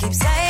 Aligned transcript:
keep 0.00 0.14
saying 0.14 0.49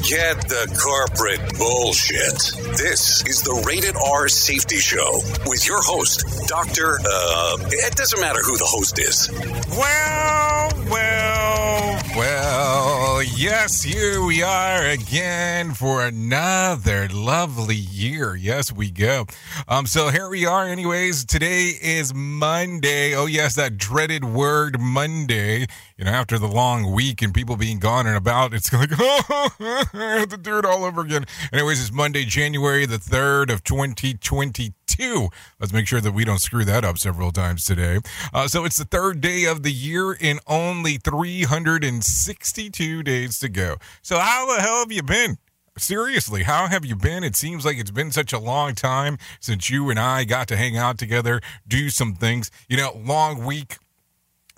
Forget 0.00 0.48
the 0.48 0.78
corporate 0.82 1.58
bullshit. 1.58 2.32
This 2.78 3.22
is 3.26 3.42
the 3.42 3.62
Rated 3.66 3.96
R 3.96 4.28
Safety 4.28 4.78
Show 4.78 5.20
with 5.44 5.66
your 5.66 5.82
host, 5.82 6.24
Dr. 6.48 6.98
Uh, 7.04 7.58
it 7.70 7.96
doesn't 7.96 8.18
matter 8.18 8.40
who 8.40 8.56
the 8.56 8.64
host 8.64 8.98
is. 8.98 9.28
Well, 9.76 10.72
well, 10.90 12.02
well, 12.16 13.22
yes, 13.22 13.82
here 13.82 14.24
we 14.24 14.42
are 14.42 14.86
again 14.86 15.74
for 15.74 16.02
another 16.02 17.06
lovely 17.12 17.76
year. 17.76 18.34
Yes, 18.34 18.72
we 18.72 18.90
go. 18.90 19.26
Um, 19.68 19.84
so 19.84 20.08
here 20.08 20.30
we 20.30 20.46
are, 20.46 20.66
anyways. 20.66 21.26
Today 21.26 21.72
is 21.80 22.14
Monday. 22.14 23.14
Oh, 23.14 23.26
yes, 23.26 23.54
that 23.56 23.76
dreaded 23.76 24.24
word 24.24 24.80
Monday. 24.80 25.66
You 26.00 26.06
know, 26.06 26.12
after 26.12 26.38
the 26.38 26.48
long 26.48 26.92
week 26.92 27.20
and 27.20 27.34
people 27.34 27.56
being 27.56 27.78
gone 27.78 28.06
and 28.06 28.16
about, 28.16 28.54
it's 28.54 28.72
like, 28.72 28.88
oh, 28.98 29.50
I 29.60 29.84
have 30.20 30.30
to 30.30 30.38
do 30.38 30.56
it 30.56 30.64
all 30.64 30.84
over 30.84 31.02
again. 31.02 31.26
Anyways, 31.52 31.78
it's 31.78 31.92
Monday, 31.92 32.24
January 32.24 32.86
the 32.86 32.96
3rd 32.96 33.52
of 33.52 33.62
2022. 33.64 35.28
Let's 35.60 35.74
make 35.74 35.86
sure 35.86 36.00
that 36.00 36.12
we 36.12 36.24
don't 36.24 36.40
screw 36.40 36.64
that 36.64 36.86
up 36.86 36.96
several 36.96 37.32
times 37.32 37.66
today. 37.66 37.98
Uh, 38.32 38.48
so 38.48 38.64
it's 38.64 38.78
the 38.78 38.86
third 38.86 39.20
day 39.20 39.44
of 39.44 39.62
the 39.62 39.72
year 39.72 40.16
and 40.22 40.40
only 40.46 40.96
362 40.96 43.02
days 43.02 43.38
to 43.40 43.50
go. 43.50 43.76
So 44.00 44.18
how 44.18 44.46
the 44.46 44.62
hell 44.62 44.78
have 44.78 44.90
you 44.90 45.02
been? 45.02 45.36
Seriously, 45.76 46.44
how 46.44 46.66
have 46.66 46.86
you 46.86 46.96
been? 46.96 47.24
It 47.24 47.36
seems 47.36 47.66
like 47.66 47.76
it's 47.76 47.90
been 47.90 48.10
such 48.10 48.32
a 48.32 48.38
long 48.38 48.74
time 48.74 49.18
since 49.38 49.68
you 49.68 49.90
and 49.90 49.98
I 49.98 50.24
got 50.24 50.48
to 50.48 50.56
hang 50.56 50.78
out 50.78 50.96
together, 50.96 51.42
do 51.68 51.90
some 51.90 52.14
things. 52.14 52.50
You 52.70 52.78
know, 52.78 52.98
long 53.04 53.44
week, 53.44 53.76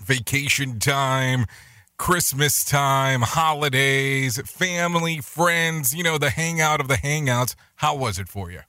vacation 0.04 0.78
time, 0.78 1.46
Christmas 1.96 2.64
time, 2.64 3.22
holidays, 3.22 4.40
family, 4.50 5.18
friends, 5.20 5.94
you 5.94 6.02
know, 6.02 6.18
the 6.18 6.30
hangout 6.30 6.80
of 6.80 6.88
the 6.88 6.96
hangouts. 6.96 7.54
How 7.76 7.94
was 7.96 8.18
it 8.18 8.28
for 8.28 8.50
you? 8.50 8.60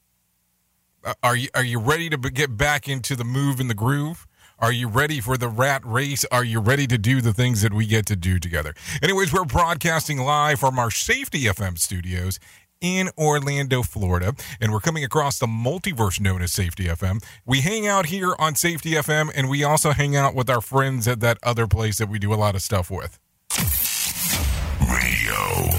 Uh, 1.04 1.14
Are 1.22 1.36
you 1.36 1.50
are 1.54 1.64
you 1.64 1.80
ready 1.80 2.10
to 2.10 2.18
get 2.18 2.56
back 2.56 2.88
into 2.88 3.16
the 3.16 3.24
move 3.26 3.60
and 3.60 3.70
the 3.70 3.76
groove? 3.76 4.26
Are 4.60 4.72
you 4.72 4.88
ready 4.88 5.20
for 5.20 5.36
the 5.36 5.50
rat 5.50 5.82
race? 5.86 6.24
Are 6.32 6.44
you 6.44 6.62
ready 6.62 6.88
to 6.88 6.98
do 6.98 7.20
the 7.20 7.34
things 7.34 7.62
that 7.64 7.74
we 7.74 7.86
get 7.86 8.06
to 8.06 8.16
do 8.16 8.40
together? 8.40 8.74
Anyways, 9.02 9.34
we're 9.34 9.44
broadcasting 9.44 10.20
live 10.20 10.60
from 10.60 10.80
our 10.80 10.92
Safety 10.92 11.42
FM 11.46 11.78
studios 11.78 12.40
in 12.84 13.10
Orlando, 13.18 13.82
Florida, 13.82 14.36
and 14.62 14.72
we're 14.72 14.82
coming 14.82 15.04
across 15.04 15.40
the 15.40 15.48
multiverse 15.48 16.20
known 16.20 16.44
as 16.44 16.52
Safety 16.52 16.84
FM. 16.84 17.24
We 17.46 17.62
hang 17.62 17.88
out 17.88 18.08
here 18.08 18.36
on 18.38 18.54
Safety 18.56 18.92
FM, 18.92 19.32
and 19.34 19.50
we 19.50 19.64
also 19.64 19.92
hang 19.92 20.16
out 20.16 20.36
with 20.36 20.50
our 20.50 20.62
friends 20.62 21.08
at 21.08 21.22
that 21.22 21.40
other 21.42 21.66
place 21.66 21.98
that 21.98 22.10
we 22.10 22.20
do 22.20 22.34
a 22.34 22.36
lot 22.36 22.54
of 22.54 22.62
stuff 22.62 22.92
with. 22.92 23.18
Radio. 24.82 25.74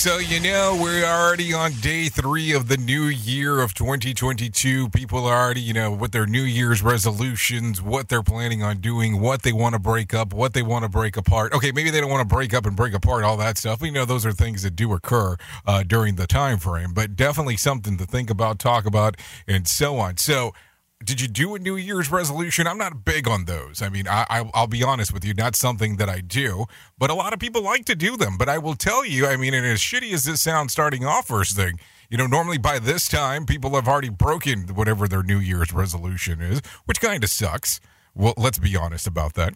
So, 0.00 0.16
you 0.16 0.40
know, 0.40 0.78
we're 0.80 1.04
already 1.04 1.52
on 1.52 1.72
day 1.72 2.08
three 2.08 2.54
of 2.54 2.68
the 2.68 2.78
new 2.78 3.02
year 3.02 3.60
of 3.60 3.74
2022. 3.74 4.88
People 4.88 5.26
are 5.26 5.38
already, 5.38 5.60
you 5.60 5.74
know, 5.74 5.92
with 5.92 6.12
their 6.12 6.24
New 6.24 6.40
Year's 6.40 6.82
resolutions, 6.82 7.82
what 7.82 8.08
they're 8.08 8.22
planning 8.22 8.62
on 8.62 8.78
doing, 8.78 9.20
what 9.20 9.42
they 9.42 9.52
want 9.52 9.74
to 9.74 9.78
break 9.78 10.14
up, 10.14 10.32
what 10.32 10.54
they 10.54 10.62
want 10.62 10.84
to 10.84 10.88
break 10.88 11.18
apart. 11.18 11.52
Okay, 11.52 11.70
maybe 11.70 11.90
they 11.90 12.00
don't 12.00 12.08
want 12.08 12.26
to 12.26 12.34
break 12.34 12.54
up 12.54 12.64
and 12.64 12.74
break 12.74 12.94
apart, 12.94 13.24
all 13.24 13.36
that 13.36 13.58
stuff. 13.58 13.82
We 13.82 13.90
know 13.90 14.06
those 14.06 14.24
are 14.24 14.32
things 14.32 14.62
that 14.62 14.74
do 14.74 14.94
occur 14.94 15.36
uh, 15.66 15.82
during 15.82 16.16
the 16.16 16.26
time 16.26 16.58
frame, 16.58 16.94
but 16.94 17.14
definitely 17.14 17.58
something 17.58 17.98
to 17.98 18.06
think 18.06 18.30
about, 18.30 18.58
talk 18.58 18.86
about, 18.86 19.18
and 19.46 19.68
so 19.68 19.98
on. 19.98 20.16
So, 20.16 20.54
did 21.02 21.20
you 21.20 21.28
do 21.28 21.54
a 21.54 21.58
New 21.58 21.76
Year's 21.76 22.10
resolution? 22.10 22.66
I'm 22.66 22.76
not 22.76 23.04
big 23.04 23.26
on 23.26 23.46
those. 23.46 23.80
I 23.80 23.88
mean, 23.88 24.06
I, 24.06 24.26
I, 24.28 24.50
I'll 24.52 24.66
be 24.66 24.82
honest 24.82 25.12
with 25.12 25.24
you, 25.24 25.32
not 25.32 25.56
something 25.56 25.96
that 25.96 26.10
I 26.10 26.20
do, 26.20 26.66
but 26.98 27.08
a 27.08 27.14
lot 27.14 27.32
of 27.32 27.38
people 27.38 27.62
like 27.62 27.86
to 27.86 27.94
do 27.94 28.16
them. 28.18 28.36
But 28.36 28.50
I 28.50 28.58
will 28.58 28.74
tell 28.74 29.04
you, 29.04 29.26
I 29.26 29.36
mean, 29.36 29.54
and 29.54 29.66
as 29.66 29.78
shitty 29.78 30.12
as 30.12 30.24
this 30.24 30.42
sounds 30.42 30.72
starting 30.72 31.06
off 31.06 31.28
first 31.28 31.56
thing, 31.56 31.80
you 32.10 32.18
know, 32.18 32.26
normally 32.26 32.58
by 32.58 32.78
this 32.78 33.08
time, 33.08 33.46
people 33.46 33.74
have 33.76 33.88
already 33.88 34.10
broken 34.10 34.68
whatever 34.74 35.08
their 35.08 35.22
New 35.22 35.38
Year's 35.38 35.72
resolution 35.72 36.42
is, 36.42 36.60
which 36.84 37.00
kind 37.00 37.24
of 37.24 37.30
sucks. 37.30 37.80
Well, 38.14 38.34
let's 38.36 38.58
be 38.58 38.76
honest 38.76 39.06
about 39.06 39.34
that. 39.34 39.54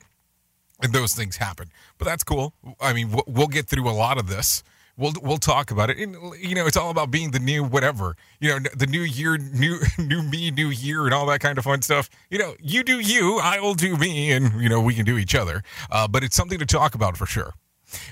And 0.83 0.93
those 0.93 1.15
things 1.15 1.37
happen, 1.37 1.71
but 1.99 2.07
that's 2.07 2.25
cool. 2.25 2.55
I 2.81 2.93
mean, 2.93 3.15
we'll 3.27 3.47
get 3.47 3.67
through 3.67 3.89
a 3.89 3.93
lot 3.93 4.19
of 4.19 4.29
this. 4.29 4.63
We'll 4.97 5.13
we'll 5.23 5.39
talk 5.39 5.71
about 5.71 5.91
it. 5.91 5.99
And 5.99 6.17
you 6.39 6.55
know, 6.55 6.67
it's 6.67 6.77
all 6.77 6.91
about 6.91 7.11
being 7.11 7.33
the 7.33 7.41
new 7.41 7.65
whatever. 7.65 8.17
You 8.41 8.51
know, 8.51 8.69
the 8.77 8.87
new 8.87 9.01
year, 9.01 9.37
new 9.37 9.79
new 9.99 10.23
me, 10.23 10.51
new 10.51 10.69
year, 10.69 11.05
and 11.05 11.13
all 11.13 11.27
that 11.27 11.41
kind 11.41 11.59
of 11.59 11.65
fun 11.65 11.83
stuff. 11.83 12.09
You 12.31 12.39
know, 12.39 12.55
you 12.61 12.85
do 12.85 13.01
you, 13.01 13.39
I 13.39 13.61
will 13.61 13.75
do 13.75 13.97
me, 13.97 14.31
and 14.33 14.61
you 14.63 14.69
know, 14.69 14.81
we 14.81 14.95
can 14.95 15.05
do 15.05 15.19
each 15.19 15.35
other. 15.35 15.63
Uh, 15.91 16.07
but 16.07 16.23
it's 16.23 16.37
something 16.37 16.59
to 16.59 16.67
talk 16.67 16.95
about 16.95 17.17
for 17.17 17.27
sure. 17.27 17.55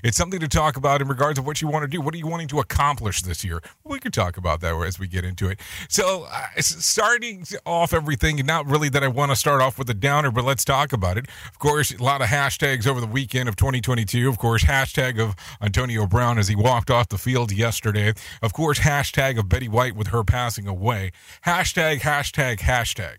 It's 0.03 0.17
something 0.17 0.41
to 0.41 0.49
talk 0.49 0.77
about 0.77 1.01
in 1.01 1.09
regards 1.09 1.39
of 1.39 1.47
what 1.47 1.61
you 1.61 1.69
want 1.69 1.83
to 1.83 1.89
do. 1.89 2.01
What 2.01 2.15
are 2.15 2.19
you 2.19 2.27
wanting 2.27 2.49
to 2.49 2.61
accomplish 2.61 3.23
this 3.23 3.45
year? 3.45 3.63
We 3.85 3.99
could 3.99 4.13
talk 4.13 4.37
about 4.37 4.61
that 4.61 4.75
as 4.83 4.99
we 4.99 5.07
get 5.07 5.25
into 5.25 5.49
it. 5.49 5.61
So, 5.89 6.27
uh, 6.31 6.47
starting 6.61 7.45
off 7.67 7.93
everything, 7.93 8.45
not 8.45 8.67
really 8.67 8.89
that 8.89 9.03
I 9.05 9.09
want 9.09 9.31
to 9.31 9.37
start 9.37 9.61
off 9.61 9.79
with 9.79 9.89
a 9.91 9.95
downer, 9.95 10.31
but 10.31 10.45
let's 10.45 10.65
talk 10.65 10.93
about 10.93 11.19
it. 11.19 11.29
Of 11.47 11.59
course, 11.59 11.93
a 11.93 12.03
lot 12.03 12.21
of 12.21 12.29
hashtags 12.29 12.87
over 12.87 13.01
the 13.01 13.07
weekend 13.07 13.49
of 13.49 13.57
2022. 13.57 14.29
Of 14.29 14.39
course, 14.39 14.65
hashtag 14.65 15.21
of 15.21 15.35
Antonio 15.61 16.07
Brown 16.07 16.39
as 16.39 16.49
he 16.49 16.57
walked 16.57 16.91
off 16.91 17.09
the 17.09 17.19
field 17.19 17.53
yesterday. 17.53 18.13
Of 18.43 18.53
course, 18.53 18.81
hashtag 18.81 19.39
of 19.39 19.49
Betty 19.49 19.69
White 19.69 19.95
with 19.95 20.09
her 20.09 20.25
passing 20.25 20.67
away. 20.67 21.13
Hashtag, 21.47 22.01
hashtag, 22.01 22.61
hashtag. 22.61 23.17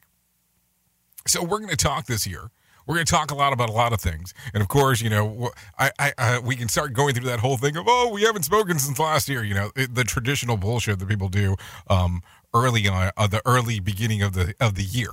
So, 1.25 1.43
we're 1.43 1.59
going 1.59 1.69
to 1.69 1.77
talk 1.77 2.05
this 2.05 2.27
year. 2.27 2.51
We're 2.85 2.95
going 2.95 3.05
to 3.05 3.11
talk 3.11 3.31
a 3.31 3.35
lot 3.35 3.53
about 3.53 3.69
a 3.69 3.73
lot 3.73 3.93
of 3.93 4.01
things, 4.01 4.33
and 4.53 4.61
of 4.61 4.67
course, 4.67 5.01
you 5.01 5.09
know, 5.09 5.51
I, 5.79 5.91
I, 5.99 6.13
uh, 6.17 6.41
we 6.43 6.55
can 6.55 6.67
start 6.67 6.93
going 6.93 7.15
through 7.15 7.27
that 7.27 7.39
whole 7.39 7.57
thing 7.57 7.77
of 7.77 7.85
oh, 7.87 8.11
we 8.11 8.23
haven't 8.23 8.43
spoken 8.43 8.79
since 8.79 8.99
last 8.99 9.29
year. 9.29 9.43
You 9.43 9.53
know, 9.53 9.71
it, 9.75 9.95
the 9.95 10.03
traditional 10.03 10.57
bullshit 10.57 10.99
that 10.99 11.07
people 11.07 11.29
do 11.29 11.55
um, 11.89 12.21
early 12.53 12.87
on, 12.87 13.11
uh, 13.15 13.27
the 13.27 13.41
early 13.45 13.79
beginning 13.79 14.21
of 14.21 14.33
the 14.33 14.53
of 14.59 14.75
the 14.75 14.83
year. 14.83 15.11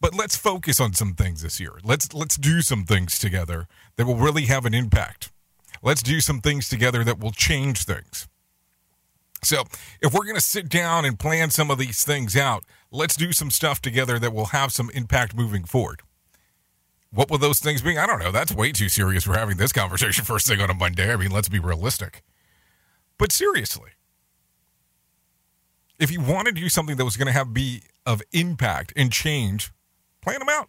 But 0.00 0.14
let's 0.14 0.36
focus 0.36 0.80
on 0.80 0.92
some 0.92 1.14
things 1.14 1.42
this 1.42 1.58
year. 1.58 1.72
Let's 1.82 2.12
let's 2.14 2.36
do 2.36 2.60
some 2.60 2.84
things 2.84 3.18
together 3.18 3.66
that 3.96 4.06
will 4.06 4.16
really 4.16 4.46
have 4.46 4.66
an 4.66 4.74
impact. 4.74 5.32
Let's 5.82 6.02
do 6.02 6.20
some 6.20 6.40
things 6.40 6.68
together 6.68 7.04
that 7.04 7.18
will 7.18 7.32
change 7.32 7.84
things. 7.84 8.28
So, 9.42 9.64
if 10.00 10.14
we're 10.14 10.24
going 10.24 10.36
to 10.36 10.40
sit 10.40 10.70
down 10.70 11.04
and 11.04 11.18
plan 11.18 11.50
some 11.50 11.70
of 11.70 11.76
these 11.78 12.04
things 12.04 12.34
out, 12.36 12.64
let's 12.90 13.16
do 13.16 13.32
some 13.32 13.50
stuff 13.50 13.82
together 13.82 14.18
that 14.18 14.32
will 14.32 14.46
have 14.46 14.72
some 14.72 14.90
impact 14.94 15.36
moving 15.36 15.64
forward. 15.64 16.00
What 17.14 17.30
will 17.30 17.38
those 17.38 17.60
things 17.60 17.80
be? 17.80 17.96
I 17.96 18.06
don't 18.06 18.18
know. 18.18 18.32
That's 18.32 18.52
way 18.52 18.72
too 18.72 18.88
serious 18.88 19.22
for 19.22 19.34
having 19.34 19.56
this 19.56 19.72
conversation 19.72 20.24
first 20.26 20.48
thing 20.48 20.60
on 20.60 20.68
a 20.68 20.74
Monday. 20.74 21.12
I 21.12 21.16
mean, 21.16 21.30
let's 21.30 21.48
be 21.48 21.60
realistic. 21.60 22.22
But 23.18 23.30
seriously, 23.30 23.90
if 26.00 26.10
you 26.10 26.20
want 26.20 26.48
to 26.48 26.52
do 26.52 26.68
something 26.68 26.96
that 26.96 27.04
was 27.04 27.16
going 27.16 27.26
to 27.26 27.32
have 27.32 27.54
be 27.54 27.82
of 28.04 28.20
impact 28.32 28.92
and 28.96 29.12
change, 29.12 29.70
plan 30.20 30.40
them 30.40 30.48
out. 30.50 30.68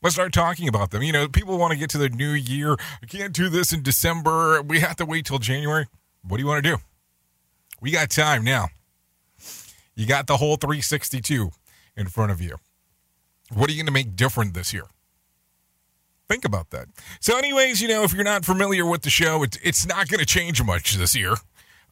Let's 0.00 0.14
start 0.14 0.32
talking 0.32 0.68
about 0.68 0.92
them. 0.92 1.02
You 1.02 1.12
know, 1.12 1.26
people 1.28 1.58
want 1.58 1.72
to 1.72 1.78
get 1.78 1.90
to 1.90 1.98
the 1.98 2.08
new 2.08 2.30
year. 2.30 2.76
I 3.02 3.06
can't 3.06 3.32
do 3.32 3.48
this 3.48 3.72
in 3.72 3.82
December. 3.82 4.62
We 4.62 4.78
have 4.78 4.96
to 4.96 5.06
wait 5.06 5.26
till 5.26 5.38
January. 5.38 5.88
What 6.22 6.36
do 6.36 6.42
you 6.42 6.46
want 6.46 6.62
to 6.62 6.70
do? 6.70 6.82
We 7.80 7.90
got 7.90 8.10
time 8.10 8.44
now. 8.44 8.68
You 9.96 10.06
got 10.06 10.28
the 10.28 10.36
whole 10.36 10.56
362 10.56 11.50
in 11.96 12.06
front 12.06 12.30
of 12.30 12.40
you. 12.40 12.58
What 13.52 13.68
are 13.68 13.72
you 13.72 13.78
going 13.78 13.86
to 13.86 13.92
make 13.92 14.14
different 14.14 14.54
this 14.54 14.72
year? 14.72 14.84
Think 16.28 16.44
about 16.44 16.70
that. 16.70 16.88
So, 17.20 17.36
anyways, 17.36 17.82
you 17.82 17.88
know, 17.88 18.02
if 18.02 18.14
you're 18.14 18.24
not 18.24 18.44
familiar 18.44 18.86
with 18.86 19.02
the 19.02 19.10
show, 19.10 19.42
it's, 19.42 19.58
it's 19.62 19.86
not 19.86 20.08
going 20.08 20.20
to 20.20 20.26
change 20.26 20.62
much 20.62 20.94
this 20.94 21.14
year. 21.14 21.34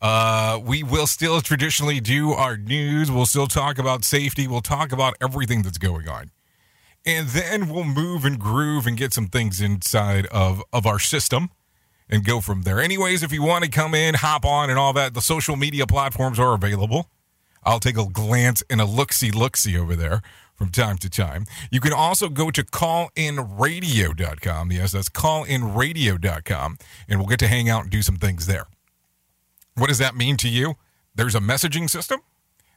Uh, 0.00 0.58
we 0.64 0.82
will 0.82 1.06
still 1.06 1.40
traditionally 1.40 2.00
do 2.00 2.32
our 2.32 2.56
news. 2.56 3.10
We'll 3.10 3.26
still 3.26 3.46
talk 3.46 3.78
about 3.78 4.04
safety. 4.04 4.48
We'll 4.48 4.60
talk 4.60 4.90
about 4.90 5.14
everything 5.20 5.62
that's 5.62 5.78
going 5.78 6.08
on. 6.08 6.30
And 7.04 7.28
then 7.28 7.68
we'll 7.68 7.84
move 7.84 8.24
and 8.24 8.38
groove 8.38 8.86
and 8.86 8.96
get 8.96 9.12
some 9.12 9.28
things 9.28 9.60
inside 9.60 10.26
of, 10.26 10.62
of 10.72 10.86
our 10.86 10.98
system 10.98 11.50
and 12.08 12.24
go 12.24 12.40
from 12.40 12.62
there. 12.62 12.80
Anyways, 12.80 13.22
if 13.22 13.32
you 13.32 13.42
want 13.42 13.64
to 13.64 13.70
come 13.70 13.94
in, 13.94 14.14
hop 14.14 14.44
on 14.44 14.70
and 14.70 14.78
all 14.78 14.92
that, 14.94 15.14
the 15.14 15.20
social 15.20 15.56
media 15.56 15.86
platforms 15.86 16.38
are 16.38 16.54
available. 16.54 17.08
I'll 17.64 17.80
take 17.80 17.96
a 17.96 18.06
glance 18.06 18.62
and 18.68 18.80
a 18.80 18.84
look 18.84 19.12
see 19.12 19.30
look 19.30 19.56
see 19.56 19.78
over 19.78 19.94
there 19.94 20.22
from 20.54 20.70
time 20.70 20.98
to 20.98 21.10
time. 21.10 21.46
You 21.70 21.80
can 21.80 21.92
also 21.92 22.28
go 22.28 22.50
to 22.50 22.62
callinradio.com. 22.62 24.72
Yes, 24.72 24.92
that's 24.92 25.08
callinradio.com. 25.08 26.78
And 27.08 27.18
we'll 27.18 27.28
get 27.28 27.38
to 27.40 27.48
hang 27.48 27.68
out 27.68 27.82
and 27.82 27.90
do 27.90 28.02
some 28.02 28.16
things 28.16 28.46
there. 28.46 28.66
What 29.74 29.88
does 29.88 29.98
that 29.98 30.14
mean 30.14 30.36
to 30.38 30.48
you? 30.48 30.74
There's 31.14 31.34
a 31.34 31.40
messaging 31.40 31.90
system, 31.90 32.20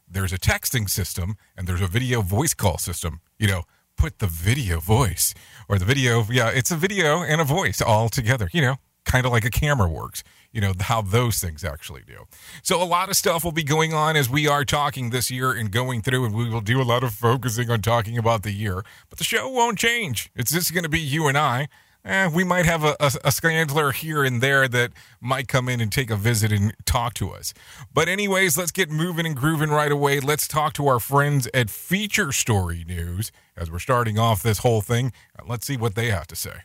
there's 0.10 0.34
a 0.34 0.38
texting 0.38 0.90
system, 0.90 1.38
and 1.58 1.68
there's 1.68 1.82
a 1.82 1.88
video 1.88 2.22
voice 2.22 2.54
call 2.54 2.78
system. 2.78 3.22
You 3.40 3.48
know, 3.48 3.64
put 3.98 4.20
the 4.20 4.28
video 4.28 4.80
voice 4.80 5.34
or 5.70 5.80
the 5.80 5.86
video, 5.86 6.26
yeah, 6.30 6.50
it's 6.50 6.72
a 6.72 6.76
video 6.76 7.22
and 7.22 7.42
a 7.42 7.46
voice 7.46 7.82
all 7.82 8.10
together, 8.10 8.50
you 8.52 8.62
know, 8.62 8.76
kind 9.06 9.26
of 9.26 9.32
like 9.32 9.46
a 9.46 9.50
camera 9.50 9.88
works, 9.88 10.24
you 10.56 10.62
know, 10.62 10.72
how 10.80 11.02
those 11.02 11.40
things 11.40 11.66
actually 11.66 12.02
do. 12.08 12.26
So 12.64 12.82
a 12.82 12.86
lot 12.86 13.10
of 13.10 13.18
stuff 13.18 13.44
will 13.44 13.52
be 13.52 13.62
going 13.62 13.94
on 13.94 14.16
as 14.16 14.30
we 14.30 14.48
are 14.48 14.64
talking 14.64 15.10
this 15.10 15.30
year 15.30 15.52
and 15.52 15.70
going 15.70 16.02
through, 16.02 16.24
and 16.24 16.34
we 16.34 16.50
will 16.50 16.62
do 16.62 16.82
a 16.82 16.84
lot 16.84 17.04
of 17.04 17.14
focusing 17.14 17.70
on 17.70 17.82
talking 17.82 18.18
about 18.18 18.44
the 18.44 18.54
year, 18.54 18.82
but 19.10 19.18
the 19.18 19.26
show 19.26 19.50
won't 19.50 19.78
change. 19.78 20.32
It's 20.34 20.54
just 20.54 20.74
going 20.74 20.84
to 20.84 20.90
be 20.90 21.02
you 21.02 21.28
and 21.28 21.38
I. 21.38 21.68
Eh, 22.06 22.30
we 22.34 22.46
might 22.46 22.66
have 22.66 22.86
a, 22.86 22.96
a, 23.02 23.12
a 23.26 23.92
here 23.92 24.24
and 24.24 24.40
there 24.40 24.68
that 24.68 24.92
might 25.20 25.50
come 25.50 25.68
in 25.68 25.82
and 25.82 25.92
take 25.92 26.10
a 26.10 26.16
visit 26.16 26.54
and 26.54 26.74
talk 26.86 27.16
to 27.16 27.32
us. 27.32 27.54
But, 27.94 28.08
anyways, 28.08 28.58
let's 28.58 28.72
get 28.72 28.90
moving 28.90 29.26
and 29.26 29.36
grooving 29.36 29.72
right 29.72 29.92
away. 29.92 30.22
Let's 30.22 30.48
talk 30.48 30.74
to 30.74 30.88
our 30.88 31.00
friends 31.00 31.50
at 31.54 31.70
Feature 31.70 32.32
Story 32.32 32.86
News 32.88 33.32
as 33.58 33.70
we're 33.70 33.80
starting 33.80 34.18
off 34.20 34.42
this 34.42 34.60
whole 34.60 34.82
thing. 34.82 35.12
Let's 35.46 35.66
see 35.66 35.78
what 35.78 35.96
they 35.96 36.12
have 36.12 36.28
to 36.28 36.36
say. 36.36 36.62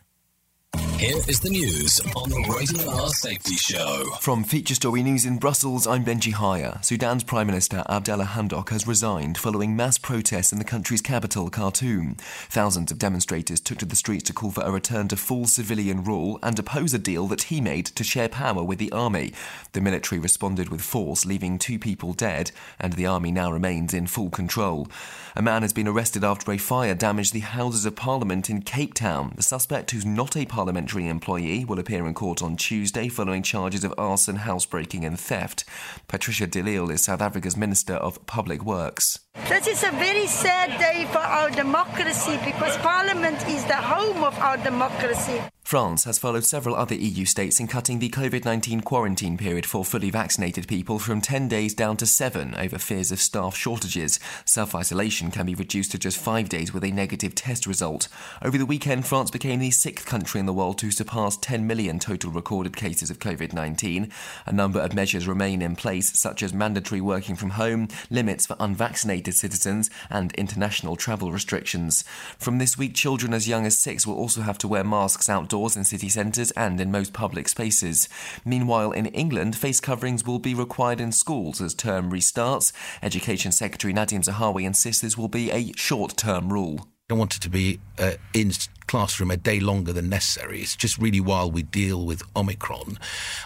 Here 1.01 1.17
is 1.27 1.39
the 1.39 1.49
news 1.49 1.99
on 2.15 2.29
the 2.29 2.55
Rated 2.55 2.87
R 2.87 3.09
Safety 3.09 3.55
Show. 3.55 4.05
From 4.19 4.43
Feature 4.43 4.75
Story 4.75 5.01
News 5.01 5.25
in 5.25 5.39
Brussels, 5.39 5.87
I'm 5.87 6.05
Benji 6.05 6.31
Haya. 6.31 6.77
Sudan's 6.83 7.23
Prime 7.23 7.47
Minister 7.47 7.83
Abdallah 7.89 8.25
Hamdok 8.35 8.69
has 8.69 8.85
resigned 8.85 9.35
following 9.35 9.75
mass 9.75 9.97
protests 9.97 10.53
in 10.53 10.59
the 10.59 10.63
country's 10.63 11.01
capital, 11.01 11.49
Khartoum. 11.49 12.17
Thousands 12.51 12.91
of 12.91 12.99
demonstrators 12.99 13.59
took 13.59 13.79
to 13.79 13.85
the 13.87 13.95
streets 13.95 14.25
to 14.25 14.33
call 14.33 14.51
for 14.51 14.61
a 14.61 14.69
return 14.69 15.07
to 15.07 15.15
full 15.15 15.47
civilian 15.47 16.03
rule 16.03 16.37
and 16.43 16.59
oppose 16.59 16.93
a 16.93 16.99
deal 16.99 17.25
that 17.29 17.43
he 17.43 17.61
made 17.61 17.87
to 17.87 18.03
share 18.03 18.29
power 18.29 18.63
with 18.63 18.77
the 18.77 18.91
army. 18.91 19.33
The 19.71 19.81
military 19.81 20.19
responded 20.19 20.69
with 20.69 20.81
force, 20.81 21.25
leaving 21.25 21.57
two 21.57 21.79
people 21.79 22.13
dead, 22.13 22.51
and 22.79 22.93
the 22.93 23.07
army 23.07 23.31
now 23.31 23.51
remains 23.51 23.95
in 23.95 24.05
full 24.05 24.29
control. 24.29 24.87
A 25.33 25.41
man 25.41 25.61
has 25.61 25.71
been 25.71 25.87
arrested 25.87 26.25
after 26.25 26.51
a 26.51 26.57
fire 26.57 26.93
damaged 26.93 27.31
the 27.31 27.39
Houses 27.39 27.85
of 27.85 27.95
Parliament 27.95 28.49
in 28.49 28.61
Cape 28.61 28.93
Town. 28.93 29.31
The 29.37 29.43
suspect, 29.43 29.91
who's 29.91 30.05
not 30.05 30.35
a 30.35 30.45
parliamentary 30.45 31.07
employee, 31.07 31.63
will 31.63 31.79
appear 31.79 32.05
in 32.05 32.13
court 32.13 32.41
on 32.41 32.57
Tuesday 32.57 33.07
following 33.07 33.41
charges 33.41 33.85
of 33.85 33.93
arson, 33.97 34.37
housebreaking, 34.37 35.05
and 35.05 35.17
theft. 35.17 35.63
Patricia 36.09 36.47
de 36.47 36.61
Lille 36.61 36.91
is 36.91 37.05
South 37.05 37.21
Africa's 37.21 37.55
Minister 37.55 37.93
of 37.93 38.25
Public 38.25 38.65
Works. 38.65 39.19
This 39.51 39.67
is 39.67 39.83
a 39.83 39.91
very 39.91 40.27
sad 40.27 40.79
day 40.79 41.05
for 41.11 41.19
our 41.19 41.49
democracy 41.51 42.39
because 42.43 42.75
Parliament 42.77 43.47
is 43.47 43.63
the 43.65 43.75
home 43.75 44.23
of 44.23 44.37
our 44.39 44.57
democracy. 44.57 45.39
France 45.63 46.03
has 46.03 46.19
followed 46.19 46.43
several 46.43 46.75
other 46.75 46.95
EU 46.95 47.23
states 47.23 47.61
in 47.61 47.65
cutting 47.65 47.99
the 47.99 48.09
COVID 48.09 48.43
19 48.43 48.81
quarantine 48.81 49.37
period 49.37 49.65
for 49.65 49.85
fully 49.85 50.09
vaccinated 50.09 50.67
people 50.67 50.99
from 50.99 51.21
10 51.21 51.47
days 51.47 51.73
down 51.73 51.95
to 51.95 52.05
7 52.05 52.55
over 52.55 52.77
fears 52.77 53.09
of 53.09 53.21
staff 53.21 53.55
shortages. 53.55 54.19
Self 54.43 54.75
isolation 54.75 55.31
can 55.31 55.45
be 55.45 55.55
reduced 55.55 55.91
to 55.91 55.97
just 55.97 56.17
5 56.17 56.49
days 56.49 56.73
with 56.73 56.83
a 56.83 56.91
negative 56.91 57.35
test 57.35 57.65
result. 57.65 58.09
Over 58.41 58.57
the 58.57 58.65
weekend, 58.65 59.05
France 59.05 59.31
became 59.31 59.59
the 59.59 59.71
sixth 59.71 60.05
country 60.05 60.41
in 60.41 60.45
the 60.45 60.51
world 60.51 60.77
to 60.79 60.91
surpass 60.91 61.37
10 61.37 61.65
million 61.65 61.99
total 61.99 62.31
recorded 62.31 62.75
cases 62.75 63.09
of 63.09 63.19
COVID 63.19 63.53
19. 63.53 64.11
A 64.47 64.51
number 64.51 64.81
of 64.81 64.93
measures 64.93 65.25
remain 65.25 65.61
in 65.61 65.77
place, 65.77 66.19
such 66.19 66.43
as 66.43 66.53
mandatory 66.53 66.99
working 66.99 67.37
from 67.37 67.51
home, 67.51 67.87
limits 68.09 68.45
for 68.45 68.57
unvaccinated 68.59 69.20
citizens, 69.29 69.89
and 70.09 70.33
international 70.33 70.95
travel 70.95 71.31
restrictions. 71.31 72.03
From 72.37 72.57
this 72.57 72.77
week, 72.77 72.93
children 72.95 73.33
as 73.33 73.47
young 73.47 73.65
as 73.65 73.77
6 73.77 74.07
will 74.07 74.15
also 74.15 74.41
have 74.41 74.57
to 74.59 74.67
wear 74.67 74.83
masks 74.83 75.29
outdoors 75.29 75.77
in 75.77 75.83
city 75.83 76.09
centres 76.09 76.51
and 76.51 76.81
in 76.81 76.91
most 76.91 77.13
public 77.13 77.47
spaces. 77.47 78.09
Meanwhile, 78.43 78.91
in 78.91 79.05
England, 79.07 79.55
face 79.55 79.79
coverings 79.79 80.25
will 80.25 80.39
be 80.39 80.55
required 80.55 80.99
in 80.99 81.11
schools 81.11 81.61
as 81.61 81.73
term 81.73 82.11
restarts. 82.11 82.73
Education 83.01 83.51
Secretary 83.51 83.93
Nadhim 83.93 84.23
Zahawi 84.23 84.63
insists 84.63 85.01
this 85.01 85.17
will 85.17 85.27
be 85.27 85.51
a 85.51 85.71
short 85.75 86.17
term 86.17 86.51
rule. 86.51 86.90
Don't 87.11 87.19
want 87.19 87.35
it 87.35 87.41
to 87.41 87.49
be 87.49 87.77
uh, 87.99 88.13
in 88.33 88.53
classroom 88.87 89.31
a 89.31 89.35
day 89.35 89.59
longer 89.59 89.91
than 89.91 90.07
necessary. 90.07 90.61
It's 90.61 90.77
just 90.77 90.97
really 90.97 91.19
while 91.19 91.51
we 91.51 91.61
deal 91.61 92.05
with 92.05 92.23
Omicron. 92.37 92.97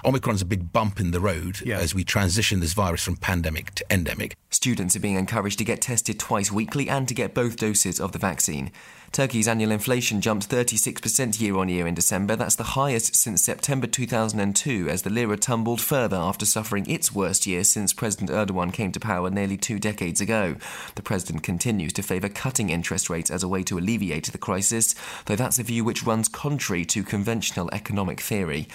Omicron's 0.03 0.43
a 0.43 0.45
big 0.45 0.71
bump 0.71 0.99
in 0.99 1.09
the 1.09 1.19
road 1.19 1.67
as 1.67 1.95
we 1.95 2.03
transition 2.03 2.59
this 2.59 2.73
virus 2.73 3.03
from 3.03 3.15
pandemic 3.15 3.73
to 3.73 3.85
endemic. 3.89 4.35
Students 4.51 4.95
are 4.95 4.99
being 4.99 5.15
encouraged 5.15 5.57
to 5.57 5.63
get 5.63 5.81
tested 5.81 6.19
twice 6.19 6.51
weekly 6.51 6.89
and 6.89 7.07
to 7.07 7.15
get 7.15 7.33
both 7.33 7.57
doses 7.57 7.99
of 7.99 8.11
the 8.11 8.19
vaccine. 8.19 8.71
Turkey's 9.15 9.47
annual 9.47 9.71
inflation 9.71 10.19
jumped 10.19 10.49
36% 10.49 11.39
year 11.39 11.55
on 11.55 11.69
year 11.69 11.87
in 11.87 11.93
December. 11.95 12.35
That's 12.35 12.57
the 12.57 12.75
highest 12.75 13.15
since 13.15 13.41
September 13.41 13.87
2002, 13.87 14.89
as 14.89 15.03
the 15.03 15.09
lira 15.09 15.37
tumbled 15.37 15.79
further 15.79 16.17
after 16.17 16.45
suffering 16.45 16.85
its 16.89 17.13
worst 17.15 17.47
year 17.47 17.63
since 17.63 17.93
President 17.93 18.29
Erdogan 18.29 18.73
came 18.73 18.91
to 18.91 18.99
power 18.99 19.29
nearly 19.29 19.55
two 19.55 19.79
decades 19.79 20.19
ago. 20.19 20.57
The 20.95 21.01
president 21.01 21.43
continues 21.43 21.93
to 21.93 22.03
favour 22.03 22.27
cutting 22.27 22.69
interest 22.69 23.09
rates 23.09 23.31
as 23.31 23.41
a 23.41 23.47
way 23.47 23.63
to 23.63 23.77
alleviate 23.77 24.29
the 24.29 24.37
crisis, 24.37 24.93
though 25.27 25.37
that's 25.37 25.59
a 25.59 25.63
view 25.63 25.85
which 25.85 26.03
runs 26.03 26.27
contrary 26.27 26.83
to 26.83 27.01
conventional 27.01 27.69
economic 27.71 28.19
theory. 28.19 28.67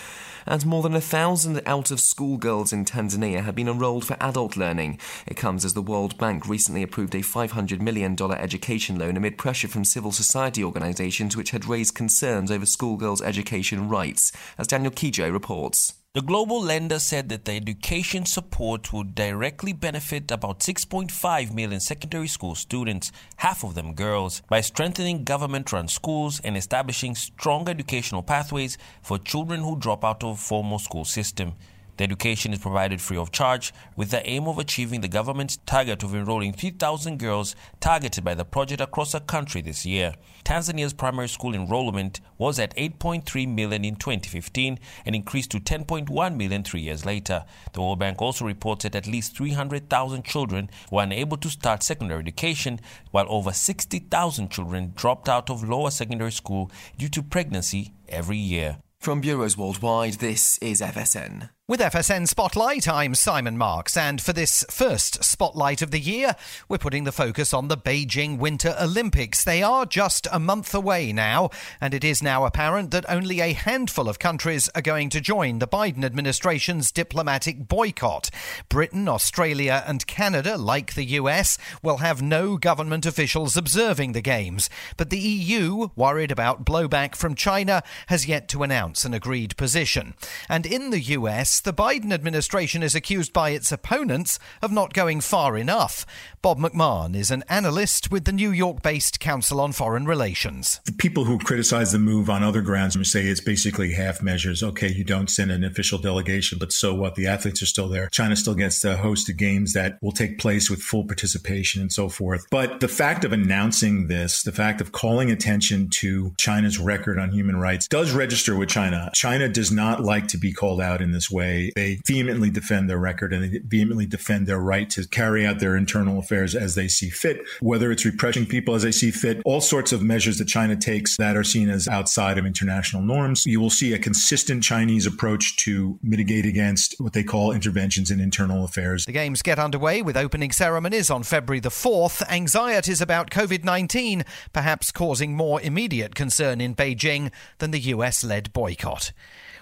And 0.46 0.64
more 0.66 0.82
than 0.82 0.94
a 0.94 1.00
thousand 1.00 1.60
out 1.66 1.90
of 1.90 2.00
school 2.00 2.36
girls 2.36 2.72
in 2.72 2.84
Tanzania 2.84 3.44
have 3.44 3.54
been 3.54 3.68
enrolled 3.68 4.04
for 4.04 4.16
adult 4.20 4.56
learning. 4.56 4.98
It 5.26 5.36
comes 5.36 5.64
as 5.64 5.74
the 5.74 5.82
World 5.82 6.18
Bank 6.18 6.48
recently 6.48 6.82
approved 6.82 7.14
a 7.14 7.18
$500 7.18 7.80
million 7.80 8.16
education 8.20 8.98
loan 8.98 9.16
amid 9.16 9.38
pressure 9.38 9.68
from 9.68 9.84
civil 9.84 10.12
society 10.12 10.64
organisations 10.64 11.36
which 11.36 11.50
had 11.50 11.66
raised 11.66 11.94
concerns 11.94 12.50
over 12.50 12.66
schoolgirls' 12.66 13.22
education 13.22 13.88
rights, 13.88 14.32
as 14.58 14.66
Daniel 14.66 14.92
Kijo 14.92 15.32
reports. 15.32 15.99
The 16.12 16.22
global 16.22 16.60
lender 16.60 16.98
said 16.98 17.28
that 17.28 17.44
the 17.44 17.52
education 17.52 18.26
support 18.26 18.92
would 18.92 19.14
directly 19.14 19.72
benefit 19.72 20.32
about 20.32 20.58
6.5 20.58 21.54
million 21.54 21.78
secondary 21.78 22.26
school 22.26 22.56
students, 22.56 23.12
half 23.36 23.62
of 23.62 23.76
them 23.76 23.94
girls, 23.94 24.42
by 24.48 24.60
strengthening 24.60 25.22
government 25.22 25.72
run 25.72 25.86
schools 25.86 26.40
and 26.42 26.56
establishing 26.56 27.14
strong 27.14 27.68
educational 27.68 28.24
pathways 28.24 28.76
for 29.02 29.18
children 29.18 29.60
who 29.60 29.78
drop 29.78 30.04
out 30.04 30.24
of 30.24 30.40
formal 30.40 30.80
school 30.80 31.04
system. 31.04 31.52
The 31.96 32.04
education 32.04 32.52
is 32.52 32.58
provided 32.58 33.00
free 33.00 33.16
of 33.16 33.32
charge 33.32 33.72
with 33.96 34.10
the 34.10 34.26
aim 34.28 34.46
of 34.46 34.58
achieving 34.58 35.00
the 35.00 35.08
government's 35.08 35.58
target 35.66 36.02
of 36.02 36.14
enrolling 36.14 36.52
3,000 36.52 37.18
girls 37.18 37.54
targeted 37.80 38.24
by 38.24 38.34
the 38.34 38.44
project 38.44 38.80
across 38.80 39.12
the 39.12 39.20
country 39.20 39.60
this 39.60 39.84
year. 39.84 40.14
Tanzania's 40.44 40.92
primary 40.92 41.28
school 41.28 41.54
enrollment 41.54 42.20
was 42.38 42.58
at 42.58 42.74
8.3 42.76 43.48
million 43.48 43.84
in 43.84 43.96
2015 43.96 44.78
and 45.04 45.14
increased 45.14 45.50
to 45.50 45.60
10.1 45.60 46.36
million 46.36 46.62
three 46.62 46.80
years 46.80 47.04
later. 47.04 47.44
The 47.72 47.80
World 47.80 47.98
Bank 47.98 48.20
also 48.22 48.44
reports 48.44 48.84
that 48.84 48.94
at 48.94 49.06
least 49.06 49.36
300,000 49.36 50.24
children 50.24 50.70
were 50.90 51.02
unable 51.02 51.36
to 51.38 51.50
start 51.50 51.82
secondary 51.82 52.20
education, 52.20 52.80
while 53.10 53.26
over 53.28 53.52
60,000 53.52 54.50
children 54.50 54.92
dropped 54.94 55.28
out 55.28 55.50
of 55.50 55.68
lower 55.68 55.90
secondary 55.90 56.32
school 56.32 56.70
due 56.98 57.08
to 57.08 57.22
pregnancy 57.22 57.92
every 58.08 58.36
year. 58.38 58.78
From 59.00 59.20
bureaus 59.20 59.56
worldwide, 59.56 60.14
this 60.14 60.58
is 60.58 60.80
FSN. 60.82 61.48
With 61.70 61.78
FSN 61.78 62.26
Spotlight, 62.26 62.88
I'm 62.88 63.14
Simon 63.14 63.56
Marks, 63.56 63.96
and 63.96 64.20
for 64.20 64.32
this 64.32 64.64
first 64.68 65.22
Spotlight 65.22 65.82
of 65.82 65.92
the 65.92 66.00
year, 66.00 66.34
we're 66.68 66.78
putting 66.78 67.04
the 67.04 67.12
focus 67.12 67.54
on 67.54 67.68
the 67.68 67.76
Beijing 67.76 68.38
Winter 68.38 68.74
Olympics. 68.80 69.44
They 69.44 69.62
are 69.62 69.86
just 69.86 70.26
a 70.32 70.40
month 70.40 70.74
away 70.74 71.12
now, 71.12 71.50
and 71.80 71.94
it 71.94 72.02
is 72.02 72.24
now 72.24 72.44
apparent 72.44 72.90
that 72.90 73.08
only 73.08 73.38
a 73.38 73.52
handful 73.52 74.08
of 74.08 74.18
countries 74.18 74.68
are 74.74 74.82
going 74.82 75.10
to 75.10 75.20
join 75.20 75.60
the 75.60 75.68
Biden 75.68 76.04
administration's 76.04 76.90
diplomatic 76.90 77.68
boycott. 77.68 78.30
Britain, 78.68 79.08
Australia, 79.08 79.84
and 79.86 80.08
Canada, 80.08 80.58
like 80.58 80.94
the 80.94 81.04
US, 81.04 81.56
will 81.84 81.98
have 81.98 82.20
no 82.20 82.56
government 82.56 83.06
officials 83.06 83.56
observing 83.56 84.10
the 84.10 84.20
Games, 84.20 84.70
but 84.96 85.10
the 85.10 85.20
EU, 85.20 85.90
worried 85.94 86.32
about 86.32 86.64
blowback 86.64 87.14
from 87.14 87.36
China, 87.36 87.84
has 88.08 88.26
yet 88.26 88.48
to 88.48 88.64
announce 88.64 89.04
an 89.04 89.14
agreed 89.14 89.56
position. 89.56 90.14
And 90.48 90.66
in 90.66 90.90
the 90.90 90.98
US, 91.00 91.59
The 91.62 91.74
Biden 91.74 92.12
administration 92.12 92.82
is 92.82 92.94
accused 92.94 93.32
by 93.32 93.50
its 93.50 93.70
opponents 93.70 94.38
of 94.62 94.72
not 94.72 94.94
going 94.94 95.20
far 95.20 95.58
enough. 95.58 96.06
Bob 96.40 96.58
McMahon 96.58 97.14
is 97.14 97.30
an 97.30 97.44
analyst 97.50 98.10
with 98.10 98.24
the 98.24 98.32
New 98.32 98.50
York 98.50 98.80
based 98.82 99.20
Council 99.20 99.60
on 99.60 99.72
Foreign 99.72 100.06
Relations. 100.06 100.80
The 100.86 100.92
people 100.92 101.24
who 101.24 101.38
criticize 101.38 101.92
the 101.92 101.98
move 101.98 102.30
on 102.30 102.42
other 102.42 102.62
grounds 102.62 102.96
say 103.10 103.26
it's 103.26 103.42
basically 103.42 103.92
half 103.92 104.22
measures. 104.22 104.62
Okay, 104.62 104.88
you 104.88 105.04
don't 105.04 105.28
send 105.28 105.50
an 105.50 105.64
official 105.64 105.98
delegation, 105.98 106.58
but 106.58 106.72
so 106.72 106.94
what? 106.94 107.14
The 107.14 107.26
athletes 107.26 107.62
are 107.62 107.66
still 107.66 107.88
there. 107.88 108.08
China 108.08 108.36
still 108.36 108.54
gets 108.54 108.80
to 108.80 108.96
host 108.96 109.26
the 109.26 109.34
games 109.34 109.74
that 109.74 109.98
will 110.00 110.12
take 110.12 110.38
place 110.38 110.70
with 110.70 110.80
full 110.80 111.04
participation 111.04 111.82
and 111.82 111.92
so 111.92 112.08
forth. 112.08 112.46
But 112.50 112.80
the 112.80 112.88
fact 112.88 113.24
of 113.24 113.32
announcing 113.32 114.06
this, 114.08 114.42
the 114.42 114.52
fact 114.52 114.80
of 114.80 114.92
calling 114.92 115.30
attention 115.30 115.90
to 115.90 116.32
China's 116.38 116.78
record 116.78 117.18
on 117.18 117.32
human 117.32 117.56
rights 117.56 117.86
does 117.86 118.12
register 118.12 118.56
with 118.56 118.70
China. 118.70 119.10
China 119.12 119.48
does 119.48 119.70
not 119.70 120.02
like 120.02 120.28
to 120.28 120.38
be 120.38 120.52
called 120.52 120.80
out 120.80 121.02
in 121.02 121.12
this 121.12 121.30
way. 121.30 121.49
They 121.74 121.98
vehemently 122.06 122.50
defend 122.50 122.88
their 122.88 122.98
record 122.98 123.32
and 123.32 123.42
they 123.42 123.58
vehemently 123.58 124.06
defend 124.06 124.46
their 124.46 124.58
right 124.58 124.88
to 124.90 125.06
carry 125.08 125.46
out 125.46 125.60
their 125.60 125.76
internal 125.76 126.18
affairs 126.18 126.54
as 126.54 126.74
they 126.74 126.88
see 126.88 127.10
fit, 127.10 127.42
whether 127.60 127.90
it's 127.90 128.04
repressing 128.04 128.46
people 128.46 128.74
as 128.74 128.82
they 128.82 128.92
see 128.92 129.10
fit, 129.10 129.40
all 129.44 129.60
sorts 129.60 129.92
of 129.92 130.02
measures 130.02 130.38
that 130.38 130.48
China 130.48 130.76
takes 130.76 131.16
that 131.16 131.36
are 131.36 131.44
seen 131.44 131.68
as 131.68 131.88
outside 131.88 132.38
of 132.38 132.46
international 132.46 133.02
norms. 133.02 133.46
You 133.46 133.60
will 133.60 133.70
see 133.70 133.92
a 133.92 133.98
consistent 133.98 134.62
Chinese 134.62 135.06
approach 135.06 135.56
to 135.64 135.98
mitigate 136.02 136.46
against 136.46 136.94
what 136.98 137.12
they 137.12 137.24
call 137.24 137.52
interventions 137.52 138.10
in 138.10 138.20
internal 138.20 138.64
affairs. 138.64 139.06
The 139.06 139.12
games 139.12 139.42
get 139.42 139.58
underway 139.58 140.02
with 140.02 140.16
opening 140.16 140.52
ceremonies 140.52 141.10
on 141.10 141.22
February 141.22 141.60
the 141.60 141.70
4th. 141.70 142.22
Anxieties 142.30 143.00
about 143.00 143.30
COVID 143.30 143.64
19 143.64 144.24
perhaps 144.52 144.90
causing 144.92 145.34
more 145.34 145.60
immediate 145.60 146.14
concern 146.14 146.60
in 146.60 146.74
Beijing 146.74 147.32
than 147.58 147.70
the 147.70 147.80
US 147.80 148.24
led 148.24 148.52
boycott. 148.52 149.12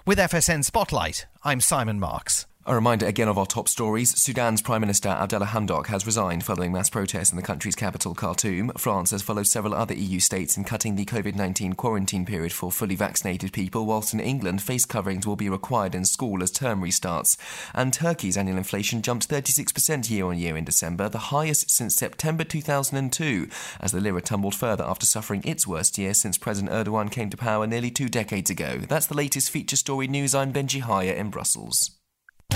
With 0.06 0.18
FSN 0.18 0.64
Spotlight, 0.64 1.26
I'm 1.48 1.62
Simon 1.62 1.98
Marks. 1.98 2.47
A 2.68 2.74
reminder 2.74 3.06
again 3.06 3.28
of 3.28 3.38
our 3.38 3.46
top 3.46 3.66
stories. 3.66 4.20
Sudan's 4.20 4.60
Prime 4.60 4.82
Minister 4.82 5.08
Abdallah 5.08 5.46
Hamdok 5.46 5.86
has 5.86 6.04
resigned 6.04 6.44
following 6.44 6.70
mass 6.70 6.90
protests 6.90 7.30
in 7.30 7.36
the 7.36 7.42
country's 7.42 7.74
capital, 7.74 8.14
Khartoum. 8.14 8.72
France 8.76 9.10
has 9.12 9.22
followed 9.22 9.46
several 9.46 9.72
other 9.72 9.94
EU 9.94 10.20
states 10.20 10.54
in 10.58 10.64
cutting 10.64 10.94
the 10.94 11.06
COVID 11.06 11.34
19 11.34 11.72
quarantine 11.72 12.26
period 12.26 12.52
for 12.52 12.70
fully 12.70 12.94
vaccinated 12.94 13.54
people, 13.54 13.86
whilst 13.86 14.12
in 14.12 14.20
England, 14.20 14.60
face 14.60 14.84
coverings 14.84 15.26
will 15.26 15.34
be 15.34 15.48
required 15.48 15.94
in 15.94 16.04
school 16.04 16.42
as 16.42 16.50
term 16.50 16.82
restarts. 16.82 17.38
And 17.72 17.90
Turkey's 17.90 18.36
annual 18.36 18.58
inflation 18.58 19.00
jumped 19.00 19.30
36% 19.30 20.10
year 20.10 20.26
on 20.26 20.36
year 20.36 20.54
in 20.54 20.66
December, 20.66 21.08
the 21.08 21.32
highest 21.32 21.70
since 21.70 21.94
September 21.94 22.44
2002, 22.44 23.48
as 23.80 23.92
the 23.92 24.00
lira 24.02 24.20
tumbled 24.20 24.54
further 24.54 24.84
after 24.84 25.06
suffering 25.06 25.42
its 25.46 25.66
worst 25.66 25.96
year 25.96 26.12
since 26.12 26.36
President 26.36 26.70
Erdogan 26.70 27.10
came 27.10 27.30
to 27.30 27.36
power 27.38 27.66
nearly 27.66 27.90
two 27.90 28.10
decades 28.10 28.50
ago. 28.50 28.76
That's 28.86 29.06
the 29.06 29.16
latest 29.16 29.48
feature 29.48 29.76
story 29.76 30.06
news. 30.06 30.34
I'm 30.34 30.52
Benji 30.52 30.82
Haya 30.82 31.14
in 31.14 31.30
Brussels. 31.30 31.97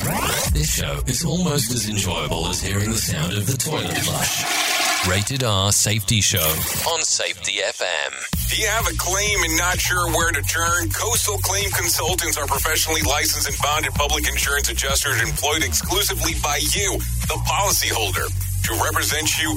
This 0.02 0.74
show 0.74 0.98
is 1.06 1.24
almost 1.24 1.70
as 1.70 1.88
enjoyable 1.88 2.48
as 2.48 2.60
hearing 2.60 2.90
the 2.90 2.98
sound 2.98 3.34
of 3.38 3.46
the 3.46 3.56
toilet 3.56 3.96
flush. 3.98 5.06
Rated 5.06 5.44
R 5.44 5.70
Safety 5.70 6.20
Show 6.20 6.42
on 6.90 7.02
Safety 7.02 7.60
FM. 7.62 8.10
Do 8.50 8.56
you 8.56 8.66
have 8.66 8.88
a 8.88 8.96
claim 8.98 9.44
and 9.44 9.56
not 9.56 9.78
sure 9.78 10.10
where 10.10 10.32
to 10.32 10.42
turn? 10.42 10.90
Coastal 10.90 11.38
Claim 11.38 11.70
Consultants 11.70 12.36
are 12.36 12.46
professionally 12.46 13.02
licensed 13.02 13.46
and 13.46 13.56
bonded 13.62 13.94
public 13.94 14.28
insurance 14.28 14.68
adjusters 14.68 15.22
employed 15.22 15.62
exclusively 15.62 16.32
by 16.42 16.56
you, 16.74 16.98
the 17.30 17.38
policyholder, 17.46 18.26
to 18.66 18.84
represent 18.84 19.38
you 19.40 19.56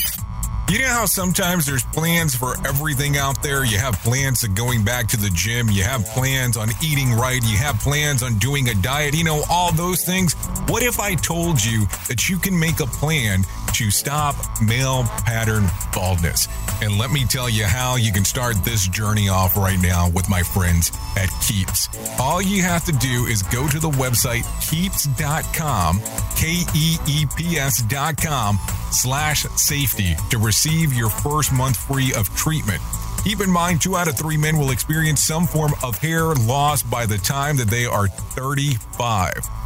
You 0.71 0.79
know 0.79 0.87
how 0.87 1.05
sometimes 1.05 1.65
there's 1.65 1.83
plans 1.83 2.33
for 2.33 2.55
everything 2.65 3.17
out 3.17 3.43
there? 3.43 3.65
You 3.65 3.77
have 3.77 3.95
plans 3.95 4.41
of 4.45 4.55
going 4.55 4.85
back 4.85 5.09
to 5.09 5.17
the 5.17 5.29
gym, 5.29 5.69
you 5.69 5.83
have 5.83 6.05
plans 6.05 6.55
on 6.55 6.69
eating 6.81 7.11
right, 7.11 7.43
you 7.43 7.57
have 7.57 7.77
plans 7.81 8.23
on 8.23 8.35
doing 8.35 8.69
a 8.69 8.75
diet, 8.75 9.13
you 9.13 9.25
know, 9.25 9.43
all 9.49 9.73
those 9.73 10.05
things. 10.05 10.33
What 10.69 10.81
if 10.81 10.97
I 10.97 11.15
told 11.15 11.61
you 11.61 11.87
that 12.07 12.29
you 12.29 12.37
can 12.37 12.57
make 12.57 12.79
a 12.79 12.85
plan 12.85 13.43
to 13.73 13.91
stop 13.91 14.35
male 14.61 15.03
pattern 15.25 15.65
baldness? 15.93 16.47
And 16.81 16.97
let 16.97 17.11
me 17.11 17.25
tell 17.25 17.49
you 17.49 17.65
how 17.65 17.95
you 17.95 18.11
can 18.11 18.25
start 18.25 18.55
this 18.63 18.87
journey 18.87 19.29
off 19.29 19.55
right 19.55 19.79
now 19.81 20.09
with 20.09 20.29
my 20.29 20.43
friends 20.43 20.91
at 21.15 21.29
Keeps. 21.45 21.89
All 22.19 22.41
you 22.41 22.61
have 22.63 22.85
to 22.85 22.91
do 22.91 23.25
is 23.25 23.43
go 23.43 23.67
to 23.67 23.79
the 23.79 23.89
website 23.89 24.45
keeps.com, 24.69 26.01
K 26.35 26.63
E 26.75 26.97
E 27.07 27.25
P 27.35 27.57
S.com 27.57 28.57
slash 28.91 29.43
safety 29.55 30.15
to 30.29 30.37
receive 30.37 30.93
your 30.93 31.09
first 31.09 31.53
month 31.53 31.77
free 31.77 32.13
of 32.13 32.33
treatment. 32.35 32.81
Keep 33.23 33.41
in 33.41 33.51
mind, 33.51 33.81
two 33.81 33.95
out 33.97 34.07
of 34.07 34.17
three 34.17 34.37
men 34.37 34.57
will 34.57 34.71
experience 34.71 35.21
some 35.21 35.45
form 35.45 35.73
of 35.83 35.97
hair 35.99 36.33
loss 36.33 36.81
by 36.81 37.05
the 37.05 37.19
time 37.19 37.57
that 37.57 37.69
they 37.69 37.85
are 37.85 38.07
35. 38.07 39.60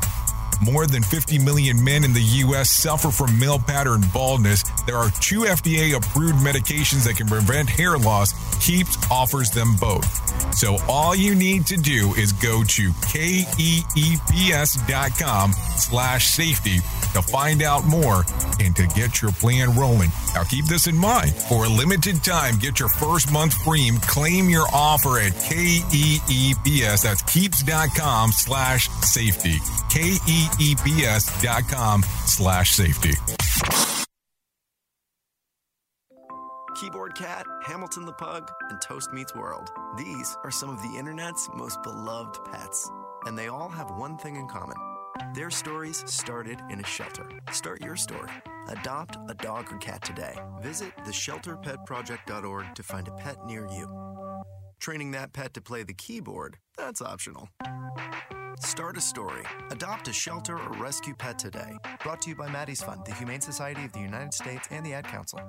More 0.61 0.85
than 0.87 1.03
50 1.03 1.39
million 1.39 1.83
men 1.83 2.03
in 2.03 2.13
the 2.13 2.21
U.S. 2.21 2.71
suffer 2.71 3.09
from 3.11 3.37
male 3.39 3.59
pattern 3.59 4.01
baldness. 4.13 4.63
There 4.85 4.97
are 4.97 5.09
two 5.21 5.41
FDA 5.41 5.95
approved 5.95 6.39
medications 6.39 7.05
that 7.05 7.17
can 7.17 7.27
prevent 7.27 7.69
hair 7.69 7.97
loss. 7.97 8.33
Keeps 8.65 8.97
offers 9.11 9.49
them 9.51 9.75
both. 9.79 10.05
So 10.55 10.77
all 10.87 11.15
you 11.15 11.35
need 11.35 11.65
to 11.67 11.77
do 11.77 12.13
is 12.15 12.31
go 12.31 12.63
to 12.63 12.91
keeps.com 14.31 15.53
slash 15.77 16.27
safety 16.27 16.77
to 17.13 17.21
find 17.21 17.61
out 17.61 17.85
more 17.85 18.23
and 18.59 18.75
to 18.75 18.87
get 18.87 19.21
your 19.21 19.31
plan 19.31 19.75
rolling. 19.75 20.09
Now 20.33 20.43
keep 20.43 20.65
this 20.65 20.87
in 20.87 20.95
mind. 20.95 21.33
For 21.33 21.65
a 21.65 21.69
limited 21.69 22.23
time, 22.23 22.57
get 22.57 22.79
your 22.79 22.89
first 22.89 23.31
month 23.31 23.53
free. 23.63 23.91
Claim 24.01 24.49
your 24.49 24.67
offer 24.73 25.19
at 25.19 25.33
KEEPS. 25.33 27.03
That's 27.03 27.21
keeps.com 27.23 28.31
slash 28.31 28.89
safety. 29.01 29.55
K-E-E-P-S 29.89 30.44
dot 31.41 31.63
com 31.69 32.03
slash 32.25 32.71
safety. 32.71 33.13
Keyboard 36.79 37.15
Cat, 37.15 37.45
Hamilton 37.63 38.05
the 38.05 38.11
Pug, 38.13 38.51
and 38.69 38.81
Toast 38.81 39.13
Meets 39.13 39.33
World. 39.33 39.69
These 39.97 40.35
are 40.43 40.51
some 40.51 40.69
of 40.69 40.81
the 40.81 40.97
internet's 40.99 41.49
most 41.55 41.81
beloved 41.83 42.37
pets, 42.51 42.89
and 43.25 43.37
they 43.37 43.47
all 43.47 43.69
have 43.69 43.91
one 43.91 44.17
thing 44.17 44.35
in 44.35 44.47
common. 44.47 44.75
Their 45.33 45.49
stories 45.49 46.03
started 46.05 46.59
in 46.69 46.81
a 46.81 46.85
shelter. 46.85 47.29
Start 47.51 47.81
your 47.81 47.95
story. 47.95 48.29
Adopt 48.67 49.17
a 49.29 49.33
dog 49.35 49.71
or 49.71 49.77
cat 49.77 50.03
today. 50.03 50.35
Visit 50.61 50.91
theshelterpetproject.org 51.05 52.75
to 52.75 52.83
find 52.83 53.07
a 53.07 53.11
pet 53.11 53.37
near 53.45 53.65
you. 53.67 53.87
Training 54.81 55.11
that 55.11 55.31
pet 55.31 55.53
to 55.53 55.61
play 55.61 55.83
the 55.83 55.93
keyboard, 55.93 56.57
that's 56.77 57.01
optional. 57.01 57.47
Start 58.59 58.97
a 58.97 59.01
story. 59.01 59.43
Adopt 59.71 60.07
a 60.07 60.13
shelter 60.13 60.57
or 60.57 60.71
rescue 60.73 61.13
pet 61.13 61.37
today. 61.37 61.77
Brought 62.03 62.21
to 62.23 62.29
you 62.29 62.35
by 62.35 62.49
Maddie's 62.49 62.81
Fund, 62.81 63.05
the 63.05 63.13
Humane 63.13 63.41
Society 63.41 63.83
of 63.85 63.91
the 63.91 63.99
United 63.99 64.33
States, 64.33 64.67
and 64.71 64.85
the 64.85 64.93
Ad 64.93 65.05
Council. 65.05 65.39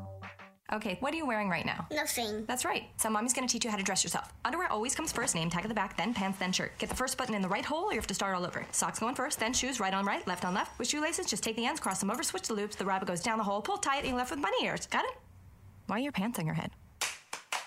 Okay, 0.72 0.96
what 0.98 1.14
are 1.14 1.16
you 1.16 1.26
wearing 1.26 1.48
right 1.48 1.64
now? 1.64 1.86
Nothing. 1.92 2.44
That's 2.46 2.64
right. 2.64 2.84
So 2.96 3.08
mommy's 3.08 3.32
gonna 3.32 3.46
teach 3.46 3.64
you 3.64 3.70
how 3.70 3.76
to 3.76 3.84
dress 3.84 4.02
yourself. 4.02 4.32
Underwear 4.44 4.70
always 4.70 4.96
comes 4.96 5.12
first, 5.12 5.34
name 5.36 5.48
tag 5.48 5.64
at 5.64 5.68
the 5.68 5.74
back, 5.74 5.96
then 5.96 6.12
pants, 6.12 6.40
then 6.40 6.50
shirt. 6.50 6.76
Get 6.78 6.88
the 6.88 6.96
first 6.96 7.16
button 7.16 7.36
in 7.36 7.42
the 7.42 7.48
right 7.48 7.64
hole, 7.64 7.84
or 7.84 7.92
you 7.92 7.98
have 7.98 8.06
to 8.08 8.14
start 8.14 8.34
all 8.34 8.44
over. 8.44 8.66
Socks 8.72 8.98
going 8.98 9.14
first, 9.14 9.38
then 9.38 9.52
shoes 9.52 9.78
right 9.78 9.94
on 9.94 10.04
right, 10.04 10.26
left 10.26 10.44
on 10.44 10.54
left. 10.54 10.76
With 10.78 10.88
shoelaces, 10.88 11.26
just 11.26 11.44
take 11.44 11.54
the 11.54 11.66
ends, 11.66 11.78
cross 11.78 12.00
them 12.00 12.10
over, 12.10 12.24
switch 12.24 12.48
the 12.48 12.54
loops. 12.54 12.74
The 12.74 12.84
rabbit 12.84 13.06
goes 13.06 13.20
down 13.20 13.38
the 13.38 13.44
hole, 13.44 13.62
pull 13.62 13.76
tight, 13.76 13.98
and 13.98 14.08
you're 14.08 14.16
left 14.16 14.32
with 14.32 14.42
bunny 14.42 14.64
ears. 14.64 14.86
Got 14.86 15.04
it? 15.04 15.12
Why 15.86 15.96
are 15.96 16.00
your 16.00 16.12
pants 16.12 16.40
on 16.40 16.46
your 16.46 16.56
head? 16.56 16.72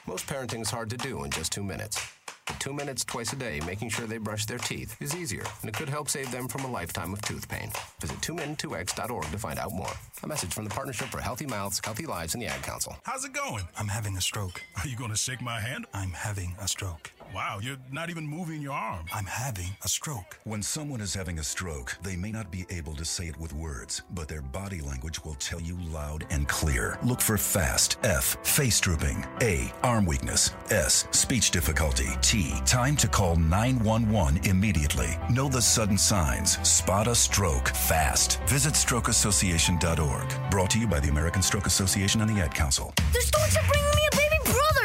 Most 0.06 0.28
parenting's 0.28 0.70
hard 0.70 0.90
to 0.90 0.98
do 0.98 1.24
in 1.24 1.32
just 1.32 1.54
two 1.54 1.64
minutes. 1.64 2.19
Two 2.60 2.74
minutes 2.74 3.06
twice 3.06 3.32
a 3.32 3.38
day 3.38 3.62
making 3.66 3.90
sure 3.90 4.06
they 4.06 4.18
brush 4.18 4.46
their 4.46 4.58
teeth 4.58 4.98
is 5.02 5.16
easier, 5.16 5.44
and 5.62 5.70
it 5.70 5.76
could 5.76 5.88
help 5.88 6.10
save 6.10 6.30
them 6.30 6.48
from 6.50 6.66
a 6.66 6.72
lifetime 6.72 7.14
of 7.14 7.22
tooth 7.22 7.48
pain. 7.48 7.72
Visit 8.02 8.20
2min2x.org 8.20 9.32
to 9.32 9.38
find 9.38 9.58
out 9.58 9.72
more. 9.72 9.94
A 10.24 10.28
message 10.28 10.54
from 10.54 10.66
the 10.66 10.70
Partnership 10.70 11.08
for 11.08 11.22
Healthy 11.22 11.46
Mouths, 11.46 11.80
Healthy 11.84 12.06
Lives, 12.06 12.34
and 12.34 12.44
the 12.44 12.48
Ad 12.48 12.62
Council. 12.62 12.98
How's 13.04 13.24
it 13.24 13.32
going? 13.32 13.64
I'm 13.78 13.88
having 13.88 14.18
a 14.18 14.22
stroke. 14.22 14.62
Are 14.78 14.88
you 14.88 14.98
going 14.98 15.12
to 15.12 15.16
shake 15.16 15.42
my 15.42 15.60
hand? 15.62 15.86
I'm 15.94 16.12
having 16.12 16.56
a 16.60 16.68
stroke. 16.68 17.12
Wow, 17.34 17.60
you're 17.62 17.78
not 17.92 18.10
even 18.10 18.26
moving 18.26 18.60
your 18.60 18.74
arm. 18.74 19.06
I'm 19.14 19.26
having 19.26 19.70
a 19.84 19.88
stroke. 19.88 20.40
When 20.46 20.64
someone 20.64 21.00
is 21.00 21.14
having 21.14 21.38
a 21.38 21.44
stroke, 21.44 21.96
they 22.02 22.16
may 22.16 22.32
not 22.32 22.50
be 22.50 22.66
able 22.72 22.96
to 22.96 23.06
say 23.06 23.28
it 23.28 23.40
with 23.40 23.54
words, 23.54 24.02
but 24.12 24.28
their 24.28 24.42
body 24.42 24.82
language 24.82 25.24
will 25.24 25.36
tell 25.36 25.62
you 25.62 25.78
loud 25.94 26.26
and 26.32 26.48
clear. 26.48 26.98
Look 27.04 27.22
for 27.22 27.38
FAST, 27.38 27.98
F, 28.04 28.36
face 28.44 28.80
drooping, 28.80 29.28
A, 29.42 29.72
arm 29.84 30.08
weakness, 30.08 30.52
S, 30.72 31.08
speech 31.12 31.52
difficulty, 31.52 32.10
T, 32.22 32.56
time 32.66 32.96
to 32.98 33.08
call 33.08 33.36
911 33.36 34.50
immediately. 34.50 35.16
Know 35.30 35.50
the 35.50 35.62
sudden 35.62 36.00
signs. 36.00 36.58
Spot 36.68 37.08
a 37.08 37.14
stroke 37.14 37.68
fast. 37.70 38.42
Visit 38.48 38.74
strokeassociation.org. 38.74 40.50
Brought 40.50 40.72
to 40.72 40.80
you 40.80 40.88
by 40.88 41.00
the 41.00 41.10
American 41.10 41.44
Stroke 41.44 41.68
Association 41.68 42.22
and 42.22 42.30
the 42.30 42.42
Ad 42.42 42.56
Council. 42.56 42.92
The 43.14 43.22
storks 43.22 43.56
are 43.56 43.68
bringing 43.68 43.96
me 43.96 44.08
a 44.12 44.16
baby 44.18 44.29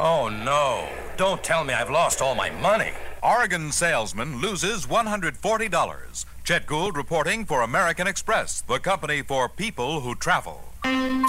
Oh 0.00 0.28
no. 0.28 0.88
Don't 1.16 1.44
tell 1.44 1.62
me 1.62 1.72
I've 1.72 1.90
lost 1.90 2.20
all 2.20 2.34
my 2.34 2.50
money. 2.50 2.90
Oregon 3.22 3.70
salesman 3.70 4.40
loses 4.40 4.86
$140. 4.86 6.24
Chet 6.42 6.66
Gould 6.66 6.96
reporting 6.96 7.44
for 7.44 7.62
American 7.62 8.08
Express, 8.08 8.60
the 8.62 8.78
company 8.78 9.22
for 9.22 9.48
people 9.48 10.00
who 10.00 10.16
travel. 10.16 10.64
The 10.82 11.20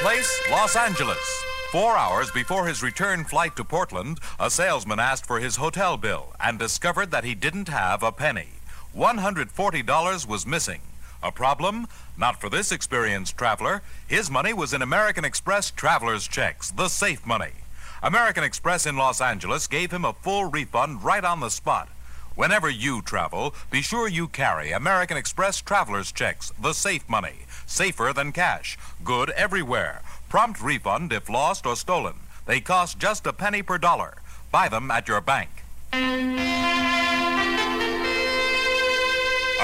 place, 0.00 0.40
Los 0.50 0.76
Angeles. 0.76 1.44
Four 1.72 1.96
hours 1.96 2.30
before 2.30 2.66
his 2.66 2.82
return 2.82 3.24
flight 3.24 3.56
to 3.56 3.64
Portland, 3.64 4.20
a 4.38 4.48
salesman 4.48 5.00
asked 5.00 5.26
for 5.26 5.40
his 5.40 5.56
hotel 5.56 5.96
bill 5.96 6.32
and 6.40 6.58
discovered 6.58 7.10
that 7.10 7.24
he 7.24 7.34
didn't 7.34 7.68
have 7.68 8.02
a 8.02 8.12
penny. 8.12 8.50
$140 8.96 10.26
was 10.26 10.46
missing. 10.46 10.80
A 11.22 11.30
problem? 11.30 11.86
Not 12.16 12.40
for 12.40 12.48
this 12.48 12.72
experienced 12.72 13.36
traveler. 13.36 13.82
His 14.06 14.30
money 14.30 14.52
was 14.52 14.72
in 14.72 14.82
American 14.82 15.24
Express 15.24 15.70
traveler's 15.70 16.26
checks, 16.26 16.70
the 16.70 16.88
safe 16.88 17.26
money. 17.26 17.52
American 18.02 18.42
Express 18.42 18.86
in 18.86 18.96
Los 18.96 19.20
Angeles 19.20 19.66
gave 19.66 19.90
him 19.90 20.04
a 20.04 20.14
full 20.14 20.46
refund 20.46 21.04
right 21.04 21.24
on 21.24 21.40
the 21.40 21.50
spot. 21.50 21.88
Whenever 22.34 22.70
you 22.70 23.02
travel, 23.02 23.54
be 23.70 23.82
sure 23.82 24.08
you 24.08 24.26
carry 24.28 24.72
American 24.72 25.18
Express 25.18 25.60
traveler's 25.60 26.10
checks, 26.10 26.52
the 26.60 26.72
safe 26.72 27.06
money. 27.08 27.44
Safer 27.66 28.12
than 28.14 28.32
cash. 28.32 28.78
Good 29.04 29.30
everywhere. 29.30 30.00
Prompt 30.30 30.62
refund 30.62 31.12
if 31.12 31.28
lost 31.28 31.66
or 31.66 31.76
stolen. 31.76 32.14
They 32.46 32.60
cost 32.60 32.98
just 32.98 33.26
a 33.26 33.32
penny 33.34 33.62
per 33.62 33.76
dollar. 33.76 34.14
Buy 34.50 34.68
them 34.68 34.90
at 34.90 35.06
your 35.06 35.20
bank. 35.20 35.50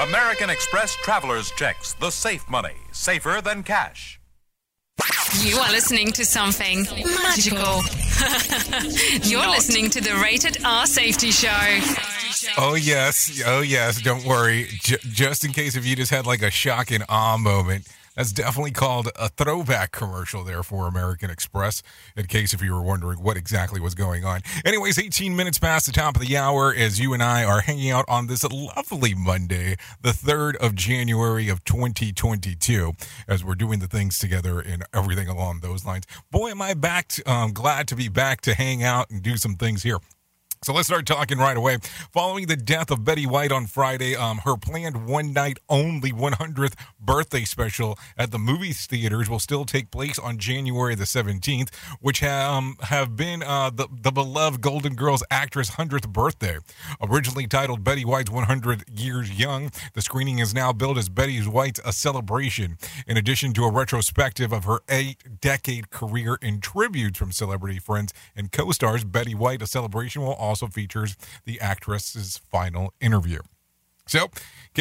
American 0.03 0.49
Express 0.49 0.95
traveler's 0.95 1.49
checks, 1.51 1.93
the 1.93 2.11
safe 2.11 2.47
money. 2.49 2.75
Safer 2.91 3.41
than 3.43 3.63
cash. 3.63 4.19
You 5.41 5.57
are 5.57 5.71
listening 5.71 6.11
to 6.13 6.25
something 6.25 6.83
magical. 6.83 7.81
You're 9.29 9.41
Not. 9.41 9.49
listening 9.55 9.89
to 9.91 10.01
the 10.01 10.19
Rated 10.21 10.63
R 10.63 10.85
Safety 10.87 11.31
Show. 11.31 11.79
Oh 12.57 12.75
yes, 12.75 13.41
oh 13.45 13.61
yes. 13.61 14.01
Don't 14.01 14.23
worry. 14.25 14.67
J- 14.81 14.97
just 15.11 15.45
in 15.45 15.51
case 15.53 15.75
if 15.75 15.85
you 15.85 15.95
just 15.95 16.11
had 16.11 16.25
like 16.25 16.41
a 16.41 16.49
shock 16.51 16.91
and 16.91 17.03
awe 17.09 17.37
moment, 17.37 17.87
that's 18.17 18.31
definitely 18.31 18.71
called 18.71 19.09
a 19.15 19.29
throwback 19.29 19.91
commercial 19.91 20.43
there 20.43 20.63
for 20.63 20.87
American 20.87 21.29
Express. 21.29 21.83
In 22.15 22.25
case 22.25 22.51
if 22.53 22.63
you 22.63 22.73
were 22.73 22.81
wondering 22.81 23.21
what 23.21 23.37
exactly 23.37 23.79
was 23.79 23.93
going 23.93 24.25
on. 24.25 24.41
Anyways, 24.65 24.97
18 24.97 25.35
minutes 25.35 25.59
past 25.59 25.85
the 25.85 25.91
top 25.91 26.15
of 26.15 26.21
the 26.23 26.35
hour 26.35 26.73
as 26.73 26.99
you 26.99 27.13
and 27.13 27.21
I 27.21 27.43
are 27.43 27.61
hanging 27.61 27.91
out 27.91 28.05
on 28.07 28.25
this 28.25 28.43
lovely 28.43 29.13
Monday, 29.13 29.75
the 30.01 30.09
3rd 30.09 30.55
of 30.55 30.73
January 30.73 31.47
of 31.47 31.63
2022, 31.63 32.93
as 33.27 33.45
we're 33.45 33.53
doing 33.53 33.79
the 33.79 33.87
things 33.87 34.17
together 34.17 34.59
and 34.59 34.83
everything 34.93 35.27
along 35.27 35.59
those 35.59 35.85
lines. 35.85 36.05
Boy, 36.31 36.49
am 36.49 36.61
I 36.61 36.73
back! 36.73 37.09
To, 37.09 37.31
um, 37.31 37.53
glad 37.53 37.87
to 37.89 37.95
be 37.95 38.09
back 38.09 38.41
to 38.41 38.55
hang 38.55 38.83
out 38.83 39.11
and 39.11 39.21
do 39.21 39.37
some 39.37 39.55
things 39.55 39.83
here. 39.83 39.99
So 40.63 40.73
let's 40.73 40.87
start 40.87 41.05
talking 41.05 41.37
right 41.37 41.55
away. 41.55 41.77
Following 42.11 42.47
the 42.47 42.55
death 42.55 42.89
of 42.89 43.05
Betty 43.05 43.27
White 43.27 43.51
on 43.51 43.67
Friday, 43.67 44.15
um, 44.15 44.39
her 44.39 44.57
planned 44.57 45.05
one 45.07 45.31
night 45.31 45.59
only 45.69 46.11
100th 46.11 46.73
birthday 46.99 47.43
special 47.43 47.97
at 48.17 48.31
the 48.31 48.39
movie 48.39 48.73
theaters 48.73 49.29
will 49.29 49.39
still 49.39 49.65
take 49.65 49.91
place 49.91 50.17
on 50.17 50.39
January 50.39 50.95
the 50.95 51.03
17th, 51.03 51.73
which 52.01 52.23
um, 52.23 52.75
have 52.81 53.15
been 53.15 53.43
uh, 53.43 53.69
the, 53.69 53.87
the 54.01 54.11
beloved 54.11 54.59
Golden 54.61 54.95
Girls 54.95 55.23
actress' 55.29 55.71
100th 55.71 56.09
birthday. 56.09 56.57
Originally 57.01 57.45
titled 57.45 57.83
Betty 57.83 58.03
White's 58.03 58.31
100 58.31 58.83
Years 58.89 59.39
Young, 59.39 59.69
the 59.93 60.01
screening 60.01 60.39
is 60.39 60.55
now 60.55 60.73
billed 60.73 60.97
as 60.97 61.07
Betty 61.07 61.39
White's 61.41 61.79
A 61.85 61.93
Celebration, 61.93 62.77
in 63.05 63.15
addition 63.15 63.53
to 63.53 63.63
a 63.63 63.71
retrospective 63.71 64.51
of 64.51 64.63
her 64.63 64.79
eight 64.89 65.39
decade 65.39 65.91
career 65.91 66.39
and 66.41 66.63
tributes 66.63 67.19
from 67.19 67.31
celebrity 67.31 67.77
friends 67.79 68.11
and 68.35 68.51
co 68.51 68.71
stars. 68.71 69.03
Betty 69.03 69.35
White, 69.35 69.61
A 69.61 69.67
Celebration 69.67 70.23
will 70.23 70.33
also 70.47 70.67
features 70.67 71.15
the 71.45 71.59
actress's 71.59 72.37
final 72.49 72.93
interview. 72.99 73.39
So, 74.07 74.23
in 74.23 74.29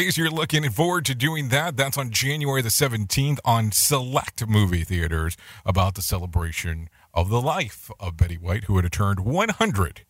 case 0.04 0.16
you're 0.16 0.30
looking 0.30 0.70
forward 0.70 1.04
to 1.06 1.14
doing 1.14 1.48
that, 1.48 1.76
that's 1.76 1.98
on 1.98 2.10
January 2.10 2.62
the 2.62 2.68
17th 2.68 3.38
on 3.44 3.72
select 3.72 4.46
movie 4.46 4.84
theaters 4.84 5.36
about 5.64 5.96
the 5.96 6.02
celebration 6.02 6.88
of 7.12 7.28
the 7.28 7.40
life 7.40 7.90
of 7.98 8.16
Betty 8.16 8.36
White, 8.36 8.64
who 8.64 8.76
had 8.76 8.90
turned 8.92 9.20
100 9.20 10.04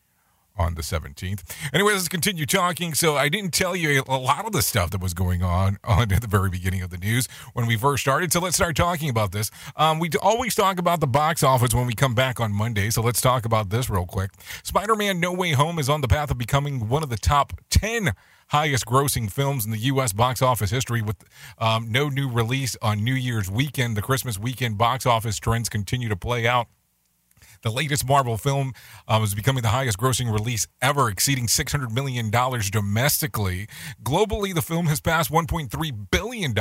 on 0.57 0.75
the 0.75 0.81
17th. 0.81 1.43
Anyways, 1.73 1.95
let's 1.95 2.07
continue 2.07 2.45
talking. 2.45 2.93
So 2.93 3.15
I 3.15 3.29
didn't 3.29 3.53
tell 3.53 3.75
you 3.75 4.03
a 4.07 4.17
lot 4.17 4.45
of 4.45 4.51
the 4.51 4.61
stuff 4.61 4.91
that 4.91 5.01
was 5.01 5.13
going 5.13 5.43
on, 5.43 5.77
on 5.83 6.11
at 6.11 6.21
the 6.21 6.27
very 6.27 6.49
beginning 6.49 6.81
of 6.81 6.89
the 6.89 6.97
news 6.97 7.27
when 7.53 7.65
we 7.65 7.77
first 7.77 8.01
started. 8.01 8.31
So 8.31 8.39
let's 8.39 8.55
start 8.55 8.75
talking 8.75 9.09
about 9.09 9.31
this. 9.31 9.51
Um, 9.75 9.99
we 9.99 10.09
always 10.21 10.55
talk 10.55 10.79
about 10.79 10.99
the 10.99 11.07
box 11.07 11.43
office 11.43 11.73
when 11.73 11.87
we 11.87 11.93
come 11.93 12.15
back 12.15 12.39
on 12.39 12.51
Monday. 12.51 12.89
So 12.89 13.01
let's 13.01 13.21
talk 13.21 13.45
about 13.45 13.69
this 13.69 13.89
real 13.89 14.05
quick. 14.05 14.31
Spider-Man 14.63 15.19
No 15.19 15.33
Way 15.33 15.51
Home 15.51 15.79
is 15.79 15.89
on 15.89 16.01
the 16.01 16.07
path 16.07 16.31
of 16.31 16.37
becoming 16.37 16.89
one 16.89 17.03
of 17.03 17.09
the 17.09 17.17
top 17.17 17.53
10 17.69 18.11
highest 18.49 18.85
grossing 18.85 19.31
films 19.31 19.65
in 19.65 19.71
the 19.71 19.77
U.S. 19.77 20.13
box 20.13 20.41
office 20.41 20.69
history 20.69 21.01
with 21.01 21.17
um, 21.57 21.91
no 21.91 22.09
new 22.09 22.29
release 22.29 22.77
on 22.81 23.03
New 23.03 23.13
Year's 23.13 23.51
weekend. 23.51 23.97
The 23.97 24.01
Christmas 24.01 24.39
weekend 24.39 24.77
box 24.77 25.05
office 25.05 25.37
trends 25.37 25.69
continue 25.69 26.09
to 26.09 26.15
play 26.15 26.47
out. 26.47 26.67
The 27.67 27.73
latest 27.73 28.07
Marvel 28.07 28.37
film 28.37 28.71
um, 29.09 29.23
is 29.23 29.35
becoming 29.35 29.61
the 29.61 29.67
highest 29.67 29.97
grossing 29.97 30.31
release 30.31 30.65
ever, 30.81 31.09
exceeding 31.09 31.47
$600 31.47 31.91
million 31.91 32.31
domestically. 32.31 33.67
Globally, 34.01 34.55
the 34.55 34.61
film 34.61 34.85
has 34.85 35.01
passed 35.01 35.29
$1.3 35.29 36.07
billion, 36.09 36.53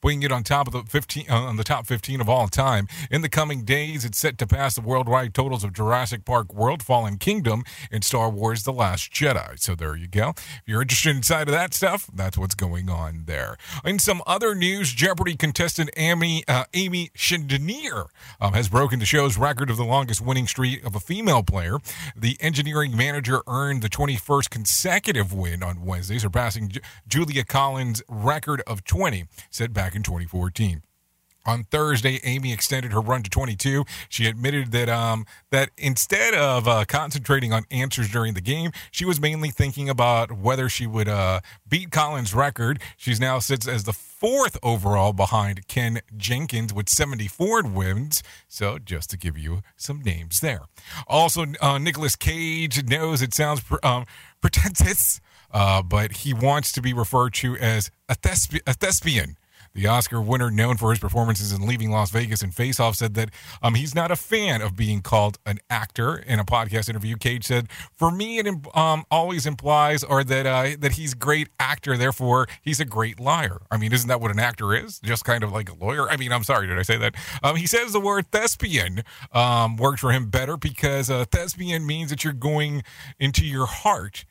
putting 0.00 0.22
it 0.22 0.30
on 0.30 0.44
top 0.44 0.68
of 0.68 0.72
the 0.72 0.84
15, 0.88 1.24
uh, 1.28 1.34
on 1.34 1.56
the 1.56 1.64
top 1.64 1.84
15 1.84 2.20
of 2.20 2.28
all 2.28 2.46
time. 2.46 2.86
In 3.10 3.22
the 3.22 3.28
coming 3.28 3.64
days, 3.64 4.04
it's 4.04 4.18
set 4.18 4.38
to 4.38 4.46
pass 4.46 4.76
the 4.76 4.82
worldwide 4.82 5.34
totals 5.34 5.64
of 5.64 5.72
Jurassic 5.72 6.24
Park 6.24 6.54
World, 6.54 6.80
Fallen 6.80 7.18
Kingdom, 7.18 7.64
and 7.90 8.04
Star 8.04 8.30
Wars 8.30 8.62
The 8.62 8.72
Last 8.72 9.12
Jedi. 9.12 9.58
So 9.58 9.74
there 9.74 9.96
you 9.96 10.06
go. 10.06 10.28
If 10.28 10.62
you're 10.66 10.82
interested 10.82 11.16
inside 11.16 11.48
of 11.48 11.54
that 11.54 11.74
stuff, 11.74 12.08
that's 12.14 12.38
what's 12.38 12.54
going 12.54 12.88
on 12.88 13.24
there. 13.26 13.56
In 13.84 13.98
some 13.98 14.22
other 14.28 14.54
news, 14.54 14.92
Jeopardy 14.92 15.34
contestant 15.34 15.90
Amy, 15.96 16.44
uh, 16.46 16.66
Amy 16.72 17.10
Chandelier 17.16 18.04
um, 18.40 18.52
has 18.52 18.68
broken 18.68 19.00
the 19.00 19.06
show's 19.06 19.36
record 19.36 19.70
of 19.70 19.76
the 19.76 19.84
longest 19.84 20.20
winning 20.20 20.35
streak 20.44 20.84
of 20.84 20.94
a 20.94 21.00
female 21.00 21.42
player. 21.42 21.78
The 22.16 22.36
engineering 22.40 22.96
manager 22.96 23.40
earned 23.46 23.80
the 23.80 23.88
21st 23.88 24.50
consecutive 24.50 25.32
win 25.32 25.62
on 25.62 25.84
Wednesday, 25.84 26.18
surpassing 26.18 26.68
J- 26.68 26.80
Julia 27.08 27.44
Collins' 27.44 28.02
record 28.08 28.62
of 28.66 28.84
20 28.84 29.24
set 29.50 29.72
back 29.72 29.94
in 29.94 30.02
2014. 30.02 30.82
On 31.46 31.62
Thursday, 31.62 32.18
Amy 32.24 32.52
extended 32.52 32.92
her 32.92 33.00
run 33.00 33.22
to 33.22 33.30
22. 33.30 33.84
She 34.08 34.26
admitted 34.26 34.72
that 34.72 34.88
um, 34.88 35.26
that 35.50 35.70
instead 35.78 36.34
of 36.34 36.66
uh, 36.66 36.84
concentrating 36.86 37.52
on 37.52 37.64
answers 37.70 38.10
during 38.10 38.34
the 38.34 38.40
game, 38.40 38.72
she 38.90 39.04
was 39.04 39.20
mainly 39.20 39.50
thinking 39.50 39.88
about 39.88 40.32
whether 40.32 40.68
she 40.68 40.88
would 40.88 41.08
uh, 41.08 41.40
beat 41.68 41.92
Collins' 41.92 42.34
record. 42.34 42.80
She's 42.96 43.20
now 43.20 43.38
sits 43.38 43.68
as 43.68 43.84
the 43.84 43.92
fourth 44.18 44.56
overall 44.62 45.12
behind 45.12 45.68
Ken 45.68 46.00
Jenkins 46.16 46.72
with 46.72 46.88
74 46.88 47.64
wins. 47.64 48.22
So 48.48 48.78
just 48.78 49.10
to 49.10 49.18
give 49.18 49.36
you 49.36 49.62
some 49.76 50.02
names 50.02 50.40
there. 50.40 50.62
Also, 51.06 51.44
uh, 51.60 51.78
Nicolas 51.78 52.16
Cage 52.16 52.84
knows 52.84 53.20
it 53.22 53.34
sounds 53.34 53.62
um, 53.82 54.06
pretentious, 54.40 55.20
uh, 55.50 55.82
but 55.82 56.18
he 56.18 56.32
wants 56.32 56.72
to 56.72 56.80
be 56.80 56.92
referred 56.92 57.34
to 57.34 57.56
as 57.58 57.90
a, 58.08 58.14
thesp- 58.14 58.60
a 58.66 58.72
thespian. 58.72 59.36
The 59.76 59.88
Oscar 59.88 60.22
winner, 60.22 60.50
known 60.50 60.78
for 60.78 60.88
his 60.88 60.98
performances 60.98 61.52
in 61.52 61.66
Leaving 61.66 61.90
Las 61.90 62.10
Vegas 62.10 62.40
and 62.40 62.54
Face 62.54 62.80
Off, 62.80 62.96
said 62.96 63.12
that 63.12 63.28
um, 63.62 63.74
he's 63.74 63.94
not 63.94 64.10
a 64.10 64.16
fan 64.16 64.62
of 64.62 64.74
being 64.74 65.02
called 65.02 65.38
an 65.44 65.58
actor. 65.68 66.16
In 66.16 66.38
a 66.38 66.46
podcast 66.46 66.88
interview, 66.88 67.16
Cage 67.16 67.44
said, 67.44 67.68
"For 67.94 68.10
me, 68.10 68.38
it 68.38 68.46
um, 68.74 69.04
always 69.10 69.44
implies 69.44 70.02
or 70.02 70.24
that 70.24 70.46
uh, 70.46 70.76
that 70.78 70.92
he's 70.92 71.12
a 71.12 71.16
great 71.16 71.50
actor. 71.60 71.98
Therefore, 71.98 72.46
he's 72.62 72.80
a 72.80 72.86
great 72.86 73.20
liar. 73.20 73.60
I 73.70 73.76
mean, 73.76 73.92
isn't 73.92 74.08
that 74.08 74.18
what 74.18 74.30
an 74.30 74.38
actor 74.38 74.74
is? 74.74 74.98
Just 75.00 75.26
kind 75.26 75.44
of 75.44 75.52
like 75.52 75.68
a 75.68 75.74
lawyer. 75.74 76.08
I 76.08 76.16
mean, 76.16 76.32
I'm 76.32 76.42
sorry, 76.42 76.66
did 76.66 76.78
I 76.78 76.82
say 76.82 76.96
that? 76.96 77.14
Um, 77.42 77.56
he 77.56 77.66
says 77.66 77.92
the 77.92 78.00
word 78.00 78.32
thespian 78.32 79.02
um, 79.32 79.76
worked 79.76 80.00
for 80.00 80.10
him 80.10 80.30
better 80.30 80.56
because 80.56 81.10
a 81.10 81.26
thespian 81.26 81.86
means 81.86 82.08
that 82.08 82.24
you're 82.24 82.32
going 82.32 82.82
into 83.18 83.44
your 83.44 83.66
heart." 83.66 84.24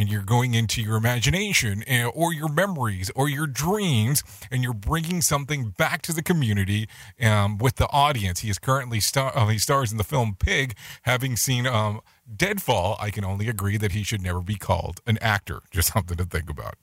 And 0.00 0.08
you're 0.08 0.22
going 0.22 0.54
into 0.54 0.80
your 0.80 0.96
imagination 0.96 1.84
eh, 1.86 2.04
or 2.06 2.32
your 2.32 2.48
memories 2.48 3.10
or 3.14 3.28
your 3.28 3.46
dreams 3.46 4.22
and 4.50 4.62
you're 4.62 4.72
bringing 4.72 5.20
something 5.20 5.70
back 5.70 6.00
to 6.00 6.12
the 6.14 6.22
community 6.22 6.88
um, 7.20 7.58
with 7.58 7.76
the 7.76 7.86
audience. 7.90 8.40
He 8.40 8.48
is 8.48 8.58
currently 8.58 8.98
star- 9.00 9.36
uh, 9.36 9.48
he 9.48 9.58
stars 9.58 9.92
in 9.92 9.98
the 9.98 10.04
film 10.04 10.36
pig 10.38 10.74
having 11.02 11.36
seen 11.36 11.66
um, 11.66 12.00
deadfall. 12.34 12.96
I 12.98 13.10
can 13.10 13.26
only 13.26 13.46
agree 13.48 13.76
that 13.76 13.92
he 13.92 14.02
should 14.02 14.22
never 14.22 14.40
be 14.40 14.56
called 14.56 15.00
an 15.06 15.18
actor. 15.20 15.60
Just 15.70 15.92
something 15.92 16.16
to 16.16 16.24
think 16.24 16.48
about 16.48 16.76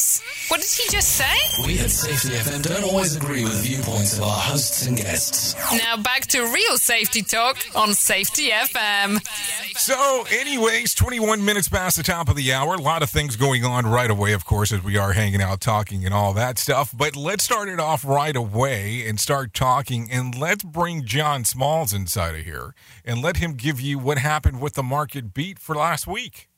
Oops! 0.00 0.22
What 0.48 0.60
did 0.62 0.70
he 0.70 0.88
just 0.88 1.16
say? 1.16 1.66
We 1.66 1.78
at 1.78 1.90
Safety 1.90 2.30
FM 2.30 2.62
don't 2.62 2.84
always 2.84 3.16
agree 3.16 3.44
with 3.44 3.52
the 3.52 3.68
viewpoints 3.68 4.16
of 4.16 4.22
our 4.24 4.30
hosts 4.30 4.86
and 4.86 4.96
guests. 4.96 5.54
Now 5.72 5.98
back 5.98 6.22
to 6.28 6.40
real 6.40 6.78
safety 6.78 7.20
talk 7.20 7.58
on 7.74 7.92
Safety 7.92 8.48
FM. 8.48 9.22
So, 9.76 10.24
anyways, 10.30 10.94
21 10.94 11.44
minutes 11.44 11.68
past 11.68 11.98
the 11.98 12.02
top 12.02 12.30
of 12.30 12.36
the 12.36 12.50
hour. 12.52 12.74
A 12.74 12.80
lot 12.80 13.02
of 13.02 13.10
things 13.10 13.36
going 13.36 13.62
on 13.64 13.86
right 13.86 14.10
away, 14.10 14.32
of 14.32 14.46
course, 14.46 14.72
as 14.72 14.82
we 14.82 14.96
are 14.96 15.12
hanging 15.12 15.42
out, 15.42 15.60
talking, 15.60 16.06
and 16.06 16.14
all 16.14 16.32
that 16.32 16.58
stuff. 16.58 16.94
But 16.96 17.14
let's 17.14 17.44
start 17.44 17.68
it 17.68 17.78
off 17.78 18.02
right 18.02 18.34
away 18.34 19.06
and 19.06 19.20
start 19.20 19.52
talking. 19.52 20.08
And 20.10 20.34
let's 20.34 20.64
bring 20.64 21.04
John 21.04 21.44
Smalls 21.44 21.92
inside 21.92 22.34
of 22.36 22.44
here 22.46 22.74
and 23.04 23.20
let 23.20 23.36
him 23.36 23.52
give 23.52 23.80
you 23.80 23.98
what 23.98 24.16
happened 24.16 24.62
with 24.62 24.74
the 24.74 24.82
market 24.82 25.34
beat 25.34 25.58
for 25.58 25.74
last 25.74 26.06
week. 26.06 26.49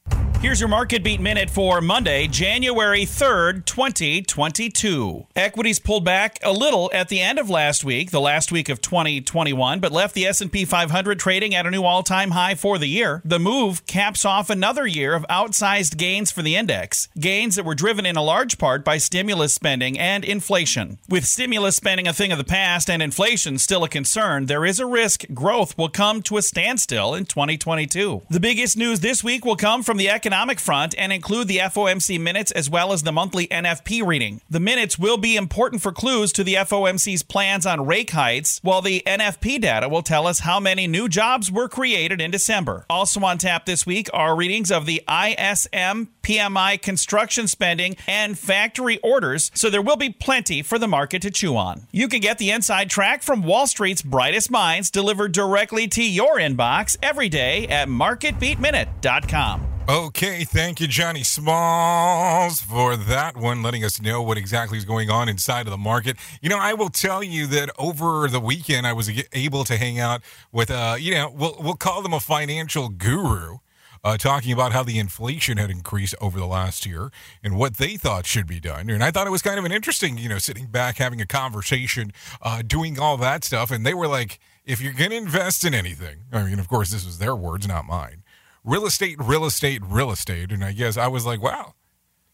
Here's 0.42 0.58
your 0.58 0.68
market 0.68 1.04
beat 1.04 1.20
minute 1.20 1.50
for 1.50 1.80
Monday, 1.80 2.26
January 2.26 3.02
3rd, 3.02 3.64
2022. 3.64 5.28
Equities 5.36 5.78
pulled 5.78 6.04
back 6.04 6.40
a 6.42 6.52
little 6.52 6.90
at 6.92 7.08
the 7.08 7.20
end 7.20 7.38
of 7.38 7.48
last 7.48 7.84
week, 7.84 8.10
the 8.10 8.20
last 8.20 8.50
week 8.50 8.68
of 8.68 8.80
2021, 8.80 9.78
but 9.78 9.92
left 9.92 10.16
the 10.16 10.26
S&P 10.26 10.64
500 10.64 11.20
trading 11.20 11.54
at 11.54 11.64
a 11.64 11.70
new 11.70 11.84
all-time 11.84 12.32
high 12.32 12.56
for 12.56 12.76
the 12.76 12.88
year. 12.88 13.22
The 13.24 13.38
move 13.38 13.86
caps 13.86 14.24
off 14.24 14.50
another 14.50 14.84
year 14.84 15.14
of 15.14 15.24
outsized 15.30 15.96
gains 15.96 16.32
for 16.32 16.42
the 16.42 16.56
index, 16.56 17.08
gains 17.20 17.54
that 17.54 17.64
were 17.64 17.76
driven 17.76 18.04
in 18.04 18.16
a 18.16 18.22
large 18.22 18.58
part 18.58 18.84
by 18.84 18.98
stimulus 18.98 19.54
spending 19.54 19.96
and 19.96 20.24
inflation. 20.24 20.98
With 21.08 21.24
stimulus 21.24 21.76
spending 21.76 22.08
a 22.08 22.12
thing 22.12 22.32
of 22.32 22.38
the 22.38 22.42
past 22.42 22.90
and 22.90 23.00
inflation 23.00 23.58
still 23.58 23.84
a 23.84 23.88
concern, 23.88 24.46
there 24.46 24.64
is 24.64 24.80
a 24.80 24.86
risk 24.86 25.24
growth 25.32 25.78
will 25.78 25.88
come 25.88 26.20
to 26.22 26.36
a 26.36 26.42
standstill 26.42 27.14
in 27.14 27.26
2022. 27.26 28.22
The 28.28 28.40
biggest 28.40 28.76
news 28.76 28.98
this 28.98 29.22
week 29.22 29.44
will 29.44 29.54
come 29.54 29.84
from 29.84 29.98
the 29.98 30.01
economic 30.08 30.60
front 30.60 30.94
and 30.96 31.12
include 31.12 31.48
the 31.48 31.58
FOMC 31.58 32.20
minutes 32.20 32.50
as 32.52 32.70
well 32.70 32.92
as 32.92 33.02
the 33.02 33.12
monthly 33.12 33.46
NFP 33.48 34.06
reading. 34.06 34.40
The 34.48 34.60
minutes 34.60 34.98
will 34.98 35.16
be 35.16 35.36
important 35.36 35.82
for 35.82 35.92
clues 35.92 36.32
to 36.32 36.44
the 36.44 36.54
FOMC's 36.54 37.22
plans 37.22 37.66
on 37.66 37.86
rate 37.86 38.10
hikes, 38.10 38.60
while 38.62 38.82
the 38.82 39.02
NFP 39.06 39.60
data 39.60 39.88
will 39.88 40.02
tell 40.02 40.26
us 40.26 40.40
how 40.40 40.60
many 40.60 40.86
new 40.86 41.08
jobs 41.08 41.50
were 41.50 41.68
created 41.68 42.20
in 42.20 42.30
December. 42.30 42.86
Also 42.88 43.20
on 43.20 43.38
tap 43.38 43.66
this 43.66 43.86
week 43.86 44.08
are 44.12 44.36
readings 44.36 44.70
of 44.70 44.86
the 44.86 45.02
ISM, 45.08 46.08
PMI 46.22 46.80
construction 46.80 47.48
spending, 47.48 47.96
and 48.06 48.38
factory 48.38 48.98
orders, 48.98 49.50
so 49.54 49.70
there 49.70 49.82
will 49.82 49.96
be 49.96 50.10
plenty 50.10 50.62
for 50.62 50.78
the 50.78 50.88
market 50.88 51.22
to 51.22 51.30
chew 51.30 51.56
on. 51.56 51.86
You 51.92 52.08
can 52.08 52.20
get 52.20 52.38
the 52.38 52.50
inside 52.50 52.90
track 52.90 53.22
from 53.22 53.42
Wall 53.42 53.66
Street's 53.66 54.02
brightest 54.02 54.50
minds 54.50 54.90
delivered 54.90 55.32
directly 55.32 55.88
to 55.88 56.02
your 56.02 56.38
inbox 56.38 56.96
every 57.02 57.28
day 57.28 57.66
at 57.68 57.88
marketbeatminute.com. 57.88 59.68
Okay, 59.88 60.44
thank 60.44 60.80
you, 60.80 60.86
Johnny 60.86 61.24
Smalls, 61.24 62.60
for 62.60 62.94
that 62.96 63.36
one, 63.36 63.64
letting 63.64 63.84
us 63.84 64.00
know 64.00 64.22
what 64.22 64.38
exactly 64.38 64.78
is 64.78 64.84
going 64.84 65.10
on 65.10 65.28
inside 65.28 65.66
of 65.66 65.72
the 65.72 65.76
market. 65.76 66.16
You 66.40 66.50
know, 66.50 66.58
I 66.58 66.72
will 66.72 66.88
tell 66.88 67.20
you 67.20 67.48
that 67.48 67.68
over 67.76 68.28
the 68.28 68.38
weekend, 68.38 68.86
I 68.86 68.92
was 68.92 69.10
able 69.32 69.64
to 69.64 69.76
hang 69.76 69.98
out 69.98 70.22
with, 70.52 70.70
uh, 70.70 70.94
you 71.00 71.12
know, 71.12 71.34
we'll, 71.34 71.56
we'll 71.58 71.74
call 71.74 72.00
them 72.00 72.12
a 72.12 72.20
financial 72.20 72.90
guru. 72.90 73.58
Uh, 74.04 74.16
talking 74.16 74.50
about 74.50 74.72
how 74.72 74.82
the 74.82 74.98
inflation 74.98 75.58
had 75.58 75.70
increased 75.70 76.12
over 76.20 76.36
the 76.36 76.46
last 76.46 76.84
year 76.84 77.12
and 77.40 77.56
what 77.56 77.76
they 77.76 77.96
thought 77.96 78.26
should 78.26 78.48
be 78.48 78.58
done. 78.58 78.90
And 78.90 79.02
I 79.04 79.12
thought 79.12 79.28
it 79.28 79.30
was 79.30 79.42
kind 79.42 79.60
of 79.60 79.64
an 79.64 79.70
interesting, 79.70 80.18
you 80.18 80.28
know, 80.28 80.38
sitting 80.38 80.66
back, 80.66 80.98
having 80.98 81.20
a 81.20 81.26
conversation, 81.26 82.12
uh, 82.40 82.62
doing 82.66 82.98
all 82.98 83.16
that 83.18 83.44
stuff. 83.44 83.70
And 83.70 83.86
they 83.86 83.94
were 83.94 84.08
like, 84.08 84.40
if 84.64 84.80
you're 84.80 84.92
going 84.92 85.10
to 85.10 85.16
invest 85.16 85.64
in 85.64 85.72
anything, 85.72 86.24
I 86.32 86.42
mean, 86.42 86.58
of 86.58 86.66
course, 86.66 86.90
this 86.90 87.06
was 87.06 87.18
their 87.18 87.36
words, 87.36 87.68
not 87.68 87.84
mine 87.84 88.21
real 88.64 88.86
estate, 88.86 89.16
real 89.20 89.44
estate, 89.44 89.82
real 89.84 90.10
estate. 90.10 90.52
And 90.52 90.64
I 90.64 90.72
guess 90.72 90.96
I 90.96 91.08
was 91.08 91.26
like, 91.26 91.42
wow, 91.42 91.74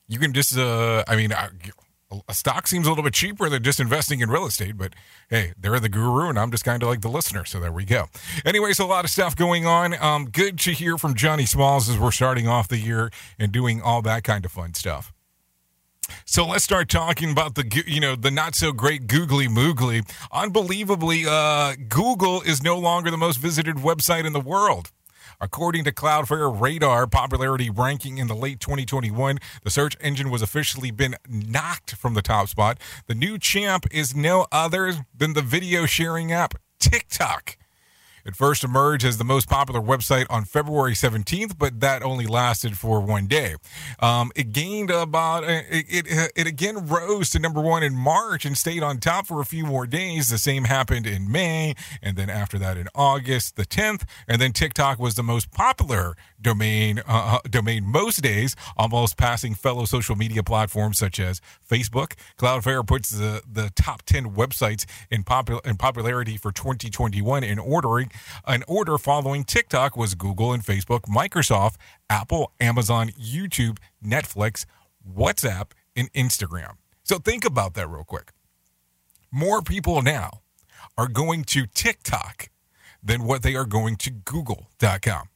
you 0.06 0.18
can 0.18 0.32
just, 0.32 0.56
uh, 0.56 1.04
I 1.06 1.16
mean, 1.16 1.32
I, 1.32 1.48
a 2.28 2.34
stock 2.34 2.66
seems 2.66 2.86
a 2.86 2.90
little 2.90 3.04
bit 3.04 3.12
cheaper 3.12 3.48
than 3.48 3.62
just 3.62 3.80
investing 3.80 4.20
in 4.20 4.30
real 4.30 4.46
estate, 4.46 4.78
but 4.78 4.94
hey, 5.28 5.52
they're 5.58 5.78
the 5.78 5.88
guru 5.88 6.28
and 6.28 6.38
I'm 6.38 6.50
just 6.50 6.64
kind 6.64 6.82
of 6.82 6.88
like 6.88 7.02
the 7.02 7.08
listener. 7.08 7.44
So 7.44 7.60
there 7.60 7.72
we 7.72 7.84
go. 7.84 8.06
Anyways, 8.44 8.78
a 8.78 8.86
lot 8.86 9.04
of 9.04 9.10
stuff 9.10 9.36
going 9.36 9.66
on. 9.66 9.94
Um, 10.02 10.30
good 10.30 10.58
to 10.60 10.72
hear 10.72 10.96
from 10.96 11.14
Johnny 11.14 11.44
Smalls 11.44 11.88
as 11.88 11.98
we're 11.98 12.10
starting 12.10 12.48
off 12.48 12.68
the 12.68 12.78
year 12.78 13.10
and 13.38 13.52
doing 13.52 13.82
all 13.82 14.00
that 14.02 14.24
kind 14.24 14.44
of 14.44 14.52
fun 14.52 14.74
stuff. 14.74 15.12
So 16.24 16.46
let's 16.46 16.64
start 16.64 16.88
talking 16.88 17.30
about 17.30 17.54
the 17.54 17.84
you 17.86 18.00
know 18.00 18.16
the 18.16 18.30
not 18.30 18.54
so 18.54 18.72
great 18.72 19.06
googly 19.06 19.46
moogly. 19.46 20.08
Unbelievably, 20.32 21.24
uh, 21.28 21.74
Google 21.88 22.40
is 22.40 22.62
no 22.62 22.78
longer 22.78 23.10
the 23.10 23.18
most 23.18 23.36
visited 23.36 23.76
website 23.76 24.24
in 24.24 24.32
the 24.32 24.40
world. 24.40 24.90
According 25.40 25.84
to 25.84 25.92
Cloudflare 25.92 26.60
Radar 26.60 27.06
popularity 27.06 27.70
ranking 27.70 28.18
in 28.18 28.26
the 28.26 28.34
late 28.34 28.58
2021, 28.58 29.38
the 29.62 29.70
search 29.70 29.96
engine 30.00 30.30
was 30.30 30.42
officially 30.42 30.90
been 30.90 31.14
knocked 31.28 31.94
from 31.94 32.14
the 32.14 32.22
top 32.22 32.48
spot. 32.48 32.78
The 33.06 33.14
new 33.14 33.38
champ 33.38 33.86
is 33.92 34.16
no 34.16 34.46
other 34.50 35.06
than 35.16 35.34
the 35.34 35.42
video 35.42 35.86
sharing 35.86 36.32
app 36.32 36.54
TikTok. 36.80 37.56
It 38.24 38.36
first 38.36 38.64
emerged 38.64 39.04
as 39.04 39.18
the 39.18 39.24
most 39.24 39.48
popular 39.48 39.80
website 39.80 40.26
on 40.30 40.44
February 40.44 40.92
17th, 40.92 41.58
but 41.58 41.80
that 41.80 42.02
only 42.02 42.26
lasted 42.26 42.76
for 42.76 43.00
one 43.00 43.26
day. 43.26 43.54
Um, 44.00 44.30
it 44.36 44.52
gained 44.52 44.90
about, 44.90 45.44
it, 45.44 45.66
it, 45.70 46.32
it 46.36 46.46
again 46.46 46.86
rose 46.86 47.30
to 47.30 47.38
number 47.38 47.60
one 47.60 47.82
in 47.82 47.94
March 47.94 48.44
and 48.44 48.56
stayed 48.56 48.82
on 48.82 48.98
top 48.98 49.26
for 49.26 49.40
a 49.40 49.44
few 49.44 49.66
more 49.66 49.86
days. 49.86 50.28
The 50.28 50.38
same 50.38 50.64
happened 50.64 51.06
in 51.06 51.30
May, 51.30 51.74
and 52.02 52.16
then 52.16 52.30
after 52.30 52.58
that 52.58 52.76
in 52.76 52.88
August 52.94 53.56
the 53.56 53.64
10th, 53.64 54.02
and 54.26 54.40
then 54.40 54.52
TikTok 54.52 54.98
was 54.98 55.14
the 55.14 55.22
most 55.22 55.50
popular 55.50 56.16
domain 56.40 57.00
uh, 57.06 57.38
domain 57.50 57.84
most 57.84 58.22
days, 58.22 58.54
almost 58.76 59.16
passing 59.16 59.54
fellow 59.54 59.84
social 59.84 60.16
media 60.16 60.42
platforms 60.42 60.98
such 60.98 61.18
as 61.18 61.40
Facebook. 61.68 62.14
Cloudflare 62.38 62.86
puts 62.86 63.10
the, 63.10 63.42
the 63.50 63.70
top 63.74 64.02
10 64.02 64.34
websites 64.34 64.84
in, 65.10 65.24
popul- 65.24 65.64
in 65.66 65.76
popularity 65.76 66.36
for 66.36 66.52
2021 66.52 67.44
in 67.44 67.58
An 68.46 68.64
order 68.68 68.98
following 68.98 69.44
TikTok 69.44 69.96
was 69.96 70.14
Google 70.14 70.52
and 70.52 70.64
Facebook, 70.64 71.02
Microsoft, 71.02 71.76
Apple, 72.10 72.52
Amazon, 72.60 73.10
YouTube, 73.10 73.78
Netflix, 74.04 74.64
WhatsApp, 75.08 75.72
and 75.96 76.12
Instagram. 76.12 76.76
So 77.02 77.18
think 77.18 77.44
about 77.44 77.74
that 77.74 77.88
real 77.88 78.04
quick. 78.04 78.32
More 79.30 79.62
people 79.62 80.02
now 80.02 80.42
are 80.96 81.08
going 81.08 81.44
to 81.44 81.66
TikTok 81.66 82.50
than 83.02 83.24
what 83.24 83.42
they 83.42 83.54
are 83.54 83.64
going 83.64 83.96
to 83.96 84.10
Google.com. 84.10 85.28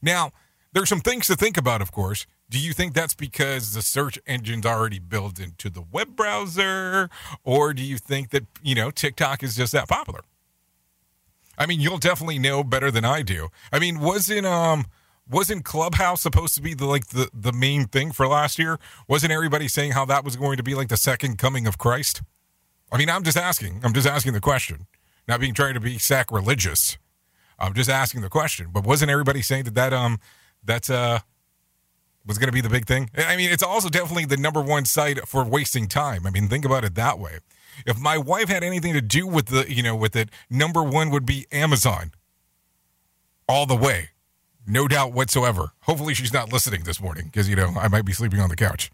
Now, 0.00 0.30
there's 0.72 0.88
some 0.88 1.00
things 1.00 1.26
to 1.28 1.36
think 1.36 1.56
about, 1.56 1.80
of 1.80 1.92
course. 1.92 2.26
Do 2.50 2.58
you 2.58 2.72
think 2.72 2.94
that's 2.94 3.14
because 3.14 3.72
the 3.72 3.82
search 3.82 4.18
engine's 4.26 4.66
already 4.66 4.98
built 4.98 5.40
into 5.40 5.70
the 5.70 5.82
web 5.82 6.14
browser? 6.14 7.08
Or 7.42 7.72
do 7.72 7.82
you 7.82 7.98
think 7.98 8.30
that, 8.30 8.44
you 8.62 8.74
know, 8.74 8.90
TikTok 8.90 9.42
is 9.42 9.56
just 9.56 9.72
that 9.72 9.88
popular? 9.88 10.20
I 11.58 11.66
mean, 11.66 11.80
you'll 11.80 11.98
definitely 11.98 12.38
know 12.38 12.64
better 12.64 12.90
than 12.90 13.04
I 13.04 13.22
do. 13.22 13.48
I 13.72 13.78
mean, 13.78 14.00
wasn't 14.00 14.46
um 14.46 14.86
wasn't 15.28 15.64
Clubhouse 15.64 16.20
supposed 16.20 16.54
to 16.54 16.62
be 16.62 16.74
the 16.74 16.86
like 16.86 17.08
the, 17.08 17.30
the 17.32 17.52
main 17.52 17.86
thing 17.86 18.12
for 18.12 18.26
last 18.26 18.58
year? 18.58 18.78
Wasn't 19.08 19.32
everybody 19.32 19.68
saying 19.68 19.92
how 19.92 20.04
that 20.06 20.24
was 20.24 20.36
going 20.36 20.56
to 20.56 20.62
be 20.62 20.74
like 20.74 20.88
the 20.88 20.96
second 20.96 21.38
coming 21.38 21.66
of 21.66 21.78
Christ? 21.78 22.22
I 22.92 22.98
mean, 22.98 23.10
I'm 23.10 23.24
just 23.24 23.36
asking. 23.36 23.80
I'm 23.82 23.94
just 23.94 24.06
asking 24.06 24.34
the 24.34 24.40
question. 24.40 24.86
Not 25.26 25.40
being 25.40 25.54
trying 25.54 25.74
to 25.74 25.80
be 25.80 25.98
sacrilegious. 25.98 26.98
I'm 27.58 27.72
just 27.72 27.88
asking 27.88 28.20
the 28.20 28.28
question. 28.28 28.68
But 28.72 28.84
wasn't 28.84 29.10
everybody 29.10 29.42
saying 29.42 29.64
that 29.64 29.74
that 29.74 29.92
um 29.92 30.18
that's 30.64 30.90
uh 30.90 31.20
was 32.26 32.38
going 32.38 32.48
to 32.48 32.52
be 32.52 32.60
the 32.60 32.70
big 32.70 32.86
thing? 32.86 33.10
I 33.16 33.36
mean, 33.36 33.50
it's 33.50 33.62
also 33.62 33.88
definitely 33.88 34.24
the 34.24 34.36
number 34.36 34.60
one 34.60 34.84
site 34.84 35.26
for 35.28 35.44
wasting 35.44 35.88
time. 35.88 36.26
I 36.26 36.30
mean, 36.30 36.48
think 36.48 36.64
about 36.64 36.84
it 36.84 36.94
that 36.94 37.18
way. 37.18 37.38
If 37.86 37.98
my 37.98 38.18
wife 38.18 38.48
had 38.48 38.62
anything 38.64 38.92
to 38.94 39.00
do 39.00 39.26
with 39.26 39.46
the, 39.46 39.70
you 39.72 39.82
know, 39.82 39.96
with 39.96 40.16
it, 40.16 40.30
number 40.50 40.82
one 40.82 41.10
would 41.10 41.26
be 41.26 41.46
Amazon. 41.52 42.12
All 43.48 43.66
the 43.66 43.76
way. 43.76 44.10
No 44.66 44.88
doubt 44.88 45.12
whatsoever. 45.12 45.72
Hopefully 45.80 46.14
she's 46.14 46.32
not 46.32 46.52
listening 46.52 46.84
this 46.84 47.00
morning 47.00 47.26
because, 47.26 47.48
you 47.48 47.56
know, 47.56 47.74
I 47.78 47.88
might 47.88 48.06
be 48.06 48.12
sleeping 48.12 48.40
on 48.40 48.48
the 48.48 48.56
couch. 48.56 48.90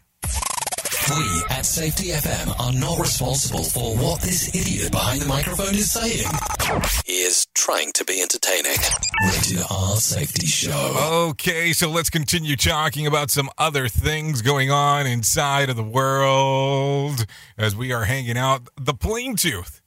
We 1.09 1.43
at 1.49 1.65
Safety 1.65 2.09
FM 2.09 2.59
are 2.59 2.73
not 2.73 2.99
responsible 2.99 3.63
for 3.63 3.95
what 3.95 4.21
this 4.21 4.53
idiot 4.53 4.91
behind 4.91 5.21
the 5.21 5.25
microphone 5.25 5.73
is 5.75 5.91
saying. 5.91 6.27
He 7.05 7.21
is 7.21 7.47
trying 7.55 7.91
to 7.93 8.03
be 8.03 8.21
entertaining. 8.21 8.77
Rated 9.25 9.63
R 9.69 9.95
Safety 9.95 10.45
Show. 10.45 11.29
Okay, 11.29 11.71
so 11.71 11.89
let's 11.89 12.09
continue 12.09 12.55
talking 12.57 13.07
about 13.07 13.31
some 13.31 13.49
other 13.57 13.87
things 13.87 14.41
going 14.41 14.69
on 14.69 15.07
inside 15.07 15.69
of 15.69 15.77
the 15.77 15.83
world 15.83 17.25
as 17.57 17.75
we 17.75 17.93
are 17.93 18.03
hanging 18.03 18.37
out. 18.37 18.67
The 18.79 18.93
plane 18.93 19.35
tooth. 19.37 19.80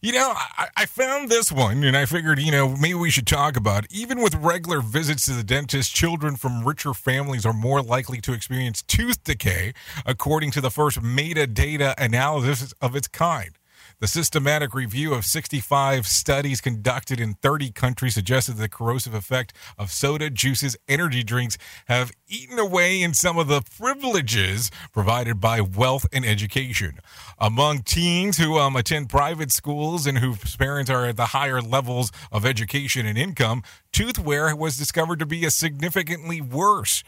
You 0.00 0.12
know, 0.12 0.32
I, 0.32 0.68
I 0.76 0.86
found 0.86 1.28
this 1.28 1.50
one 1.50 1.82
and 1.82 1.96
I 1.96 2.06
figured, 2.06 2.38
you 2.38 2.52
know, 2.52 2.76
maybe 2.76 2.94
we 2.94 3.10
should 3.10 3.26
talk 3.26 3.56
about 3.56 3.84
it. 3.84 3.92
Even 3.92 4.22
with 4.22 4.32
regular 4.36 4.80
visits 4.80 5.24
to 5.24 5.32
the 5.32 5.42
dentist, 5.42 5.92
children 5.92 6.36
from 6.36 6.64
richer 6.64 6.94
families 6.94 7.44
are 7.44 7.52
more 7.52 7.82
likely 7.82 8.20
to 8.20 8.32
experience 8.32 8.82
tooth 8.82 9.24
decay, 9.24 9.72
according 10.06 10.52
to 10.52 10.60
the 10.60 10.70
first 10.70 11.02
metadata 11.02 11.94
analysis 11.98 12.72
of 12.80 12.94
its 12.94 13.08
kind. 13.08 13.57
The 14.00 14.06
systematic 14.06 14.74
review 14.74 15.12
of 15.12 15.24
65 15.24 16.06
studies 16.06 16.60
conducted 16.60 17.18
in 17.18 17.34
30 17.34 17.72
countries 17.72 18.14
suggested 18.14 18.56
the 18.56 18.68
corrosive 18.68 19.12
effect 19.12 19.52
of 19.76 19.90
soda, 19.90 20.30
juices, 20.30 20.76
energy 20.86 21.24
drinks 21.24 21.58
have 21.86 22.12
eaten 22.28 22.60
away 22.60 23.02
in 23.02 23.12
some 23.12 23.36
of 23.38 23.48
the 23.48 23.60
privileges 23.76 24.70
provided 24.92 25.40
by 25.40 25.60
wealth 25.60 26.06
and 26.12 26.24
education. 26.24 27.00
Among 27.40 27.80
teens 27.80 28.38
who 28.38 28.56
um, 28.56 28.76
attend 28.76 29.08
private 29.08 29.50
schools 29.50 30.06
and 30.06 30.18
whose 30.18 30.54
parents 30.54 30.92
are 30.92 31.06
at 31.06 31.16
the 31.16 31.26
higher 31.26 31.60
levels 31.60 32.12
of 32.30 32.46
education 32.46 33.04
and 33.04 33.18
income, 33.18 33.64
tooth 33.92 34.16
wear 34.16 34.54
was 34.54 34.76
discovered 34.76 35.18
to 35.18 35.26
be 35.26 35.44
a 35.44 35.50
significantly 35.50 36.40
worse. 36.40 37.02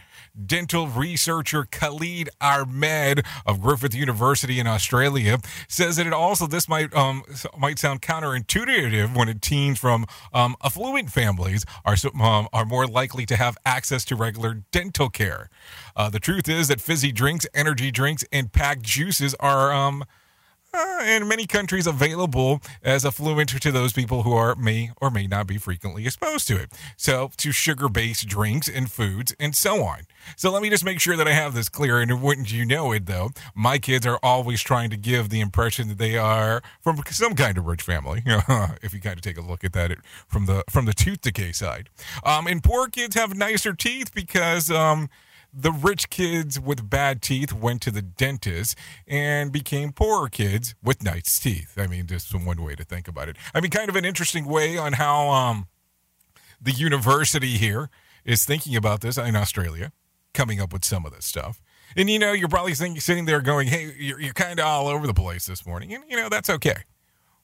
Dental 0.47 0.87
researcher 0.87 1.65
Khalid 1.65 2.31
Ahmed 2.41 3.25
of 3.47 3.61
Griffith 3.61 3.95
University 3.95 4.61
in 4.61 4.67
Australia 4.67 5.39
says 5.69 5.97
that 5.97 6.07
it 6.07 6.13
also 6.13 6.47
this 6.47 6.69
might 6.69 6.95
um, 6.95 7.23
might 7.59 7.79
sound 7.79 8.03
counterintuitive 8.03 9.17
when 9.17 9.39
teens 9.41 9.79
from 9.79 10.07
um, 10.33 10.57
affluent 10.63 11.11
families 11.11 11.65
are 11.85 11.97
um, 12.21 12.49
are 12.53 12.65
more 12.65 12.87
likely 12.87 13.27
to 13.27 13.37
have 13.37 13.57
access 13.65 14.05
to 14.07 14.17
regular 14.17 14.63
dental 14.71 15.09
care. 15.09 15.49
Uh, 15.97 16.11
the 16.11 16.21
truth 16.21 16.49
is 16.49 16.69
that 16.69 16.81
fizzy 16.81 17.13
drinks, 17.13 17.47
energy 17.55 17.91
drinks, 17.91 18.25
and 18.33 18.53
packed 18.53 18.83
juices 18.83 19.35
are 19.41 19.73
um, 19.73 20.05
uh, 20.73 21.03
in 21.07 21.27
many 21.29 21.47
countries 21.47 21.87
available 21.87 22.61
as 22.83 23.05
affluent 23.05 23.49
to 23.61 23.73
those 23.73 23.93
people 23.93 24.23
who 24.23 24.33
are 24.33 24.55
may 24.55 24.91
or 25.01 25.11
may 25.11 25.27
not 25.27 25.47
be 25.47 25.59
frequently 25.59 26.07
exposed 26.07 26.47
to 26.49 26.57
it. 26.57 26.73
So 26.97 27.31
to 27.39 27.53
sugar-based 27.53 28.27
drinks 28.27 28.69
and 28.69 28.91
foods 28.91 29.35
and 29.39 29.55
so 29.55 29.83
on. 29.83 30.03
So 30.37 30.51
let 30.51 30.63
me 30.63 30.71
just 30.71 30.85
make 30.85 31.01
sure 31.01 31.17
that 31.17 31.27
I 31.27 31.33
have 31.33 31.55
this 31.55 31.69
clear. 31.69 32.01
And 32.01 32.23
wouldn't 32.23 32.53
you 32.53 32.65
know 32.65 32.93
it, 32.93 33.07
though, 33.07 33.31
my 33.55 33.79
kids 33.79 34.07
are 34.07 34.19
always 34.23 34.61
trying 34.63 34.91
to 34.91 34.97
give 34.97 35.29
the 35.29 35.41
impression 35.41 35.89
that 35.89 35.99
they 35.99 36.17
are 36.17 36.63
from 36.81 37.03
some 37.11 37.35
kind 37.35 37.59
of 37.59 37.67
rich 37.67 37.83
family. 37.83 38.23
if 38.83 38.93
you 38.95 39.01
kind 39.01 39.17
of 39.17 39.23
take 39.23 39.39
a 39.39 39.43
look 39.43 39.65
at 39.65 39.73
that 39.73 39.97
from 40.29 40.47
the 40.47 40.65
from 40.71 40.85
the 40.85 40.93
tooth 40.93 41.21
decay 41.23 41.53
side, 41.53 41.89
um, 42.25 42.47
and 42.47 42.63
poor 42.63 42.89
kids 42.89 43.15
have 43.15 43.37
nicer 43.37 43.73
teeth 43.73 44.15
because 44.15 44.71
um, 44.71 45.09
the 45.53 45.73
rich 45.73 46.11
kids 46.11 46.61
with 46.61 46.89
bad 46.89 47.23
teeth 47.23 47.53
went 47.53 47.83
to 47.83 47.91
the 47.91 48.03
dentist 48.03 48.77
and 49.07 49.53
became 49.53 49.93
poorer 49.93 50.29
kids 50.29 50.75
with 50.83 51.03
nice 51.03 51.39
teeth. 51.39 51.75
I 51.77 51.87
mean, 51.87 52.07
just 52.07 52.33
one 52.35 52.63
way 52.63 52.75
to 52.75 52.85
think 52.85 53.09
about 53.09 53.29
it. 53.29 53.37
I 53.55 53.61
mean, 53.61 53.71
kind 53.71 53.89
of 53.89 53.97
an 53.97 54.05
interesting 54.05 54.45
way 54.45 54.79
on 54.79 54.95
how 54.95 55.29
um, 55.29 55.69
the 56.61 56.73
university 56.73 57.59
here 57.59 57.91
is 58.25 58.45
thinking 58.45 58.77
about 58.77 59.01
this 59.01 59.17
in 59.19 59.35
Australia, 59.35 59.93
coming 60.35 60.61
up 60.61 60.73
with 60.73 60.85
some 60.85 61.05
of 61.05 61.13
this 61.13 61.25
stuff. 61.25 61.61
And 61.97 62.09
you 62.09 62.19
know, 62.19 62.33
you're 62.33 62.49
probably 62.49 62.75
sitting 62.75 63.25
there 63.25 63.41
going, 63.41 63.67
"Hey, 63.67 63.93
you're, 63.99 64.21
you're 64.21 64.33
kind 64.33 64.61
of 64.61 64.67
all 64.67 64.87
over 64.87 65.07
the 65.07 65.15
place 65.15 65.47
this 65.47 65.67
morning," 65.67 65.93
and 65.93 66.05
you 66.09 66.17
know 66.17 66.29
that's 66.29 66.49
okay. 66.49 66.85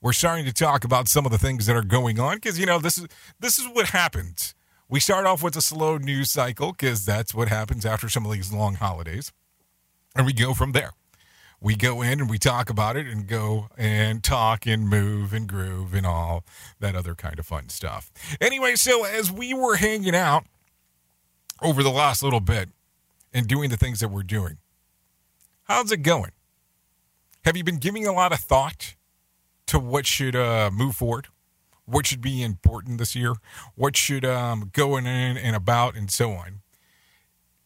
We're 0.01 0.13
starting 0.13 0.45
to 0.45 0.53
talk 0.53 0.85
about 0.85 1.09
some 1.09 1.27
of 1.27 1.33
the 1.33 1.39
things 1.39 1.67
that 1.67 1.75
are 1.75 1.83
going 1.83 2.21
on 2.21 2.37
because 2.37 2.57
you 2.61 2.67
know 2.67 2.79
this 2.79 2.97
is 2.97 3.09
this 3.41 3.59
is 3.59 3.67
what 3.73 3.87
happens 3.87 4.55
we 4.89 5.01
start 5.01 5.27
off 5.27 5.43
with 5.43 5.57
a 5.57 5.61
slow 5.61 5.99
news 5.99 6.31
cycle 6.31 6.73
because 6.73 7.05
that's 7.05 7.35
what 7.35 7.49
happens 7.49 7.85
after 7.85 8.09
some 8.09 8.25
of 8.25 8.33
these 8.33 8.53
long 8.53 8.75
holidays. 8.75 9.33
And 10.15 10.25
we 10.25 10.33
go 10.33 10.55
from 10.55 10.73
there. 10.73 10.93
We 11.61 11.75
go 11.75 12.03
in 12.03 12.21
and 12.21 12.31
we 12.31 12.39
talk 12.39 12.71
about 12.71 12.97
it 12.97 13.07
and 13.07 13.27
go 13.27 13.69
and 13.77 14.23
talk 14.23 14.67
and 14.67 14.89
move 14.89 15.33
and 15.33 15.49
groove 15.49 15.95
and 15.95 16.07
all 16.07 16.45
that 16.81 16.95
other 16.95 17.15
kind 17.15 17.39
of 17.39 17.47
fun 17.47 17.71
stuff. 17.71 18.11
Anyway, 18.41 18.77
so 18.77 19.05
as 19.05 19.33
we 19.33 19.55
were 19.55 19.77
hanging 19.77 20.15
out 20.15 20.45
over 21.63 21.83
the 21.83 21.91
last 21.91 22.23
little 22.23 22.41
bit 22.41 22.69
and 23.33 23.49
doing 23.49 23.71
the 23.71 23.77
things 23.77 24.01
that 24.01 24.09
we're 24.09 24.23
doing, 24.23 24.59
how's 25.65 25.91
it 25.91 26.03
going? 26.03 26.33
Have 27.45 27.57
you 27.57 27.65
been 27.65 27.79
giving 27.79 28.07
a 28.07 28.13
lot 28.13 28.33
of 28.33 28.41
thought 28.41 28.95
to 29.67 29.79
what 29.79 30.07
should 30.07 30.37
uh, 30.37 30.71
move 30.73 30.95
forward? 30.95 31.29
What 31.87 32.07
should 32.07 32.21
be 32.21 32.43
important 32.43 32.99
this 32.99 33.15
year, 33.15 33.35
what 33.75 33.97
should 33.97 34.25
um, 34.25 34.71
go 34.73 34.97
in 34.97 35.07
and 35.07 35.57
about, 35.57 35.95
and 35.95 36.11
so 36.11 36.33
on. 36.33 36.61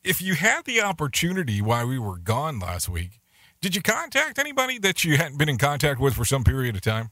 If 0.04 0.22
you 0.22 0.34
had 0.34 0.64
the 0.64 0.80
opportunity 0.80 1.60
while 1.60 1.86
we 1.86 1.98
were 1.98 2.18
gone 2.18 2.58
last 2.58 2.88
week, 2.88 3.20
did 3.60 3.74
you 3.74 3.82
contact 3.82 4.38
anybody 4.38 4.78
that 4.78 5.04
you 5.04 5.16
hadn't 5.16 5.38
been 5.38 5.48
in 5.48 5.58
contact 5.58 6.00
with 6.00 6.14
for 6.14 6.24
some 6.24 6.44
period 6.44 6.76
of 6.76 6.82
time? 6.82 7.10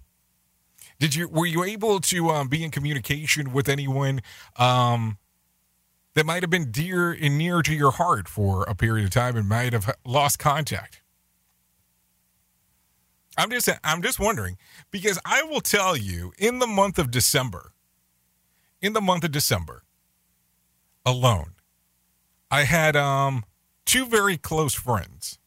Did 0.99 1.15
you 1.15 1.29
were 1.29 1.47
you 1.47 1.65
able 1.65 2.01
to 2.01 2.31
um, 2.31 2.49
be 2.49 2.65
in 2.65 2.71
communication 2.71 3.53
with 3.53 3.69
anyone 3.69 4.21
um, 4.57 5.19
that 6.15 6.27
might 6.27 6.43
have 6.43 6.51
been 6.51 6.71
dear 6.71 7.13
and 7.13 7.39
near 7.39 7.63
to 7.63 7.75
your 7.75 7.93
heart 7.93 8.29
for 8.29 8.65
a 8.65 8.75
period 8.75 9.05
of 9.05 9.11
time 9.11 9.37
and 9.37 9.49
might 9.49 9.73
have 9.73 9.95
lost 10.05 10.39
contact? 10.39 11.03
I'm 13.39 13.51
just 13.51 13.69
I'm 13.85 14.03
just 14.03 14.19
wondering 14.19 14.59
because 14.91 15.19
I 15.25 15.45
will 15.45 15.61
tell 15.61 15.97
you 15.97 16.33
in 16.39 16.59
the 16.59 16.67
month 16.67 16.99
of 16.99 17.13
December, 17.13 17.73
in 18.83 18.95
the 18.95 19.01
month 19.01 19.23
of 19.23 19.31
December 19.31 19.85
alone, 21.07 21.53
I 22.51 22.65
had 22.65 22.97
um 22.97 23.45
two 23.87 24.07
very 24.07 24.37
close 24.37 24.75
friends. 24.75 25.39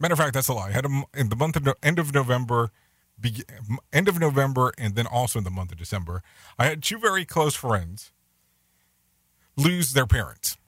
Matter 0.00 0.14
of 0.14 0.18
fact, 0.18 0.34
that's 0.34 0.48
a 0.48 0.52
lie. 0.52 0.68
I 0.68 0.72
had 0.72 0.84
them 0.84 1.04
in 1.14 1.28
the 1.28 1.36
month 1.36 1.54
of 1.54 1.68
end 1.84 2.00
of 2.00 2.12
November, 2.12 2.72
be, 3.18 3.44
end 3.92 4.08
of 4.08 4.18
November, 4.18 4.72
and 4.76 4.96
then 4.96 5.06
also 5.06 5.38
in 5.38 5.44
the 5.44 5.50
month 5.50 5.70
of 5.70 5.78
December. 5.78 6.20
I 6.58 6.66
had 6.66 6.82
two 6.82 6.98
very 6.98 7.24
close 7.24 7.54
friends 7.54 8.10
lose 9.56 9.92
their 9.92 10.06
parents, 10.06 10.58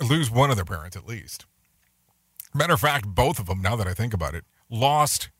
lose 0.00 0.30
one 0.30 0.48
of 0.48 0.56
their 0.56 0.64
parents 0.64 0.96
at 0.96 1.06
least. 1.06 1.44
Matter 2.54 2.72
of 2.72 2.80
fact, 2.80 3.06
both 3.06 3.38
of 3.38 3.46
them. 3.46 3.60
Now 3.60 3.76
that 3.76 3.86
I 3.86 3.92
think 3.92 4.14
about 4.14 4.34
it, 4.34 4.44
lost 4.70 5.30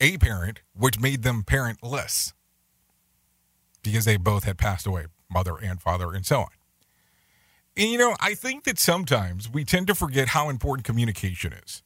a 0.00 0.18
parent, 0.18 0.60
which 0.74 1.00
made 1.00 1.22
them 1.22 1.44
parentless 1.44 2.32
because 3.82 4.04
they 4.04 4.16
both 4.16 4.44
had 4.44 4.58
passed 4.58 4.86
away, 4.86 5.06
mother 5.30 5.56
and 5.56 5.80
father, 5.80 6.12
and 6.12 6.26
so 6.26 6.40
on. 6.40 6.48
And 7.76 7.90
you 7.90 7.98
know, 7.98 8.16
I 8.20 8.34
think 8.34 8.64
that 8.64 8.78
sometimes 8.78 9.48
we 9.48 9.64
tend 9.64 9.86
to 9.86 9.94
forget 9.94 10.28
how 10.28 10.50
important 10.50 10.84
communication 10.84 11.52
is. 11.52 11.82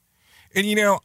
And 0.54 0.66
you 0.66 0.74
know, 0.74 1.00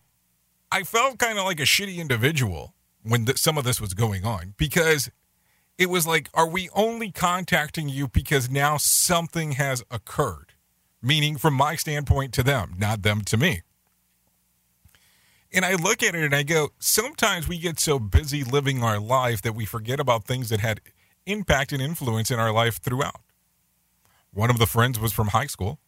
I 0.72 0.84
felt 0.84 1.20
kind 1.20 1.38
of 1.38 1.46
like 1.46 1.60
a 1.60 1.64
shitty 1.64 1.98
individual 1.98 2.74
when 3.04 3.28
some 3.36 3.58
of 3.58 3.64
this 3.64 3.82
was 3.82 3.94
going 3.94 4.26
on 4.26 4.54
because 4.58 5.10
it 5.78 5.90
was 5.90 6.08
like, 6.08 6.30
are 6.34 6.48
we 6.48 6.70
only 6.74 7.12
contacting 7.12 7.90
you 7.90 8.08
because 8.08 8.50
now 8.50 8.78
something 8.78 9.54
has 9.54 9.84
occurred? 9.92 10.54
Meaning, 11.02 11.38
from 11.38 11.56
my 11.56 11.76
standpoint 11.76 12.32
to 12.34 12.44
them, 12.44 12.76
not 12.78 13.02
them 13.02 13.22
to 13.22 13.38
me. 13.38 13.62
And 15.54 15.66
I 15.66 15.76
look 15.76 16.02
at 16.02 16.16
it 16.16 16.24
and 16.24 16.34
I 16.34 16.44
go, 16.44 16.70
sometimes 16.80 17.48
we 17.48 17.58
get 17.58 17.80
so 17.80 18.00
busy 18.00 18.44
living 18.44 18.84
our 18.84 19.00
life 19.00 19.42
that 19.42 19.54
we 19.54 19.66
forget 19.66 20.00
about 20.00 20.26
things 20.26 20.50
that 20.50 20.62
had 20.62 20.80
impact 21.26 21.72
and 21.74 21.82
influence 21.82 22.32
in 22.32 22.40
our 22.40 22.54
life 22.54 22.80
throughout. 22.82 23.22
One 24.34 24.50
of 24.50 24.60
the 24.60 24.66
friends 24.66 24.98
was 25.00 25.12
from 25.12 25.28
high 25.28 25.48
school, 25.48 25.80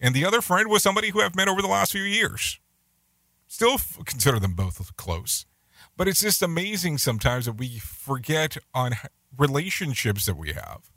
and 0.00 0.14
the 0.14 0.24
other 0.24 0.40
friend 0.40 0.68
was 0.68 0.82
somebody 0.82 1.10
who 1.10 1.20
I've 1.20 1.36
met 1.36 1.48
over 1.48 1.60
the 1.60 1.68
last 1.68 1.92
few 1.92 2.02
years. 2.02 2.58
Still 3.46 3.76
consider 4.06 4.38
them 4.38 4.54
both 4.54 4.96
close. 4.96 5.44
But 5.96 6.08
it's 6.08 6.22
just 6.22 6.42
amazing 6.42 6.96
sometimes 6.98 7.44
that 7.44 7.58
we 7.58 7.78
forget 7.78 8.56
on 8.72 8.92
relationships 9.36 10.24
that 10.24 10.38
we 10.38 10.52
have 10.52 10.90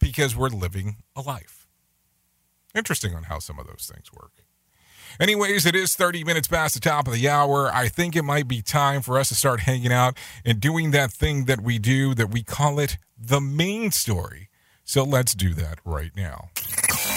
because 0.00 0.34
we're 0.34 0.48
living 0.48 0.96
a 1.14 1.20
life. 1.20 1.68
Interesting 2.74 3.14
on 3.14 3.24
how 3.24 3.38
some 3.38 3.58
of 3.60 3.66
those 3.68 3.90
things 3.92 4.12
work. 4.12 4.45
Anyways, 5.18 5.64
it 5.66 5.74
is 5.74 5.96
30 5.96 6.24
minutes 6.24 6.48
past 6.48 6.74
the 6.74 6.80
top 6.80 7.06
of 7.06 7.14
the 7.14 7.28
hour. 7.28 7.70
I 7.72 7.88
think 7.88 8.16
it 8.16 8.22
might 8.22 8.48
be 8.48 8.62
time 8.62 9.02
for 9.02 9.18
us 9.18 9.28
to 9.28 9.34
start 9.34 9.60
hanging 9.60 9.92
out 9.92 10.16
and 10.44 10.60
doing 10.60 10.90
that 10.90 11.10
thing 11.10 11.46
that 11.46 11.60
we 11.60 11.78
do 11.78 12.14
that 12.14 12.30
we 12.30 12.42
call 12.42 12.78
it 12.78 12.98
the 13.18 13.40
main 13.40 13.90
story. 13.90 14.48
So 14.84 15.02
let's 15.04 15.34
do 15.34 15.54
that 15.54 15.78
right 15.84 16.12
now. 16.16 16.50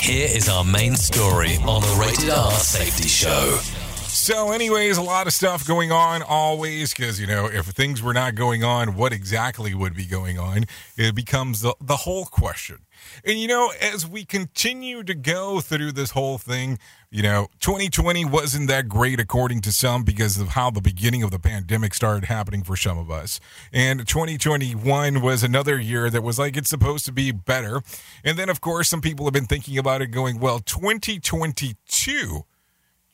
Here 0.02 0.28
is 0.30 0.50
our 0.50 0.64
main 0.64 0.96
story 0.96 1.58
on 1.58 1.82
the 1.82 1.98
Rated 2.00 2.30
R 2.30 2.52
Safety 2.52 3.08
Show. 3.08 3.89
So, 4.12 4.52
anyways, 4.52 4.98
a 4.98 5.04
lot 5.04 5.28
of 5.28 5.34
stuff 5.34 5.68
going 5.68 5.92
on 5.92 6.24
always 6.24 6.94
because, 6.94 7.20
you 7.20 7.28
know, 7.28 7.46
if 7.46 7.68
things 7.68 8.02
were 8.02 8.14
not 8.14 8.34
going 8.34 8.64
on, 8.64 8.96
what 8.96 9.14
exactly 9.14 9.76
would 9.76 9.94
be 9.94 10.06
going 10.06 10.40
on? 10.40 10.66
It 10.98 11.14
becomes 11.14 11.62
the, 11.62 11.76
the 11.80 11.96
whole 11.96 12.26
question. 12.26 12.80
And, 13.24 13.40
you 13.40 13.48
know, 13.48 13.72
as 13.80 14.08
we 14.08 14.26
continue 14.26 15.04
to 15.04 15.14
go 15.14 15.62
through 15.62 15.92
this 15.92 16.12
whole 16.12 16.40
thing, 16.40 16.80
you 17.12 17.22
know, 17.22 17.50
2020 17.60 18.26
wasn't 18.26 18.68
that 18.68 18.90
great 18.90 19.20
according 19.20 19.62
to 19.62 19.72
some 19.72 20.04
because 20.04 20.40
of 20.40 20.50
how 20.50 20.72
the 20.72 20.82
beginning 20.82 21.22
of 21.22 21.30
the 21.30 21.40
pandemic 21.40 21.94
started 21.94 22.26
happening 22.26 22.64
for 22.64 22.76
some 22.76 22.98
of 22.98 23.12
us. 23.12 23.40
And 23.72 24.08
2021 24.08 25.22
was 25.22 25.44
another 25.44 25.80
year 25.80 26.10
that 26.10 26.24
was 26.24 26.40
like 26.40 26.58
it's 26.58 26.70
supposed 26.70 27.06
to 27.06 27.12
be 27.12 27.32
better. 27.32 27.82
And 28.24 28.40
then, 28.40 28.50
of 28.50 28.60
course, 28.60 28.90
some 28.90 29.02
people 29.02 29.28
have 29.28 29.34
been 29.34 29.46
thinking 29.46 29.78
about 29.78 30.02
it 30.02 30.08
going, 30.08 30.40
well, 30.40 30.58
2022 30.60 32.46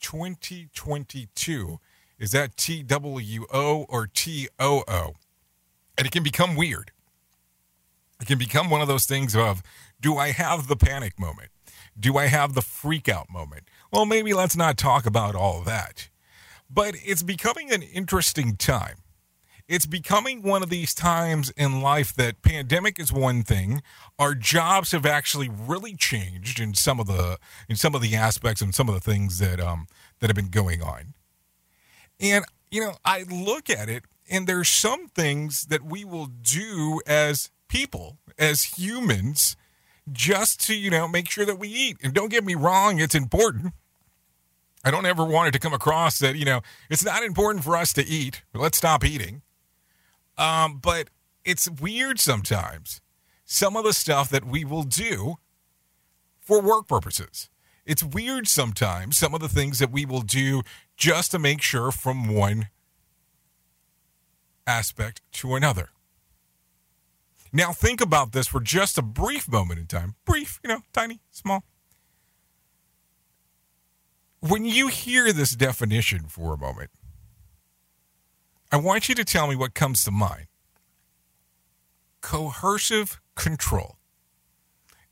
2022. 0.00 1.78
Is 2.18 2.30
that 2.32 2.56
T 2.56 2.82
W 2.82 3.46
O 3.52 3.86
or 3.88 4.06
T 4.06 4.48
O 4.58 4.82
O? 4.88 5.14
And 5.98 6.06
it 6.06 6.10
can 6.10 6.22
become 6.22 6.56
weird. 6.56 6.92
It 8.20 8.26
can 8.26 8.38
become 8.38 8.70
one 8.70 8.80
of 8.80 8.88
those 8.88 9.06
things 9.06 9.36
of 9.36 9.62
do 10.00 10.16
I 10.16 10.32
have 10.32 10.68
the 10.68 10.76
panic 10.76 11.18
moment? 11.18 11.50
Do 11.98 12.16
I 12.16 12.26
have 12.26 12.54
the 12.54 12.62
freak 12.62 13.08
out 13.08 13.30
moment? 13.30 13.64
Well, 13.90 14.06
maybe 14.06 14.34
let's 14.34 14.56
not 14.56 14.76
talk 14.76 15.06
about 15.06 15.34
all 15.34 15.62
that. 15.62 16.08
But 16.68 16.94
it's 17.04 17.22
becoming 17.22 17.72
an 17.72 17.82
interesting 17.82 18.56
time. 18.56 18.96
It's 19.68 19.86
becoming 19.86 20.42
one 20.42 20.62
of 20.62 20.70
these 20.70 20.94
times 20.94 21.50
in 21.50 21.82
life 21.82 22.14
that 22.14 22.42
pandemic 22.42 23.00
is 23.00 23.12
one 23.12 23.42
thing. 23.42 23.82
Our 24.18 24.34
jobs 24.34 24.92
have 24.92 25.04
actually 25.04 25.48
really 25.48 25.96
changed 25.96 26.60
in 26.60 26.74
some 26.74 27.00
of 27.00 27.08
the 27.08 27.38
in 27.68 27.74
some 27.74 27.94
of 27.94 28.00
the 28.00 28.14
aspects 28.14 28.60
and 28.60 28.74
some 28.74 28.88
of 28.88 28.94
the 28.94 29.00
things 29.00 29.38
that 29.40 29.58
um 29.58 29.88
that 30.20 30.28
have 30.28 30.36
been 30.36 30.50
going 30.50 30.82
on. 30.82 31.14
And 32.20 32.44
you 32.70 32.80
know, 32.80 32.94
I 33.04 33.24
look 33.24 33.68
at 33.68 33.88
it 33.88 34.04
and 34.30 34.46
there's 34.46 34.68
some 34.68 35.08
things 35.08 35.66
that 35.66 35.82
we 35.82 36.04
will 36.04 36.26
do 36.26 37.00
as 37.06 37.50
people, 37.68 38.18
as 38.38 38.78
humans, 38.78 39.56
just 40.12 40.64
to, 40.66 40.76
you 40.76 40.90
know, 40.90 41.08
make 41.08 41.28
sure 41.28 41.44
that 41.44 41.58
we 41.58 41.68
eat. 41.68 41.96
And 42.02 42.12
don't 42.14 42.30
get 42.30 42.44
me 42.44 42.54
wrong, 42.54 43.00
it's 43.00 43.14
important. 43.14 43.74
I 44.84 44.92
don't 44.92 45.06
ever 45.06 45.24
want 45.24 45.48
it 45.48 45.52
to 45.52 45.58
come 45.58 45.72
across 45.72 46.20
that, 46.20 46.36
you 46.36 46.44
know, 46.44 46.60
it's 46.88 47.04
not 47.04 47.24
important 47.24 47.64
for 47.64 47.76
us 47.76 47.92
to 47.94 48.06
eat. 48.06 48.42
Let's 48.54 48.78
stop 48.78 49.04
eating. 49.04 49.42
Um, 50.38 50.78
but 50.78 51.08
it's 51.44 51.68
weird 51.68 52.18
sometimes. 52.20 53.00
Some 53.44 53.76
of 53.76 53.84
the 53.84 53.92
stuff 53.92 54.28
that 54.30 54.44
we 54.44 54.64
will 54.64 54.82
do 54.82 55.36
for 56.40 56.60
work 56.60 56.88
purposes. 56.88 57.48
It's 57.84 58.02
weird 58.02 58.48
sometimes, 58.48 59.16
some 59.16 59.34
of 59.34 59.40
the 59.40 59.48
things 59.48 59.78
that 59.78 59.92
we 59.92 60.04
will 60.04 60.22
do 60.22 60.62
just 60.96 61.30
to 61.30 61.38
make 61.38 61.62
sure 61.62 61.92
from 61.92 62.34
one 62.34 62.68
aspect 64.66 65.22
to 65.32 65.54
another. 65.54 65.90
Now, 67.52 67.72
think 67.72 68.00
about 68.00 68.32
this 68.32 68.48
for 68.48 68.60
just 68.60 68.98
a 68.98 69.02
brief 69.02 69.48
moment 69.48 69.78
in 69.78 69.86
time. 69.86 70.16
Brief, 70.24 70.60
you 70.64 70.68
know, 70.68 70.80
tiny, 70.92 71.20
small. 71.30 71.64
When 74.40 74.64
you 74.64 74.88
hear 74.88 75.32
this 75.32 75.52
definition 75.52 76.26
for 76.28 76.54
a 76.54 76.58
moment, 76.58 76.90
I 78.72 78.76
want 78.76 79.08
you 79.08 79.14
to 79.14 79.24
tell 79.24 79.46
me 79.46 79.54
what 79.54 79.74
comes 79.74 80.02
to 80.04 80.10
mind. 80.10 80.46
Coercive 82.20 83.20
control 83.36 83.96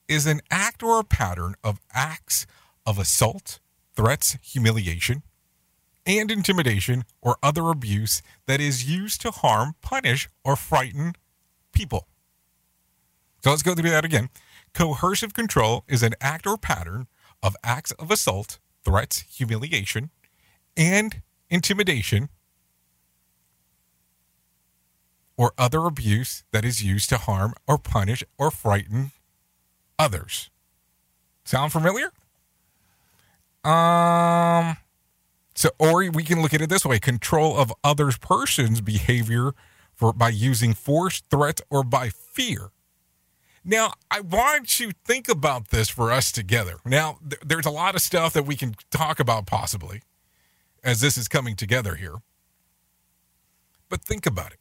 is 0.08 0.26
an 0.26 0.40
act 0.50 0.82
or 0.82 0.98
a 0.98 1.04
pattern 1.04 1.54
of 1.62 1.80
acts 1.92 2.46
of 2.84 2.98
assault, 2.98 3.60
threats, 3.94 4.36
humiliation, 4.42 5.22
and 6.04 6.30
intimidation 6.30 7.04
or 7.22 7.36
other 7.42 7.70
abuse 7.70 8.22
that 8.46 8.60
is 8.60 8.90
used 8.90 9.20
to 9.20 9.30
harm, 9.30 9.76
punish, 9.80 10.28
or 10.44 10.56
frighten 10.56 11.14
people. 11.72 12.08
So 13.42 13.50
let's 13.50 13.62
go 13.62 13.74
through 13.74 13.90
that 13.90 14.04
again. 14.04 14.30
Coercive 14.74 15.32
control 15.32 15.84
is 15.86 16.02
an 16.02 16.14
act 16.20 16.46
or 16.46 16.58
pattern 16.58 17.06
of 17.42 17.56
acts 17.62 17.92
of 17.92 18.10
assault, 18.10 18.58
threats, 18.84 19.24
humiliation, 19.30 20.10
and 20.76 21.22
intimidation 21.48 22.28
or 25.36 25.52
other 25.58 25.86
abuse 25.86 26.44
that 26.52 26.64
is 26.64 26.82
used 26.82 27.08
to 27.10 27.18
harm 27.18 27.54
or 27.66 27.78
punish 27.78 28.22
or 28.38 28.50
frighten 28.50 29.12
others. 29.98 30.50
Sound 31.44 31.72
familiar? 31.72 32.10
Um 33.64 34.76
so 35.54 35.70
or 35.78 36.10
we 36.10 36.24
can 36.24 36.42
look 36.42 36.52
at 36.52 36.60
it 36.60 36.68
this 36.68 36.84
way, 36.84 36.98
control 36.98 37.56
of 37.56 37.72
others 37.82 38.18
person's 38.18 38.80
behavior 38.80 39.52
for 39.94 40.12
by 40.12 40.28
using 40.28 40.74
force, 40.74 41.22
threat 41.30 41.60
or 41.70 41.84
by 41.84 42.08
fear. 42.08 42.70
Now, 43.64 43.94
I 44.10 44.20
want 44.20 44.78
you 44.78 44.90
to 44.90 44.96
think 45.06 45.28
about 45.28 45.68
this 45.68 45.88
for 45.88 46.12
us 46.12 46.30
together. 46.30 46.76
Now, 46.84 47.18
th- 47.26 47.40
there's 47.42 47.64
a 47.64 47.70
lot 47.70 47.94
of 47.94 48.02
stuff 48.02 48.34
that 48.34 48.44
we 48.44 48.56
can 48.56 48.74
talk 48.90 49.18
about 49.18 49.46
possibly 49.46 50.02
as 50.82 51.00
this 51.00 51.16
is 51.16 51.28
coming 51.28 51.56
together 51.56 51.94
here. 51.94 52.16
But 53.88 54.02
think 54.02 54.26
about 54.26 54.52
it 54.52 54.58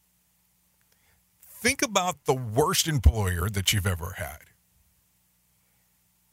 think 1.63 1.81
about 1.81 2.25
the 2.25 2.33
worst 2.33 2.89
employer 2.89 3.47
that 3.49 3.71
you've 3.71 3.87
ever 3.87 4.15
had. 4.17 4.39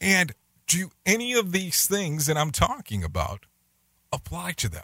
And 0.01 0.33
do 0.67 0.89
any 1.05 1.31
of 1.31 1.53
these 1.53 1.87
things 1.87 2.25
that 2.25 2.35
I'm 2.35 2.51
talking 2.51 3.01
about 3.01 3.45
apply 4.11 4.51
to 4.57 4.67
them? 4.67 4.83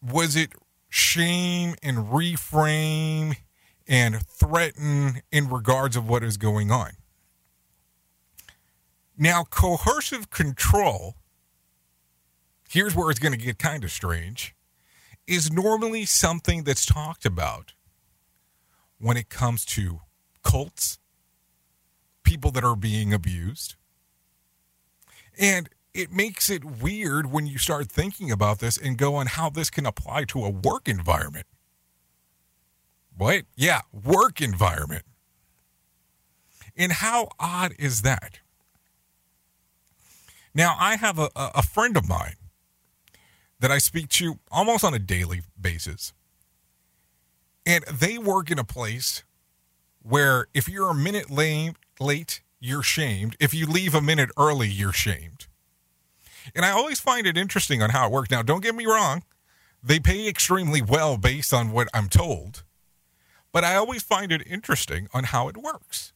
Was 0.00 0.34
it 0.34 0.54
shame 0.88 1.74
and 1.82 2.06
reframe 2.06 3.36
and 3.86 4.26
threaten 4.26 5.20
in 5.30 5.50
regards 5.50 5.94
of 5.94 6.08
what 6.08 6.24
is 6.24 6.38
going 6.38 6.70
on? 6.70 6.92
Now, 9.18 9.44
coercive 9.44 10.30
control, 10.30 11.16
here's 12.66 12.96
where 12.96 13.10
it's 13.10 13.20
going 13.20 13.38
to 13.38 13.44
get 13.44 13.58
kind 13.58 13.84
of 13.84 13.90
strange 13.90 14.54
is 15.28 15.52
normally 15.52 16.06
something 16.06 16.64
that's 16.64 16.86
talked 16.86 17.26
about 17.26 17.74
when 18.98 19.16
it 19.16 19.28
comes 19.28 19.64
to 19.64 20.00
cults, 20.42 20.98
people 22.24 22.50
that 22.50 22.64
are 22.64 22.74
being 22.74 23.12
abused. 23.12 23.76
And 25.38 25.68
it 25.92 26.10
makes 26.10 26.48
it 26.48 26.64
weird 26.64 27.30
when 27.30 27.46
you 27.46 27.58
start 27.58 27.92
thinking 27.92 28.30
about 28.30 28.58
this 28.58 28.78
and 28.78 28.96
go 28.96 29.16
on 29.16 29.26
how 29.26 29.50
this 29.50 29.68
can 29.68 29.84
apply 29.84 30.24
to 30.24 30.44
a 30.44 30.50
work 30.50 30.88
environment. 30.88 31.46
What? 33.16 33.44
Yeah, 33.54 33.82
work 33.92 34.40
environment. 34.40 35.04
And 36.74 36.92
how 36.92 37.28
odd 37.38 37.74
is 37.78 38.02
that? 38.02 38.38
Now, 40.54 40.76
I 40.78 40.96
have 40.96 41.18
a, 41.18 41.28
a 41.36 41.62
friend 41.62 41.96
of 41.96 42.08
mine 42.08 42.34
that 43.60 43.70
I 43.70 43.78
speak 43.78 44.08
to 44.10 44.38
almost 44.50 44.84
on 44.84 44.94
a 44.94 44.98
daily 44.98 45.42
basis. 45.60 46.12
And 47.66 47.84
they 47.84 48.18
work 48.18 48.50
in 48.50 48.58
a 48.58 48.64
place 48.64 49.24
where 50.02 50.46
if 50.54 50.68
you're 50.68 50.90
a 50.90 50.94
minute 50.94 51.30
late, 51.30 51.74
late, 52.00 52.40
you're 52.60 52.82
shamed. 52.82 53.36
If 53.38 53.52
you 53.52 53.66
leave 53.66 53.94
a 53.94 54.00
minute 54.00 54.30
early, 54.36 54.68
you're 54.68 54.92
shamed. 54.92 55.46
And 56.54 56.64
I 56.64 56.70
always 56.70 57.00
find 57.00 57.26
it 57.26 57.36
interesting 57.36 57.82
on 57.82 57.90
how 57.90 58.06
it 58.06 58.12
works. 58.12 58.30
Now, 58.30 58.42
don't 58.42 58.62
get 58.62 58.74
me 58.74 58.86
wrong, 58.86 59.22
they 59.82 60.00
pay 60.00 60.28
extremely 60.28 60.82
well 60.82 61.16
based 61.16 61.52
on 61.52 61.72
what 61.72 61.88
I'm 61.94 62.08
told, 62.08 62.64
but 63.52 63.64
I 63.64 63.76
always 63.76 64.02
find 64.02 64.32
it 64.32 64.46
interesting 64.46 65.08
on 65.12 65.24
how 65.24 65.48
it 65.48 65.56
works. 65.56 66.12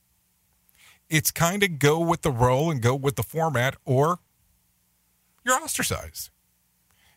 It's 1.08 1.30
kind 1.30 1.62
of 1.62 1.78
go 1.78 1.98
with 2.00 2.22
the 2.22 2.30
role 2.30 2.70
and 2.70 2.80
go 2.80 2.94
with 2.94 3.16
the 3.16 3.22
format, 3.22 3.76
or 3.84 4.18
you're 5.44 5.62
ostracized. 5.62 6.30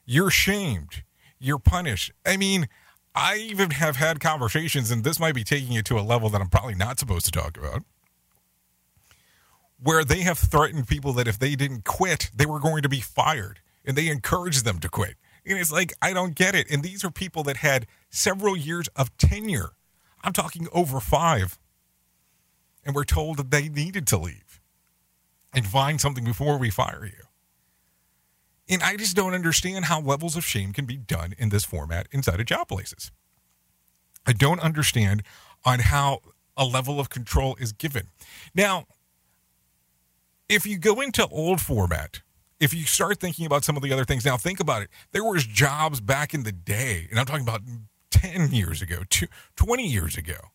You're 0.05 0.31
shamed. 0.31 1.03
You're 1.39 1.59
punished. 1.59 2.11
I 2.25 2.37
mean, 2.37 2.69
I 3.15 3.37
even 3.37 3.71
have 3.71 3.97
had 3.97 4.19
conversations, 4.19 4.91
and 4.91 5.03
this 5.03 5.19
might 5.19 5.35
be 5.35 5.43
taking 5.43 5.73
it 5.73 5.85
to 5.85 5.99
a 5.99 6.01
level 6.01 6.29
that 6.29 6.41
I'm 6.41 6.49
probably 6.49 6.75
not 6.75 6.99
supposed 6.99 7.25
to 7.25 7.31
talk 7.31 7.57
about, 7.57 7.83
where 9.79 10.03
they 10.05 10.21
have 10.21 10.39
threatened 10.39 10.87
people 10.87 11.13
that 11.13 11.27
if 11.27 11.39
they 11.39 11.55
didn't 11.55 11.85
quit, 11.85 12.31
they 12.35 12.45
were 12.45 12.59
going 12.59 12.83
to 12.83 12.89
be 12.89 13.01
fired, 13.01 13.59
and 13.85 13.97
they 13.97 14.07
encouraged 14.09 14.65
them 14.65 14.79
to 14.79 14.89
quit. 14.89 15.15
And 15.45 15.59
it's 15.59 15.71
like, 15.71 15.93
I 16.01 16.13
don't 16.13 16.35
get 16.35 16.55
it. 16.55 16.69
And 16.71 16.83
these 16.83 17.03
are 17.05 17.11
people 17.11 17.43
that 17.43 17.57
had 17.57 17.87
several 18.09 18.57
years 18.57 18.87
of 18.95 19.15
tenure. 19.17 19.71
I'm 20.23 20.33
talking 20.33 20.67
over 20.73 20.99
five. 20.99 21.59
And 22.85 22.95
we're 22.95 23.03
told 23.05 23.37
that 23.37 23.51
they 23.51 23.69
needed 23.69 24.07
to 24.07 24.17
leave. 24.17 24.59
and 25.53 25.65
find 25.65 26.01
something 26.01 26.25
before 26.25 26.57
we 26.57 26.69
fire 26.69 27.05
you. 27.05 27.24
And 28.67 28.81
I 28.81 28.97
just 28.97 29.15
don't 29.15 29.33
understand 29.33 29.85
how 29.85 30.01
levels 30.01 30.35
of 30.35 30.43
shame 30.43 30.73
can 30.73 30.85
be 30.85 30.97
done 30.97 31.35
in 31.37 31.49
this 31.49 31.63
format 31.63 32.07
inside 32.11 32.39
of 32.39 32.45
job 32.47 32.67
places. 32.67 33.11
I 34.25 34.33
don't 34.33 34.59
understand 34.59 35.23
on 35.63 35.79
how 35.79 36.19
a 36.57 36.65
level 36.65 36.99
of 36.99 37.09
control 37.09 37.55
is 37.59 37.71
given. 37.71 38.07
Now, 38.55 38.85
if 40.49 40.65
you 40.65 40.77
go 40.79 41.01
into 41.01 41.27
old 41.27 41.61
format, 41.61 42.21
if 42.59 42.73
you 42.73 42.83
start 42.85 43.19
thinking 43.19 43.45
about 43.45 43.63
some 43.63 43.75
of 43.75 43.83
the 43.83 43.91
other 43.91 44.05
things, 44.05 44.25
now 44.25 44.37
think 44.37 44.59
about 44.59 44.81
it. 44.81 44.89
There 45.11 45.23
was 45.23 45.45
jobs 45.45 45.99
back 45.99 46.33
in 46.33 46.43
the 46.43 46.51
day, 46.51 47.07
and 47.09 47.19
I'm 47.19 47.25
talking 47.25 47.43
about 47.43 47.61
10 48.11 48.51
years 48.51 48.81
ago, 48.81 49.03
20 49.55 49.87
years 49.87 50.17
ago, 50.17 50.51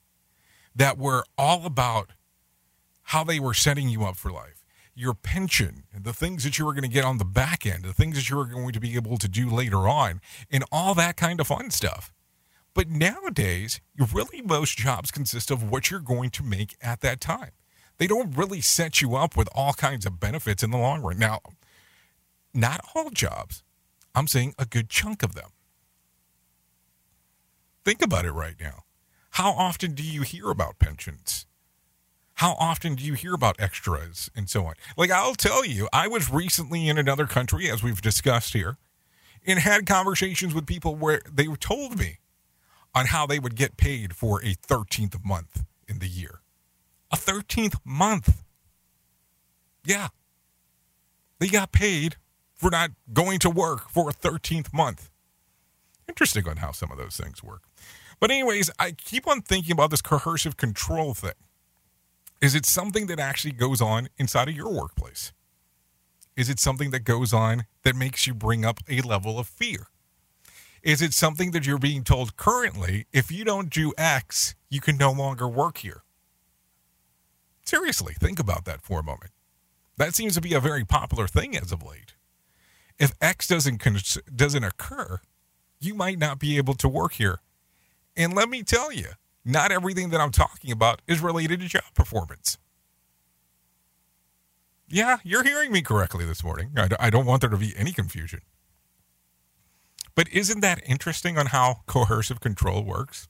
that 0.75 0.99
were 0.99 1.25
all 1.37 1.67
about 1.67 2.11
how 3.03 3.25
they 3.25 3.39
were 3.39 3.55
setting 3.55 3.89
you 3.89 4.05
up 4.05 4.17
for 4.17 4.31
life 4.31 4.60
your 4.95 5.15
pension, 5.15 5.85
the 5.99 6.13
things 6.13 6.45
that 6.45 6.59
you 6.59 6.67
were 6.67 6.73
going 6.73 6.83
to 6.83 6.89
get 6.89 7.05
on 7.05 7.19
the 7.19 7.25
back 7.25 7.65
end, 7.67 7.85
the 7.85 7.93
things 7.93 8.17
that 8.17 8.29
you 8.29 8.37
were 8.37 8.47
going 8.47 8.73
to 8.73 8.81
be 8.81 8.95
able 8.97 9.17
to 9.19 9.29
do 9.29 9.49
later 9.49 9.89
on, 9.89 10.21
and 10.51 10.65
all 10.71 10.95
that 10.95 11.17
kind 11.17 11.41
of 11.41 11.47
fun 11.47 11.71
stuff. 11.71 12.13
But 12.75 12.89
nowadays, 12.89 13.81
really 14.13 14.43
most 14.43 14.77
jobs 14.77 15.11
consist 15.11 15.51
of 15.51 15.71
what 15.71 15.91
you're 15.91 16.01
going 16.01 16.31
to 16.31 16.43
make 16.43 16.77
at 16.81 17.01
that 17.01 17.21
time. 17.21 17.51
They 17.99 18.07
don't 18.07 18.37
really 18.37 18.61
set 18.61 19.01
you 19.01 19.17
up 19.17 19.37
with 19.37 19.49
all 19.55 19.73
kinds 19.73 20.07
of 20.07 20.21
benefits 20.21 20.63
in 20.63 20.71
the 20.71 20.79
long 20.79 21.03
run. 21.03 21.19
Now, 21.19 21.41
not 22.55 22.81
all 22.95 23.11
jobs. 23.11 23.63
I'm 24.15 24.27
saying 24.27 24.55
a 24.59 24.65
good 24.65 24.89
chunk 24.89 25.23
of 25.23 25.35
them. 25.35 25.51
Think 27.85 28.03
about 28.03 28.25
it 28.25 28.33
right 28.33 28.57
now. 28.61 28.85
How 29.33 29.53
often 29.53 29.95
do 29.95 30.03
you 30.03 30.23
hear 30.23 30.51
about 30.51 30.79
pensions? 30.79 31.47
How 32.41 32.57
often 32.59 32.95
do 32.95 33.05
you 33.05 33.13
hear 33.13 33.35
about 33.35 33.57
extras 33.59 34.31
and 34.35 34.49
so 34.49 34.65
on? 34.65 34.73
Like, 34.97 35.11
I'll 35.11 35.35
tell 35.35 35.63
you, 35.63 35.91
I 35.93 36.09
was 36.09 36.33
recently 36.33 36.89
in 36.89 36.97
another 36.97 37.27
country, 37.27 37.71
as 37.71 37.83
we've 37.83 38.01
discussed 38.01 38.55
here, 38.55 38.79
and 39.47 39.59
had 39.59 39.85
conversations 39.85 40.55
with 40.55 40.65
people 40.67 40.95
where 40.95 41.21
they 41.31 41.45
told 41.57 41.99
me 41.99 42.21
on 42.95 43.09
how 43.09 43.27
they 43.27 43.39
would 43.39 43.57
get 43.57 43.77
paid 43.77 44.17
for 44.17 44.43
a 44.43 44.55
13th 44.55 45.23
month 45.23 45.65
in 45.87 45.99
the 45.99 46.09
year. 46.09 46.41
A 47.13 47.17
13th 47.19 47.75
month. 47.85 48.43
Yeah. 49.85 50.09
They 51.41 51.49
got 51.49 51.73
paid 51.73 52.17
for 52.55 52.71
not 52.71 52.93
going 53.13 53.39
to 53.41 53.51
work 53.51 53.91
for 53.91 54.09
a 54.09 54.15
13th 54.15 54.73
month. 54.73 55.11
Interesting 56.09 56.49
on 56.49 56.57
how 56.57 56.73
some 56.73 56.91
of 56.91 56.97
those 56.97 57.19
things 57.19 57.43
work. 57.43 57.65
But, 58.19 58.31
anyways, 58.31 58.71
I 58.79 58.93
keep 58.93 59.29
on 59.29 59.43
thinking 59.43 59.73
about 59.73 59.91
this 59.91 60.01
coercive 60.01 60.57
control 60.57 61.13
thing. 61.13 61.33
Is 62.41 62.55
it 62.55 62.65
something 62.65 63.07
that 63.07 63.21
actually 63.21 63.53
goes 63.53 63.81
on 63.81 64.09
inside 64.17 64.49
of 64.49 64.57
your 64.57 64.73
workplace? 64.73 65.33
Is 66.37 66.49
it 66.49 66.59
something 66.59 66.91
that 66.91 67.01
goes 67.01 67.35
on 67.35 67.67
that 67.83 67.95
makes 67.95 68.27
you 68.27 68.33
bring 68.33 68.65
up 68.65 68.81
a 68.89 69.03
level 69.03 69.39
of 69.39 69.47
fear? 69.47 69.89
Is 70.83 71.03
it 71.03 71.13
something 71.13 71.51
that 71.51 71.67
you're 71.67 71.79
being 71.79 72.03
told 72.03 72.37
currently, 72.37 73.07
if 73.13 73.31
you 73.31 73.45
don't 73.45 73.69
do 73.69 73.93
X, 73.99 74.55
you 74.71 74.81
can 74.81 74.97
no 74.97 75.13
longer 75.13 75.47
work 75.47 75.79
here? 75.79 76.03
Seriously, 77.63 78.15
think 78.19 78.39
about 78.39 78.65
that 78.65 78.81
for 78.81 79.01
a 79.01 79.05
moment. 79.05 79.33
That 79.99 80.15
seems 80.15 80.35
to 80.35 80.41
be 80.41 80.55
a 80.55 80.61
very 80.61 80.85
popular 80.85 81.29
thing 81.29 81.55
as 81.59 81.73
of 81.73 81.83
late. 81.83 82.15
If 82.99 83.13
X 83.21 83.47
doesn't 83.47 83.83
doesn't 84.35 84.65
occur, 84.65 85.21
you 85.79 85.95
might 85.95 86.19
not 86.19 86.39
be 86.39 86.57
able 86.57 86.75
to 86.75 86.89
work 86.89 87.13
here. 87.15 87.41
And 88.17 88.35
let 88.35 88.49
me 88.49 88.63
tell 88.63 88.91
you, 88.91 89.11
not 89.45 89.73
everything 89.73 90.11
that 90.11 90.21
I'm 90.21 90.31
talking 90.31 90.71
about 90.71 91.03
is 91.07 91.21
related 91.21 91.61
to 91.61 91.69
job 91.69 91.83
performance. 91.95 92.59
Yeah, 94.89 95.19
you're 95.23 95.45
hearing 95.45 95.73
me 95.73 95.83
correctly 95.83 96.25
this 96.25 96.43
morning. 96.43 96.73
I 96.99 97.11
don't 97.11 97.27
want 97.27 97.41
there 97.43 97.51
to 97.51 97.57
be 97.57 97.73
any 97.77 97.93
confusion. 97.93 98.41
But 100.17 100.29
isn't 100.33 100.61
that 100.61 100.83
interesting 100.85 101.39
on 101.39 101.47
how 101.47 101.83
coercive 101.87 102.41
control 102.41 102.83
works? 102.85 103.29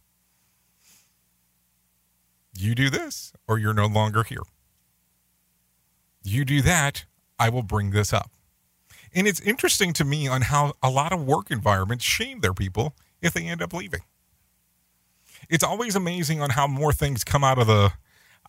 You 2.56 2.74
do 2.74 2.90
this, 2.90 3.32
or 3.46 3.58
you're 3.58 3.74
no 3.74 3.86
longer 3.86 4.22
here. 4.24 4.42
You 6.24 6.44
do 6.44 6.62
that, 6.62 7.04
I 7.38 7.48
will 7.50 7.62
bring 7.62 7.90
this 7.90 8.12
up. 8.12 8.30
And 9.14 9.26
it's 9.26 9.40
interesting 9.40 9.92
to 9.94 10.04
me 10.04 10.28
on 10.28 10.42
how 10.42 10.72
a 10.82 10.90
lot 10.90 11.12
of 11.12 11.24
work 11.24 11.50
environments 11.50 12.04
shame 12.04 12.40
their 12.40 12.54
people 12.54 12.96
if 13.20 13.34
they 13.34 13.46
end 13.46 13.62
up 13.62 13.72
leaving. 13.72 14.00
It's 15.50 15.64
always 15.64 15.96
amazing 15.96 16.40
on 16.40 16.50
how 16.50 16.68
more 16.68 16.92
things 16.92 17.24
come 17.24 17.42
out 17.42 17.58
of 17.58 17.66
the 17.66 17.92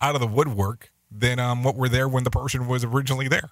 out 0.00 0.14
of 0.14 0.20
the 0.20 0.26
woodwork 0.26 0.90
than 1.10 1.38
um, 1.38 1.62
what 1.62 1.76
were 1.76 1.88
there 1.88 2.08
when 2.08 2.24
the 2.24 2.30
person 2.30 2.66
was 2.66 2.84
originally 2.84 3.28
there. 3.28 3.50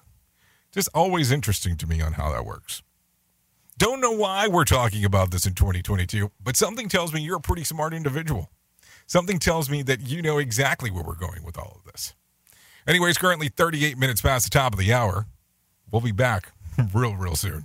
Just 0.72 0.88
always 0.94 1.32
interesting 1.32 1.76
to 1.78 1.86
me 1.86 2.00
on 2.00 2.12
how 2.12 2.30
that 2.30 2.46
works. 2.46 2.82
Don't 3.76 4.00
know 4.00 4.12
why 4.12 4.46
we're 4.46 4.64
talking 4.64 5.04
about 5.04 5.30
this 5.30 5.46
in 5.46 5.54
2022, 5.54 6.30
but 6.42 6.56
something 6.56 6.88
tells 6.88 7.12
me 7.12 7.22
you're 7.22 7.38
a 7.38 7.40
pretty 7.40 7.64
smart 7.64 7.92
individual. 7.92 8.50
Something 9.06 9.38
tells 9.40 9.68
me 9.68 9.82
that 9.82 10.00
you 10.00 10.22
know 10.22 10.38
exactly 10.38 10.90
where 10.90 11.02
we're 11.02 11.16
going 11.16 11.42
with 11.42 11.58
all 11.58 11.80
of 11.84 11.92
this. 11.92 12.14
Anyways, 12.86 13.18
currently 13.18 13.48
38 13.48 13.98
minutes 13.98 14.20
past 14.20 14.44
the 14.44 14.50
top 14.50 14.72
of 14.72 14.78
the 14.78 14.92
hour. 14.92 15.26
We'll 15.90 16.02
be 16.02 16.12
back 16.12 16.52
real, 16.94 17.16
real 17.16 17.34
soon. 17.34 17.64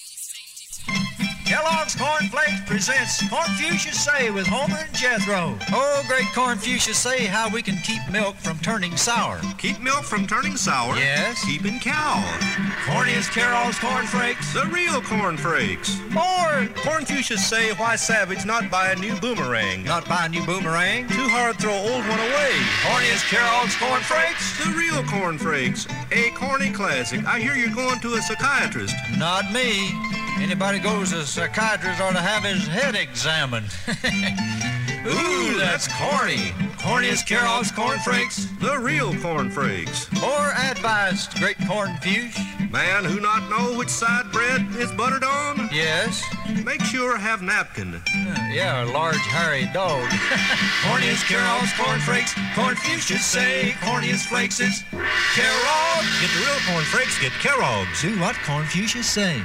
Kellogg's 1.51 1.95
Corn 1.97 2.29
Flakes 2.29 2.61
presents 2.65 3.21
Cornfuchsia 3.23 3.93
Say 3.93 4.31
with 4.31 4.47
Homer 4.47 4.85
and 4.87 4.95
Jethro. 4.95 5.57
Oh, 5.73 6.01
great 6.07 6.27
Cornfuchsia 6.27 6.93
Say, 6.93 7.25
how 7.25 7.49
we 7.49 7.61
can 7.61 7.75
keep 7.79 7.99
milk 8.09 8.37
from 8.37 8.57
turning 8.59 8.95
sour. 8.95 9.41
Keep 9.57 9.81
milk 9.81 10.05
from 10.05 10.25
turning 10.25 10.55
sour? 10.55 10.95
Yes. 10.95 11.43
Keeping 11.43 11.77
cow. 11.81 12.23
Corniest 12.85 13.31
Kellogg's 13.33 13.77
Corn 13.79 14.05
Flakes. 14.05 14.53
The 14.53 14.65
real 14.67 15.01
Corn 15.01 15.35
Flakes. 15.35 15.99
More. 16.11 16.71
Cornfuchsia 16.87 17.37
Say, 17.37 17.73
why 17.73 17.97
savage 17.97 18.45
not 18.45 18.71
buy 18.71 18.91
a 18.91 18.95
new 18.95 19.13
boomerang? 19.19 19.83
Not 19.83 20.07
buy 20.07 20.27
a 20.27 20.29
new 20.29 20.45
boomerang? 20.45 21.09
Too 21.09 21.27
hard 21.27 21.57
throw 21.59 21.73
old 21.73 22.07
one 22.07 22.19
away. 22.31 22.53
Corniest 22.87 23.29
Kellogg's 23.29 23.75
Corn 23.75 24.01
Flakes. 24.03 24.57
The 24.57 24.71
real 24.71 25.03
Corn 25.03 25.37
Flakes. 25.37 25.85
A 26.13 26.29
corny 26.29 26.71
classic. 26.71 27.25
I 27.25 27.41
hear 27.41 27.55
you're 27.55 27.75
going 27.75 27.99
to 27.99 28.13
a 28.13 28.21
psychiatrist. 28.21 28.95
Not 29.17 29.51
me. 29.51 29.91
Anybody 30.39 30.79
goes 30.79 31.11
to 31.11 31.19
a 31.19 31.25
psychiatrist 31.25 32.01
ought 32.01 32.13
to 32.13 32.21
have 32.21 32.43
his 32.43 32.67
head 32.67 32.95
examined. 32.95 33.67
Ooh, 35.05 35.57
that's 35.57 35.87
corny. 35.87 36.53
Corniest 36.77 37.25
Kellogg's 37.25 37.71
Corn 37.71 37.99
Flakes. 37.99 38.45
The 38.59 38.77
real 38.77 39.15
Corn 39.15 39.49
Flakes. 39.49 40.07
Or 40.23 40.51
advised, 40.53 41.35
great 41.39 41.57
corn. 41.67 41.97
Man 42.71 43.03
who 43.03 43.19
not 43.19 43.49
know 43.49 43.77
which 43.77 43.89
side 43.89 44.31
bread 44.31 44.65
is 44.77 44.91
buttered 44.91 45.23
on? 45.23 45.69
Yes. 45.73 46.23
Make 46.63 46.81
sure 46.81 47.17
have 47.17 47.41
napkin. 47.41 47.95
Uh, 47.95 48.01
yeah, 48.51 48.83
a 48.83 48.87
large 48.91 49.17
hairy 49.17 49.69
dog. 49.73 50.07
corniest 50.85 51.27
Kellogg's 51.27 51.73
Corn 51.73 51.99
Flakes. 51.99 52.33
Corn 52.55 52.75
fuchsias 52.75 53.19
say 53.19 53.73
corniest 53.81 54.27
flakes 54.27 54.59
is 54.59 54.83
Kellogg's. 54.91 56.21
Get 56.21 56.31
the 56.33 56.45
real 56.45 56.59
Corn 56.71 56.85
Flakes, 56.85 57.19
get 57.19 57.31
Kellogg's. 57.33 58.01
Do 58.01 58.19
what 58.19 58.35
corn 58.45 58.65
say. 58.65 59.41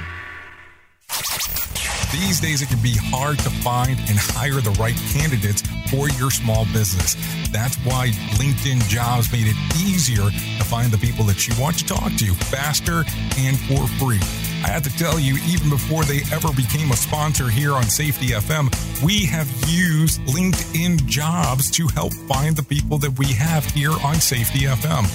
These 2.11 2.39
days, 2.39 2.61
it 2.61 2.69
can 2.69 2.81
be 2.81 2.95
hard 2.95 3.37
to 3.39 3.49
find 3.49 3.91
and 3.91 4.17
hire 4.17 4.61
the 4.61 4.71
right 4.79 4.95
candidates 5.11 5.61
for 5.91 6.09
your 6.09 6.31
small 6.31 6.65
business. 6.73 7.15
That's 7.51 7.75
why 7.77 8.09
LinkedIn 8.39 8.87
Jobs 8.87 9.31
made 9.31 9.47
it 9.47 9.55
easier 9.77 10.29
to 10.29 10.63
find 10.63 10.91
the 10.91 10.97
people 10.97 11.25
that 11.25 11.47
you 11.47 11.53
want 11.61 11.77
to 11.79 11.85
talk 11.85 12.11
to 12.15 12.33
faster 12.33 13.03
and 13.37 13.59
for 13.59 13.87
free. 13.99 14.19
I 14.63 14.69
have 14.69 14.83
to 14.83 14.97
tell 14.97 15.19
you, 15.19 15.37
even 15.47 15.69
before 15.69 16.03
they 16.03 16.21
ever 16.33 16.51
became 16.51 16.91
a 16.91 16.95
sponsor 16.95 17.47
here 17.47 17.73
on 17.73 17.83
Safety 17.83 18.27
FM, 18.27 18.73
we 19.03 19.25
have 19.25 19.47
used 19.69 20.19
LinkedIn 20.21 21.05
Jobs 21.05 21.69
to 21.71 21.87
help 21.87 22.13
find 22.13 22.55
the 22.55 22.63
people 22.63 22.97
that 22.99 23.17
we 23.19 23.27
have 23.27 23.65
here 23.65 23.93
on 24.03 24.15
Safety 24.15 24.61
FM. 24.61 25.05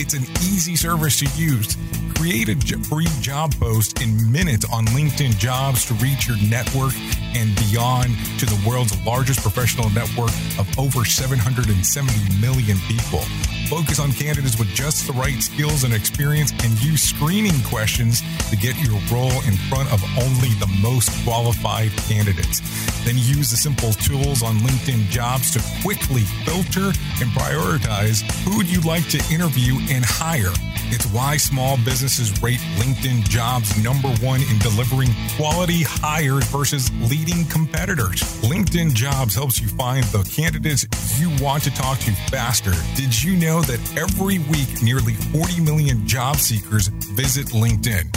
It's 0.00 0.14
an 0.14 0.24
easy 0.42 0.74
service 0.74 1.18
to 1.20 1.26
use. 1.40 1.76
Create 2.16 2.48
a 2.48 2.56
free 2.84 3.06
job 3.20 3.54
post 3.54 4.02
in 4.02 4.30
minutes 4.32 4.66
on 4.72 4.84
LinkedIn 4.86 5.38
Jobs 5.38 5.86
to 5.86 5.94
reach 5.94 6.26
your 6.26 6.36
network 6.48 6.92
and 7.36 7.54
beyond 7.56 8.16
to 8.38 8.46
the 8.46 8.60
world's 8.68 9.00
largest 9.04 9.40
professional 9.40 9.88
network 9.90 10.30
of 10.58 10.68
over 10.78 11.04
770 11.04 12.40
million 12.40 12.76
people. 12.88 13.22
Focus 13.68 14.00
on 14.00 14.12
candidates 14.12 14.58
with 14.58 14.68
just 14.68 15.06
the 15.06 15.12
right 15.12 15.42
skills 15.42 15.84
and 15.84 15.92
experience 15.92 16.52
and 16.64 16.82
use 16.82 17.02
screening 17.02 17.62
questions 17.64 18.22
to 18.48 18.56
get 18.56 18.74
your 18.80 18.98
role 19.12 19.42
in 19.42 19.56
front 19.68 19.92
of 19.92 20.02
only 20.16 20.48
the 20.54 20.66
most 20.80 21.10
qualified 21.22 21.90
candidates. 22.08 22.62
Then 23.04 23.16
use 23.16 23.50
the 23.50 23.58
simple 23.58 23.92
tools 23.92 24.42
on 24.42 24.56
LinkedIn 24.60 25.10
Jobs 25.10 25.50
to 25.50 25.62
quickly 25.82 26.22
filter 26.46 26.86
and 27.20 27.30
prioritize 27.36 28.22
who 28.44 28.64
you'd 28.64 28.86
like 28.86 29.06
to 29.10 29.18
interview 29.30 29.76
and 29.90 30.02
hire. 30.02 30.52
It's 30.90 31.06
why 31.12 31.36
small 31.36 31.76
businesses 31.84 32.42
rate 32.42 32.60
LinkedIn 32.76 33.28
Jobs 33.28 33.82
number 33.82 34.08
one 34.24 34.40
in 34.42 34.58
delivering 34.58 35.10
quality 35.36 35.82
hires 35.82 36.44
versus 36.48 36.90
leading 37.10 37.44
competitors. 37.46 38.22
LinkedIn 38.42 38.94
Jobs 38.94 39.34
helps 39.34 39.60
you 39.60 39.68
find 39.68 40.04
the 40.04 40.22
candidates 40.34 40.86
you 41.20 41.30
want 41.44 41.62
to 41.64 41.70
talk 41.74 41.98
to 42.00 42.12
faster. 42.30 42.72
Did 42.94 43.22
you 43.22 43.36
know 43.36 43.60
that 43.62 43.80
every 43.98 44.38
week 44.50 44.82
nearly 44.82 45.14
40 45.14 45.60
million 45.60 46.06
job 46.06 46.36
seekers 46.36 46.88
visit 46.88 47.48
LinkedIn? 47.48 48.10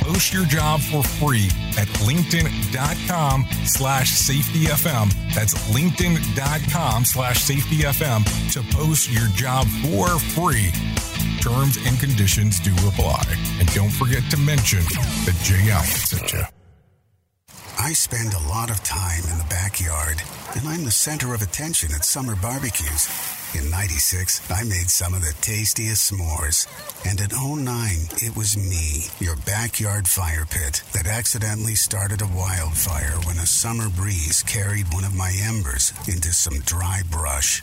Post 0.00 0.32
your 0.32 0.46
job 0.46 0.80
for 0.80 1.02
free 1.02 1.48
at 1.76 1.88
linkedin.com 2.06 3.44
slash 3.64 4.12
safetyfm. 4.12 5.34
That's 5.34 5.54
linkedin.com 5.68 7.04
slash 7.04 7.42
safetyfm 7.42 8.52
to 8.52 8.76
post 8.76 9.10
your 9.10 9.26
job 9.34 9.66
for 9.82 10.18
free. 10.18 10.70
Terms 11.40 11.78
and 11.86 11.98
conditions 12.00 12.60
do 12.60 12.72
apply. 12.88 13.22
And 13.60 13.72
don't 13.74 13.90
forget 13.90 14.22
to 14.30 14.36
mention 14.36 14.80
that 15.24 15.38
Jay 15.42 15.70
Allen 15.70 15.86
sent 15.86 16.32
you. 16.32 16.42
I 17.80 17.92
spend 17.92 18.34
a 18.34 18.48
lot 18.48 18.70
of 18.70 18.82
time 18.82 19.22
in 19.30 19.38
the 19.38 19.46
backyard, 19.48 20.20
and 20.56 20.68
I'm 20.68 20.84
the 20.84 20.90
center 20.90 21.32
of 21.32 21.42
attention 21.42 21.94
at 21.94 22.04
summer 22.04 22.34
barbecues. 22.34 23.08
In 23.54 23.70
96, 23.70 24.50
I 24.50 24.64
made 24.64 24.90
some 24.90 25.14
of 25.14 25.20
the 25.20 25.32
tastiest 25.40 26.10
s'mores. 26.10 26.66
And 27.08 27.20
in 27.20 27.30
09, 27.30 27.64
it 28.20 28.36
was 28.36 28.56
me, 28.58 29.06
your 29.24 29.36
backyard 29.46 30.08
fire 30.08 30.44
pit, 30.44 30.82
that 30.92 31.06
accidentally 31.06 31.76
started 31.76 32.20
a 32.20 32.26
wildfire 32.26 33.16
when 33.24 33.38
a 33.38 33.46
summer 33.46 33.88
breeze 33.88 34.42
carried 34.42 34.92
one 34.92 35.04
of 35.04 35.14
my 35.14 35.32
embers 35.40 35.92
into 36.08 36.32
some 36.32 36.58
dry 36.60 37.02
brush. 37.10 37.62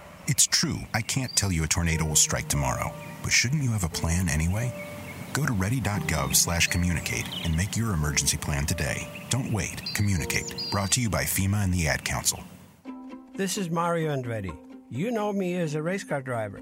It's 0.31 0.47
true, 0.47 0.79
I 0.93 1.01
can't 1.01 1.35
tell 1.35 1.51
you 1.51 1.65
a 1.65 1.67
tornado 1.67 2.05
will 2.05 2.15
strike 2.15 2.47
tomorrow, 2.47 2.93
but 3.21 3.33
shouldn't 3.33 3.63
you 3.63 3.71
have 3.71 3.83
a 3.83 3.89
plan 3.89 4.29
anyway? 4.29 4.73
Go 5.33 5.45
to 5.45 5.51
ready.gov 5.51 6.37
slash 6.37 6.67
communicate 6.67 7.27
and 7.43 7.53
make 7.53 7.75
your 7.75 7.91
emergency 7.91 8.37
plan 8.37 8.65
today. 8.65 9.09
Don't 9.29 9.51
wait. 9.51 9.81
Communicate. 9.93 10.67
Brought 10.71 10.91
to 10.91 11.01
you 11.01 11.09
by 11.09 11.25
FEMA 11.25 11.65
and 11.65 11.73
the 11.73 11.85
Ad 11.85 12.05
Council. 12.05 12.39
This 13.35 13.57
is 13.57 13.69
Mario 13.69 14.15
Andretti. 14.15 14.57
You 14.89 15.11
know 15.11 15.33
me 15.33 15.57
as 15.57 15.75
a 15.75 15.83
race 15.83 16.05
car 16.05 16.21
driver, 16.21 16.61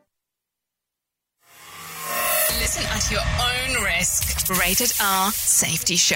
Listen 2.61 2.85
at 2.93 3.09
your 3.09 3.25
own 3.41 3.83
risk. 3.83 4.47
Rated 4.61 4.93
R 5.01 5.31
Safety 5.31 5.95
Show. 5.95 6.15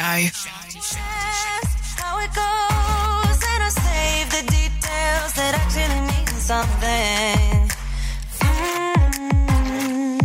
how 1.97 2.19
it 2.21 2.29
goes, 2.37 3.39
and 3.49 3.61
I 3.65 3.69
save 3.73 4.29
the 4.29 4.43
details 4.53 5.33
that 5.33 5.57
actually 5.57 6.01
mean 6.05 6.27
something. 6.37 7.65
Mm. 8.45 10.21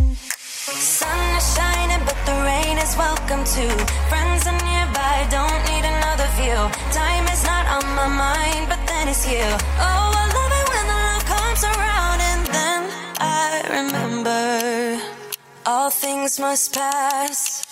Sun 0.76 1.36
is 1.40 1.46
shining, 1.56 2.04
but 2.04 2.18
the 2.28 2.36
rain 2.44 2.76
is 2.76 2.92
welcome 2.98 3.42
too. 3.56 3.72
Friends 4.12 4.44
are 4.44 4.60
nearby, 4.60 5.24
don't 5.32 5.60
need 5.72 5.88
another 5.88 6.28
view. 6.36 6.60
Time 6.92 7.24
is 7.32 7.42
not 7.44 7.64
on 7.64 7.84
my 7.96 8.08
mind, 8.08 8.68
but 8.68 8.80
then 8.86 9.08
it's 9.08 9.24
you. 9.24 9.40
Oh, 9.40 10.12
I 10.20 10.26
love 10.36 10.52
it 10.60 10.66
when 10.68 10.84
the 10.84 10.98
love 11.08 11.24
comes 11.24 11.62
around, 11.64 12.20
and 12.20 12.42
then 12.52 12.80
I 13.16 13.64
remember 13.72 15.19
all 15.66 15.90
things 15.90 16.38
must 16.38 16.72
pass. 16.74 17.62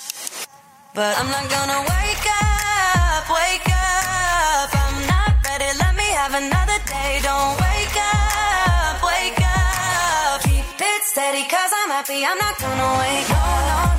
But 0.94 1.18
I'm 1.18 1.30
not 1.30 1.48
gonna 1.48 1.80
wake 1.80 2.26
up, 2.42 3.24
wake 3.30 3.68
up. 3.70 4.68
I'm 4.74 5.06
not 5.06 5.32
ready, 5.46 5.70
let 5.78 5.94
me 5.96 6.08
have 6.20 6.34
another 6.34 6.78
day. 6.86 7.20
Don't 7.22 7.54
wake 7.60 7.96
up, 7.96 8.96
wake 9.02 9.40
up. 9.40 10.42
Keep 10.42 10.80
it 10.80 11.02
steady, 11.04 11.44
cause 11.44 11.72
I'm 11.82 11.90
happy. 11.90 12.24
I'm 12.24 12.38
not 12.38 12.58
gonna 12.58 12.90
wake 12.98 13.30
up. 13.30 13.38
No, 13.38 13.68
no, 13.68 13.78
not 13.84 13.97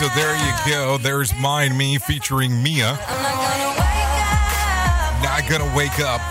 so 0.00 0.08
there 0.14 0.34
you 0.34 0.52
go. 0.66 0.96
There's 0.96 1.34
Mind 1.34 1.76
Me 1.76 1.98
featuring 1.98 2.62
Mia. 2.62 2.98
Not 5.22 5.46
gonna 5.46 5.70
wake 5.76 6.00
up. 6.00 6.22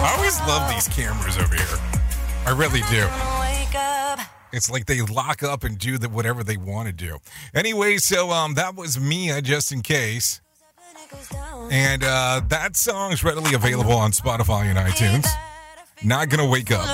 I 0.00 0.14
always 0.14 0.38
love 0.40 0.68
these 0.68 0.88
cameras 0.88 1.38
over 1.38 1.54
here. 1.54 1.78
I 2.44 2.50
really 2.50 2.82
do. 2.90 3.27
It's 4.58 4.68
like 4.68 4.86
they 4.86 5.00
lock 5.02 5.44
up 5.44 5.62
and 5.62 5.78
do 5.78 5.98
the, 5.98 6.08
whatever 6.08 6.42
they 6.42 6.56
want 6.56 6.88
to 6.88 6.92
do. 6.92 7.18
Anyway, 7.54 7.98
so 7.98 8.32
um, 8.32 8.54
that 8.54 8.74
was 8.74 8.98
Mia, 8.98 9.40
just 9.40 9.70
in 9.70 9.82
case. 9.82 10.40
And 11.70 12.02
uh, 12.02 12.40
that 12.48 12.76
song's 12.76 13.22
readily 13.22 13.54
available 13.54 13.92
on 13.92 14.10
Spotify 14.10 14.64
and 14.64 14.76
iTunes. 14.76 15.26
Not 16.02 16.28
gonna 16.28 16.46
wake 16.48 16.72
up. 16.72 16.84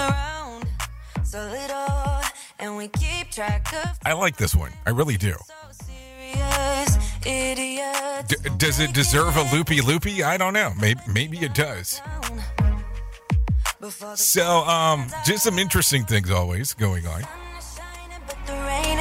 I 4.05 4.13
like 4.13 4.37
this 4.37 4.55
one. 4.55 4.73
I 4.85 4.91
really 4.91 5.17
do. 5.17 5.35
D- 8.29 8.37
does 8.59 8.79
it 8.79 8.93
deserve 8.93 9.39
a 9.39 9.43
loopy 9.55 9.81
loopy? 9.81 10.23
I 10.23 10.37
don't 10.37 10.53
know. 10.53 10.73
Maybe 10.79 11.01
maybe 11.11 11.39
it 11.39 11.55
does. 11.55 12.03
So, 14.17 14.65
um, 14.65 15.07
just 15.27 15.45
some 15.45 15.59
interesting 15.59 16.05
things 16.05 16.31
always 16.31 16.73
going 16.73 17.07
on. 17.07 17.23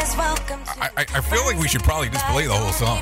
I, 0.05 0.89
I, 0.97 1.01
I 1.01 1.21
feel 1.21 1.45
like 1.45 1.57
we 1.57 1.67
should 1.67 1.83
probably 1.83 2.09
just 2.09 2.25
play 2.27 2.45
the 2.45 2.53
whole 2.53 2.71
song. 2.73 3.01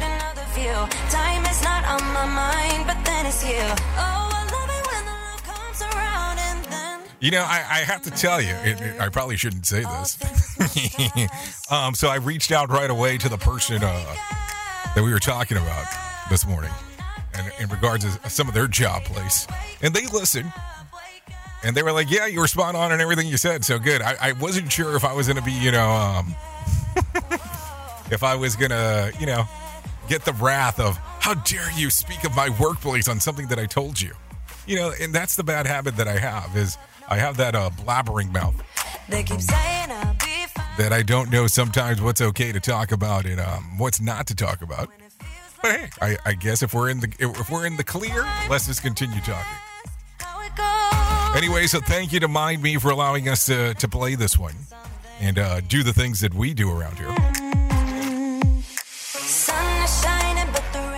Time 1.09 1.43
is 1.45 1.63
not 1.63 1.83
on 1.85 2.01
my 2.13 2.25
mind, 2.25 2.85
but 2.85 3.03
then 3.05 3.25
it's 3.25 3.43
you. 3.43 3.55
Oh, 3.57 4.29
I 4.31 4.43
love 4.51 4.69
it 4.69 4.87
when 4.87 5.05
the 5.05 5.11
love 5.11 5.43
comes 5.43 5.81
around 5.81 6.37
and 6.39 6.65
then. 6.65 6.99
You 7.19 7.31
know, 7.31 7.41
I, 7.43 7.57
I 7.69 7.77
have 7.79 8.01
to 8.03 8.11
tell 8.11 8.39
you, 8.41 8.53
it, 8.63 8.79
it- 8.81 8.99
I 9.01 9.09
probably 9.09 9.35
shouldn't 9.37 9.65
say 9.65 9.81
this. 9.81 10.17
um, 11.71 11.95
so 11.95 12.07
I 12.09 12.15
reached 12.17 12.51
out 12.51 12.69
right 12.69 12.89
away 12.89 13.17
to 13.17 13.29
the 13.29 13.37
person 13.37 13.77
uh, 13.83 14.15
that 14.95 15.03
we 15.03 15.11
were 15.11 15.19
talking 15.19 15.57
about 15.57 15.85
this 16.29 16.45
morning, 16.45 16.71
and 17.33 17.51
in 17.59 17.67
regards 17.69 18.03
to 18.17 18.29
some 18.29 18.47
of 18.47 18.53
their 18.53 18.67
job 18.67 19.03
place, 19.05 19.47
and 19.81 19.93
they 19.93 20.05
listened, 20.07 20.51
and 21.63 21.75
they 21.75 21.81
were 21.83 21.91
like, 21.91 22.11
"Yeah, 22.11 22.27
you 22.27 22.39
were 22.41 22.47
spot 22.47 22.75
on 22.75 22.91
and 22.91 23.01
everything 23.01 23.27
you 23.27 23.37
said, 23.37 23.65
so 23.65 23.79
good." 23.79 24.01
I, 24.01 24.15
I 24.21 24.31
wasn't 24.33 24.71
sure 24.71 24.95
if 24.95 25.03
I 25.03 25.13
was 25.13 25.27
going 25.27 25.37
to 25.37 25.43
be, 25.43 25.51
you 25.53 25.71
know, 25.71 25.89
um, 25.89 26.35
if 28.11 28.23
I 28.23 28.35
was 28.35 28.55
going 28.55 28.71
to, 28.71 29.13
you 29.19 29.25
know, 29.25 29.45
get 30.07 30.25
the 30.25 30.33
wrath 30.33 30.79
of 30.79 30.97
how 31.19 31.33
dare 31.35 31.71
you 31.75 31.89
speak 31.89 32.23
of 32.23 32.35
my 32.35 32.49
workplace 32.59 33.07
on 33.07 33.19
something 33.19 33.47
that 33.47 33.59
I 33.59 33.65
told 33.65 33.99
you, 33.99 34.13
you 34.65 34.75
know, 34.75 34.91
and 34.99 35.13
that's 35.13 35.35
the 35.35 35.43
bad 35.43 35.67
habit 35.67 35.95
that 35.97 36.07
I 36.07 36.17
have 36.17 36.55
is 36.55 36.77
I 37.07 37.17
have 37.17 37.37
that 37.37 37.55
uh, 37.55 37.69
blabbering 37.71 38.31
mouth 38.31 38.55
They 39.09 39.23
keep 39.23 39.41
saying 39.41 39.91
I'll 39.91 40.13
be 40.13 40.45
fine. 40.47 40.65
that 40.77 40.93
I 40.93 41.01
don't 41.01 41.31
know 41.31 41.47
sometimes 41.47 42.01
what's 42.01 42.21
okay 42.21 42.51
to 42.51 42.59
talk 42.59 42.91
about 42.91 43.25
and 43.25 43.39
um, 43.39 43.77
what's 43.77 43.99
not 44.01 44.27
to 44.27 44.35
talk 44.35 44.61
about. 44.61 44.89
But 45.61 45.71
hey, 45.71 45.89
I, 46.01 46.17
I 46.25 46.33
guess 46.33 46.63
if 46.63 46.73
we're 46.73 46.89
in 46.89 47.01
the 47.01 47.13
if 47.19 47.49
we're 47.49 47.67
in 47.67 47.77
the 47.77 47.83
clear, 47.83 48.25
let's 48.49 48.65
just 48.67 48.81
continue 48.81 49.19
talking. 49.21 49.57
Anyway, 51.35 51.65
so 51.67 51.79
thank 51.79 52.11
you 52.11 52.19
to 52.19 52.27
Mind 52.27 52.61
Me 52.61 52.77
for 52.77 52.89
allowing 52.89 53.29
us 53.29 53.45
to, 53.45 53.73
to 53.75 53.87
play 53.87 54.15
this 54.15 54.37
one 54.37 54.55
and 55.21 55.39
uh, 55.39 55.61
do 55.61 55.83
the 55.83 55.93
things 55.93 56.19
that 56.19 56.33
we 56.33 56.53
do 56.53 56.69
around 56.69 56.97
here. 56.97 57.15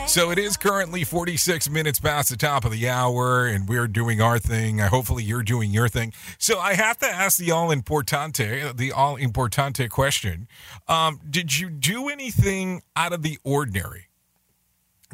So 0.07 0.29
it 0.29 0.37
is 0.37 0.57
currently 0.57 1.03
46 1.03 1.71
minutes 1.71 1.99
past 1.99 2.29
the 2.29 2.37
top 2.37 2.65
of 2.65 2.71
the 2.71 2.87
hour, 2.87 3.47
and 3.47 3.67
we're 3.67 3.87
doing 3.87 4.21
our 4.21 4.37
thing. 4.37 4.79
Uh, 4.79 4.89
Hopefully, 4.89 5.23
you're 5.23 5.41
doing 5.41 5.71
your 5.71 5.89
thing. 5.89 6.13
So 6.37 6.59
I 6.59 6.75
have 6.75 6.99
to 6.99 7.07
ask 7.07 7.39
the 7.39 7.49
all 7.49 7.69
importante, 7.69 8.77
the 8.77 8.91
all 8.91 9.17
importante 9.17 9.89
question: 9.89 10.47
um, 10.87 11.19
Did 11.27 11.57
you 11.57 11.71
do 11.71 12.09
anything 12.09 12.83
out 12.95 13.11
of 13.11 13.23
the 13.23 13.39
ordinary? 13.43 14.09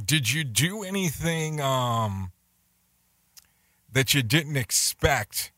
Did 0.03 0.33
you 0.33 0.43
do 0.43 0.83
anything 0.83 1.61
um, 1.61 2.31
that 3.89 4.13
you 4.13 4.21
didn't 4.21 4.57
expect 4.57 5.53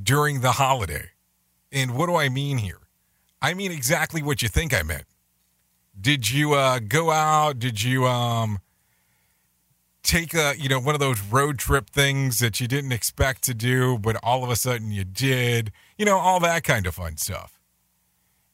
during 0.00 0.42
the 0.42 0.52
holiday? 0.52 1.10
And 1.70 1.94
what 1.94 2.06
do 2.06 2.16
I 2.16 2.28
mean 2.28 2.58
here? 2.58 2.80
I 3.40 3.54
mean 3.54 3.70
exactly 3.72 4.22
what 4.22 4.42
you 4.42 4.48
think 4.48 4.74
I 4.74 4.82
meant. 4.82 5.04
Did 6.00 6.30
you 6.30 6.54
uh, 6.54 6.78
go 6.80 7.10
out? 7.10 7.58
Did 7.58 7.82
you 7.82 8.06
um, 8.06 8.58
take 10.02 10.32
a 10.34 10.54
you 10.56 10.68
know 10.68 10.80
one 10.80 10.94
of 10.94 11.00
those 11.00 11.20
road 11.20 11.58
trip 11.58 11.90
things 11.90 12.38
that 12.38 12.60
you 12.60 12.68
didn't 12.68 12.92
expect 12.92 13.42
to 13.44 13.54
do, 13.54 13.98
but 13.98 14.16
all 14.22 14.44
of 14.44 14.50
a 14.50 14.56
sudden 14.56 14.90
you 14.90 15.04
did? 15.04 15.72
You 15.96 16.04
know 16.04 16.18
all 16.18 16.40
that 16.40 16.64
kind 16.64 16.86
of 16.86 16.94
fun 16.94 17.16
stuff. 17.16 17.60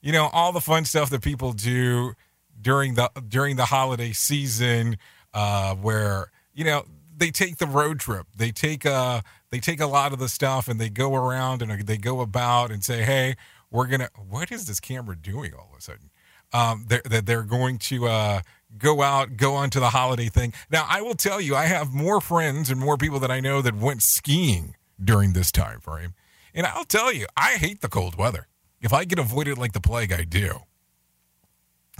You 0.00 0.12
know 0.12 0.28
all 0.32 0.52
the 0.52 0.60
fun 0.60 0.84
stuff 0.84 1.10
that 1.10 1.22
people 1.22 1.52
do 1.52 2.14
during 2.60 2.94
the 2.94 3.10
during 3.28 3.56
the 3.56 3.66
holiday 3.66 4.12
season, 4.12 4.96
uh, 5.32 5.74
where 5.74 6.30
you 6.54 6.64
know 6.64 6.84
they 7.16 7.30
take 7.30 7.56
the 7.58 7.66
road 7.66 8.00
trip. 8.00 8.26
They 8.36 8.50
take 8.50 8.84
uh 8.86 9.22
they 9.50 9.60
take 9.60 9.80
a 9.80 9.86
lot 9.86 10.12
of 10.12 10.18
the 10.18 10.28
stuff 10.28 10.68
and 10.68 10.80
they 10.80 10.88
go 10.88 11.14
around 11.14 11.62
and 11.62 11.86
they 11.86 11.98
go 11.98 12.20
about 12.20 12.70
and 12.70 12.84
say, 12.84 13.02
hey, 13.02 13.36
we're 13.70 13.86
gonna. 13.86 14.08
What 14.16 14.50
is 14.52 14.66
this 14.66 14.80
camera 14.80 15.16
doing 15.16 15.52
all 15.54 15.70
of 15.72 15.78
a 15.78 15.82
sudden? 15.82 16.10
um, 16.54 16.86
they're, 16.88 17.02
that 17.04 17.26
they're 17.26 17.42
going 17.42 17.78
to 17.78 18.06
uh, 18.06 18.40
go 18.78 19.02
out, 19.02 19.36
go 19.36 19.54
on 19.54 19.70
to 19.70 19.80
the 19.80 19.90
holiday 19.90 20.28
thing. 20.28 20.54
Now, 20.70 20.86
I 20.88 21.02
will 21.02 21.16
tell 21.16 21.40
you, 21.40 21.56
I 21.56 21.64
have 21.64 21.92
more 21.92 22.20
friends 22.20 22.70
and 22.70 22.80
more 22.80 22.96
people 22.96 23.18
that 23.20 23.30
I 23.30 23.40
know 23.40 23.60
that 23.60 23.74
went 23.74 24.02
skiing 24.02 24.76
during 25.02 25.32
this 25.32 25.50
time 25.50 25.80
frame. 25.80 26.14
And 26.54 26.64
I'll 26.64 26.84
tell 26.84 27.12
you, 27.12 27.26
I 27.36 27.54
hate 27.54 27.80
the 27.80 27.88
cold 27.88 28.16
weather. 28.16 28.46
If 28.80 28.92
I 28.92 29.04
can 29.04 29.18
avoid 29.18 29.48
it 29.48 29.58
like 29.58 29.72
the 29.72 29.80
plague, 29.80 30.12
I 30.12 30.22
do. 30.22 30.60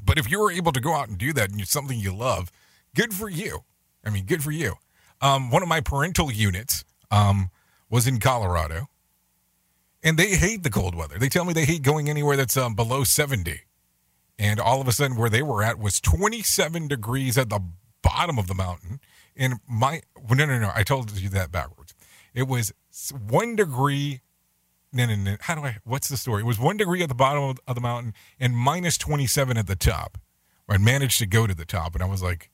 But 0.04 0.18
if 0.18 0.30
you 0.30 0.38
were 0.38 0.52
able 0.52 0.70
to 0.72 0.80
go 0.80 0.94
out 0.94 1.08
and 1.08 1.18
do 1.18 1.32
that 1.32 1.50
and 1.50 1.60
it's 1.60 1.70
something 1.70 1.98
you 1.98 2.14
love, 2.14 2.52
good 2.94 3.12
for 3.12 3.28
you. 3.28 3.64
I 4.04 4.10
mean, 4.10 4.24
good 4.24 4.44
for 4.44 4.52
you. 4.52 4.74
Um, 5.24 5.50
one 5.50 5.62
of 5.62 5.68
my 5.68 5.80
parental 5.80 6.30
units 6.30 6.84
um, 7.10 7.50
was 7.88 8.06
in 8.06 8.20
Colorado, 8.20 8.88
and 10.02 10.18
they 10.18 10.36
hate 10.36 10.62
the 10.62 10.70
cold 10.70 10.94
weather. 10.94 11.18
They 11.18 11.28
tell 11.28 11.44
me 11.44 11.52
they 11.52 11.64
hate 11.64 11.82
going 11.82 12.10
anywhere 12.10 12.36
that's 12.36 12.56
um, 12.56 12.74
below 12.74 13.04
70 13.04 13.62
and 14.38 14.60
all 14.60 14.80
of 14.80 14.88
a 14.88 14.92
sudden 14.92 15.16
where 15.16 15.30
they 15.30 15.42
were 15.42 15.62
at 15.62 15.78
was 15.78 16.00
27 16.00 16.88
degrees 16.88 17.38
at 17.38 17.50
the 17.50 17.60
bottom 18.02 18.38
of 18.38 18.46
the 18.46 18.54
mountain. 18.54 19.00
And 19.36 19.54
my 19.68 20.02
well, 20.16 20.36
no 20.36 20.46
no 20.46 20.58
no 20.58 20.70
i 20.74 20.82
told 20.82 21.10
you 21.18 21.28
that 21.30 21.50
backwards. 21.50 21.94
It 22.34 22.48
was 22.48 22.72
one 23.10 23.56
degree 23.56 24.20
no 24.92 25.06
no 25.06 25.14
no 25.16 25.36
how 25.40 25.54
do 25.54 25.62
i 25.62 25.78
what's 25.84 26.08
the 26.08 26.16
story? 26.16 26.42
It 26.42 26.46
was 26.46 26.58
one 26.58 26.76
degree 26.76 27.02
at 27.02 27.08
the 27.08 27.14
bottom 27.14 27.56
of, 27.66 27.74
the 27.74 27.80
mountain 27.80 28.14
and 28.38 28.56
minus 28.56 28.98
27 28.98 29.56
at 29.56 29.66
the 29.66 29.76
top. 29.76 30.18
I 30.68 30.78
managed 30.78 31.18
to 31.18 31.26
go 31.26 31.46
to 31.46 31.54
the 31.54 31.64
top 31.64 31.94
and 31.94 32.02
i 32.02 32.06
was 32.06 32.22
like 32.22 32.50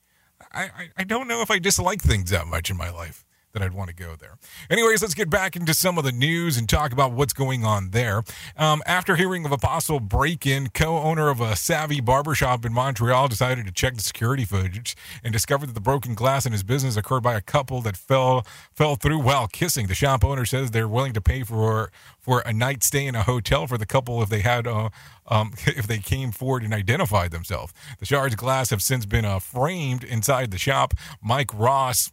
I, 0.53 0.89
I 0.97 1.03
don't 1.03 1.27
know 1.27 1.41
if 1.41 1.49
i 1.51 1.59
dislike 1.59 2.01
things 2.01 2.29
that 2.29 2.47
much 2.47 2.69
in 2.69 2.77
my 2.77 2.89
life 2.89 3.25
that 3.53 3.61
I'd 3.61 3.73
want 3.73 3.89
to 3.89 3.95
go 3.95 4.15
there. 4.15 4.37
Anyways, 4.69 5.01
let's 5.01 5.13
get 5.13 5.29
back 5.29 5.55
into 5.55 5.73
some 5.73 5.97
of 5.97 6.03
the 6.03 6.11
news 6.11 6.57
and 6.57 6.67
talk 6.67 6.91
about 6.91 7.11
what's 7.11 7.33
going 7.33 7.63
on 7.63 7.91
there. 7.91 8.23
Um, 8.57 8.81
after 8.85 9.15
hearing 9.15 9.45
of 9.45 9.51
a 9.51 9.57
possible 9.57 9.99
break 9.99 10.45
in, 10.45 10.69
co 10.69 10.97
owner 10.99 11.29
of 11.29 11.41
a 11.41 11.55
savvy 11.55 12.01
barbershop 12.01 12.65
in 12.65 12.73
Montreal 12.73 13.27
decided 13.27 13.65
to 13.65 13.71
check 13.71 13.95
the 13.95 14.01
security 14.01 14.45
footage 14.45 14.95
and 15.23 15.33
discovered 15.33 15.67
that 15.67 15.73
the 15.73 15.81
broken 15.81 16.15
glass 16.15 16.45
in 16.45 16.51
his 16.51 16.63
business 16.63 16.97
occurred 16.97 17.23
by 17.23 17.35
a 17.35 17.41
couple 17.41 17.81
that 17.81 17.97
fell 17.97 18.45
fell 18.73 18.95
through 18.95 19.19
while 19.19 19.47
kissing. 19.47 19.87
The 19.87 19.95
shop 19.95 20.23
owner 20.23 20.45
says 20.45 20.71
they're 20.71 20.87
willing 20.87 21.13
to 21.13 21.21
pay 21.21 21.43
for 21.43 21.91
for 22.19 22.41
a 22.41 22.53
night 22.53 22.83
stay 22.83 23.07
in 23.07 23.15
a 23.15 23.23
hotel 23.23 23.67
for 23.67 23.77
the 23.77 23.85
couple 23.85 24.21
if 24.21 24.29
they 24.29 24.41
had 24.41 24.67
uh, 24.67 24.89
um, 25.27 25.53
if 25.65 25.87
they 25.87 25.99
came 25.99 26.31
forward 26.31 26.63
and 26.63 26.73
identified 26.73 27.31
themselves. 27.31 27.73
The 27.99 28.05
shards 28.05 28.35
glass 28.35 28.69
have 28.69 28.81
since 28.81 29.05
been 29.05 29.25
uh, 29.25 29.39
framed 29.39 30.03
inside 30.03 30.51
the 30.51 30.57
shop. 30.57 30.93
Mike 31.21 31.53
Ross 31.53 32.11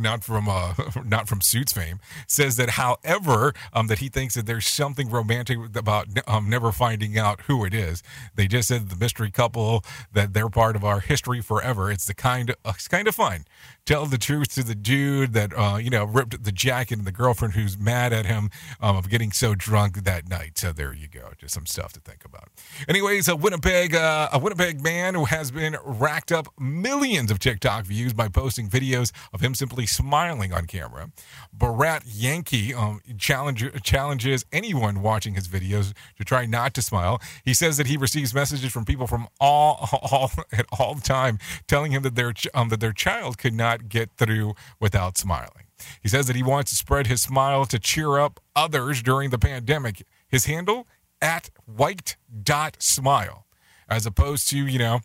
not 0.00 0.24
from 0.24 0.48
uh, 0.48 0.74
not 1.04 1.28
from 1.28 1.40
Suits 1.40 1.72
fame, 1.72 2.00
says 2.26 2.56
that, 2.56 2.70
however, 2.70 3.52
um, 3.72 3.86
that 3.88 3.98
he 3.98 4.08
thinks 4.08 4.34
that 4.34 4.46
there's 4.46 4.66
something 4.66 5.10
romantic 5.10 5.58
about 5.76 6.06
um, 6.26 6.48
never 6.48 6.72
finding 6.72 7.18
out 7.18 7.42
who 7.42 7.64
it 7.64 7.74
is. 7.74 8.02
They 8.34 8.46
just 8.46 8.68
said 8.68 8.88
the 8.88 8.96
mystery 8.96 9.30
couple 9.30 9.84
that 10.12 10.32
they're 10.32 10.48
part 10.48 10.76
of 10.76 10.84
our 10.84 11.00
history 11.00 11.40
forever. 11.40 11.90
It's 11.90 12.06
the 12.06 12.14
kind 12.14 12.50
of 12.50 12.56
uh, 12.64 12.72
it's 12.74 12.88
kind 12.88 13.08
of 13.08 13.14
fun. 13.14 13.44
Tell 13.88 14.04
the 14.04 14.18
truth 14.18 14.48
to 14.48 14.62
the 14.62 14.74
dude 14.74 15.32
that 15.32 15.50
uh, 15.56 15.78
you 15.78 15.88
know 15.88 16.04
ripped 16.04 16.44
the 16.44 16.52
jacket 16.52 16.98
and 16.98 17.06
the 17.06 17.10
girlfriend 17.10 17.54
who's 17.54 17.78
mad 17.78 18.12
at 18.12 18.26
him 18.26 18.50
um, 18.82 18.98
of 18.98 19.08
getting 19.08 19.32
so 19.32 19.54
drunk 19.54 20.04
that 20.04 20.28
night. 20.28 20.58
So 20.58 20.74
there 20.74 20.92
you 20.92 21.08
go, 21.08 21.30
just 21.38 21.54
some 21.54 21.64
stuff 21.64 21.94
to 21.94 22.00
think 22.00 22.22
about. 22.22 22.50
Anyways, 22.86 23.28
a 23.28 23.34
Winnipeg 23.34 23.94
uh, 23.94 24.28
a 24.30 24.38
Winnipeg 24.38 24.82
man 24.82 25.14
who 25.14 25.24
has 25.24 25.50
been 25.50 25.78
racked 25.82 26.30
up 26.30 26.48
millions 26.60 27.30
of 27.30 27.38
TikTok 27.38 27.86
views 27.86 28.12
by 28.12 28.28
posting 28.28 28.68
videos 28.68 29.10
of 29.32 29.40
him 29.40 29.54
simply 29.54 29.86
smiling 29.86 30.52
on 30.52 30.66
camera. 30.66 31.10
Barat 31.54 32.00
Yankee 32.04 32.74
um, 32.74 33.00
challenge, 33.16 33.64
challenges 33.82 34.44
anyone 34.52 35.00
watching 35.00 35.32
his 35.32 35.48
videos 35.48 35.94
to 36.18 36.24
try 36.24 36.44
not 36.44 36.74
to 36.74 36.82
smile. 36.82 37.22
He 37.42 37.54
says 37.54 37.78
that 37.78 37.86
he 37.86 37.96
receives 37.96 38.34
messages 38.34 38.70
from 38.70 38.84
people 38.84 39.06
from 39.06 39.28
all, 39.40 39.88
all 40.12 40.30
at 40.52 40.66
all 40.78 40.96
time 40.96 41.38
telling 41.66 41.92
him 41.92 42.02
that 42.02 42.16
their 42.16 42.34
um, 42.52 42.68
that 42.68 42.80
their 42.80 42.92
child 42.92 43.38
could 43.38 43.54
not 43.54 43.77
get 43.86 44.10
through 44.16 44.54
without 44.80 45.18
smiling. 45.18 45.66
He 46.02 46.08
says 46.08 46.26
that 46.26 46.36
he 46.36 46.42
wants 46.42 46.70
to 46.70 46.76
spread 46.76 47.06
his 47.06 47.22
smile 47.22 47.64
to 47.66 47.78
cheer 47.78 48.18
up 48.18 48.40
others 48.56 49.02
during 49.02 49.30
the 49.30 49.38
pandemic. 49.38 50.02
His 50.28 50.46
handle 50.46 50.86
at 51.20 51.50
white 51.66 52.16
dot 52.42 52.76
smile, 52.80 53.46
as 53.88 54.06
opposed 54.06 54.48
to 54.50 54.66
you 54.66 54.78
know 54.78 55.00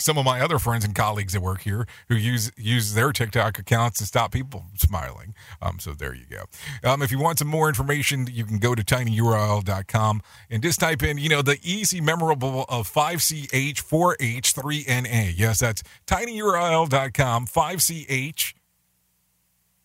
some 0.00 0.18
of 0.18 0.24
my 0.24 0.40
other 0.40 0.58
friends 0.58 0.84
and 0.84 0.94
colleagues 0.94 1.32
that 1.32 1.40
work 1.40 1.62
here 1.62 1.86
who 2.08 2.14
use 2.14 2.50
use 2.56 2.94
their 2.94 3.12
TikTok 3.12 3.58
accounts 3.58 3.98
to 3.98 4.06
stop 4.06 4.32
people 4.32 4.66
smiling. 4.76 5.34
Um, 5.62 5.78
so 5.78 5.92
there 5.92 6.14
you 6.14 6.24
go. 6.30 6.44
Um, 6.88 7.02
if 7.02 7.10
you 7.10 7.18
want 7.18 7.38
some 7.38 7.48
more 7.48 7.68
information, 7.68 8.26
you 8.30 8.44
can 8.44 8.58
go 8.58 8.74
to 8.74 8.82
tinyurl.com 8.82 10.22
and 10.50 10.62
just 10.62 10.80
type 10.80 11.02
in, 11.02 11.18
you 11.18 11.28
know, 11.28 11.42
the 11.42 11.58
easy 11.62 12.00
memorable 12.00 12.64
of 12.68 12.92
5CH 12.92 13.48
4H 13.50 14.54
3NA. 14.54 15.34
Yes, 15.36 15.60
that's 15.60 15.82
tinyurl.com 16.06 17.46
5CH 17.46 18.54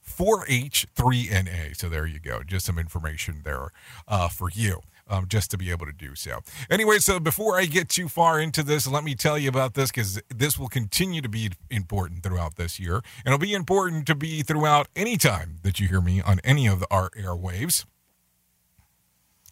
4H3NA. 0.06 1.76
So 1.76 1.90
there 1.90 2.06
you 2.06 2.20
go. 2.20 2.42
Just 2.44 2.66
some 2.66 2.80
information 2.80 3.42
there 3.44 3.70
uh, 4.08 4.30
for 4.30 4.50
you. 4.52 4.82
Um, 5.08 5.28
just 5.28 5.52
to 5.52 5.58
be 5.58 5.72
able 5.72 5.86
to 5.86 5.92
do 5.92 6.16
so. 6.16 6.40
Anyway, 6.70 7.00
so 7.00 7.20
before 7.20 7.58
I 7.58 7.66
get 7.66 7.90
too 7.90 8.08
far 8.08 8.40
into 8.40 8.64
this, 8.64 8.88
let 8.88 9.04
me 9.04 9.16
tell 9.16 9.38
you 9.38 9.50
about 9.50 9.74
this 9.74 9.92
because 9.92 10.22
this 10.34 10.58
will 10.58 10.68
continue 10.68 11.22
to 11.22 11.30
be 11.30 11.52
important 11.70 12.24
throughout 12.24 12.56
this 12.56 12.80
year. 12.80 12.96
And 13.26 13.34
it'll 13.34 13.40
be 13.40 13.54
important 13.54 14.08
to 14.08 14.16
be 14.16 14.42
throughout 14.42 14.88
any 14.96 15.18
time 15.18 15.58
that 15.64 15.80
you 15.80 15.88
hear 15.88 16.02
me 16.02 16.22
on 16.22 16.40
any 16.44 16.68
of 16.68 16.84
our 16.90 17.10
airwaves. 17.12 17.86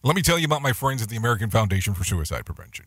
Let 0.03 0.15
me 0.15 0.21
tell 0.21 0.37
you 0.37 0.45
about 0.45 0.61
my 0.61 0.73
friends 0.73 1.01
at 1.01 1.09
the 1.09 1.15
American 1.15 1.49
Foundation 1.49 1.93
for 1.93 2.03
Suicide 2.03 2.45
Prevention. 2.45 2.85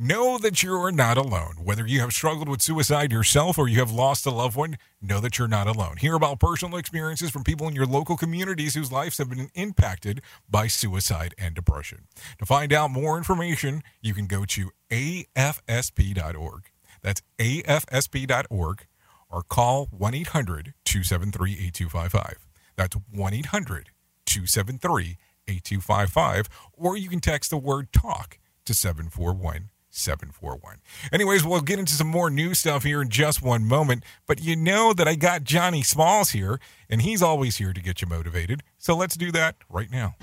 Know 0.00 0.38
that 0.38 0.62
you 0.62 0.74
are 0.74 0.92
not 0.92 1.18
alone. 1.18 1.56
Whether 1.64 1.84
you 1.84 1.98
have 2.02 2.12
struggled 2.12 2.48
with 2.48 2.62
suicide 2.62 3.10
yourself 3.10 3.58
or 3.58 3.66
you 3.66 3.80
have 3.80 3.90
lost 3.90 4.26
a 4.26 4.30
loved 4.30 4.54
one, 4.54 4.78
know 5.02 5.18
that 5.18 5.38
you're 5.38 5.48
not 5.48 5.66
alone. 5.66 5.96
Hear 5.96 6.14
about 6.14 6.38
personal 6.38 6.78
experiences 6.78 7.30
from 7.32 7.42
people 7.42 7.66
in 7.66 7.74
your 7.74 7.84
local 7.84 8.16
communities 8.16 8.76
whose 8.76 8.92
lives 8.92 9.18
have 9.18 9.28
been 9.28 9.50
impacted 9.56 10.22
by 10.48 10.68
suicide 10.68 11.34
and 11.36 11.52
depression. 11.52 12.06
To 12.38 12.46
find 12.46 12.72
out 12.72 12.92
more 12.92 13.18
information, 13.18 13.82
you 14.00 14.14
can 14.14 14.28
go 14.28 14.44
to 14.44 14.70
afsp.org. 14.88 16.70
That's 17.02 17.22
afsp.org 17.40 18.86
or 19.28 19.42
call 19.42 19.86
1 19.86 20.14
800 20.14 20.74
273 20.84 21.52
8255. 21.54 22.46
That's 22.76 22.96
1 23.10 23.34
800 23.34 23.90
273 24.26 25.16
8255. 25.48 26.48
Or 26.74 26.96
you 26.96 27.08
can 27.08 27.18
text 27.18 27.50
the 27.50 27.58
word 27.58 27.92
talk 27.92 28.38
to 28.64 28.74
741 28.74 29.70
741. 29.98 30.76
Anyways, 31.12 31.44
we'll 31.44 31.60
get 31.60 31.78
into 31.78 31.92
some 31.92 32.08
more 32.08 32.30
new 32.30 32.54
stuff 32.54 32.84
here 32.84 33.02
in 33.02 33.08
just 33.08 33.42
one 33.42 33.64
moment. 33.64 34.04
But 34.26 34.40
you 34.40 34.56
know 34.56 34.92
that 34.92 35.08
I 35.08 35.14
got 35.14 35.44
Johnny 35.44 35.82
Smalls 35.82 36.30
here, 36.30 36.60
and 36.88 37.02
he's 37.02 37.22
always 37.22 37.56
here 37.56 37.72
to 37.72 37.80
get 37.80 38.00
you 38.00 38.08
motivated. 38.08 38.62
So 38.78 38.96
let's 38.96 39.16
do 39.16 39.32
that 39.32 39.56
right 39.68 39.90
now. 39.90 40.14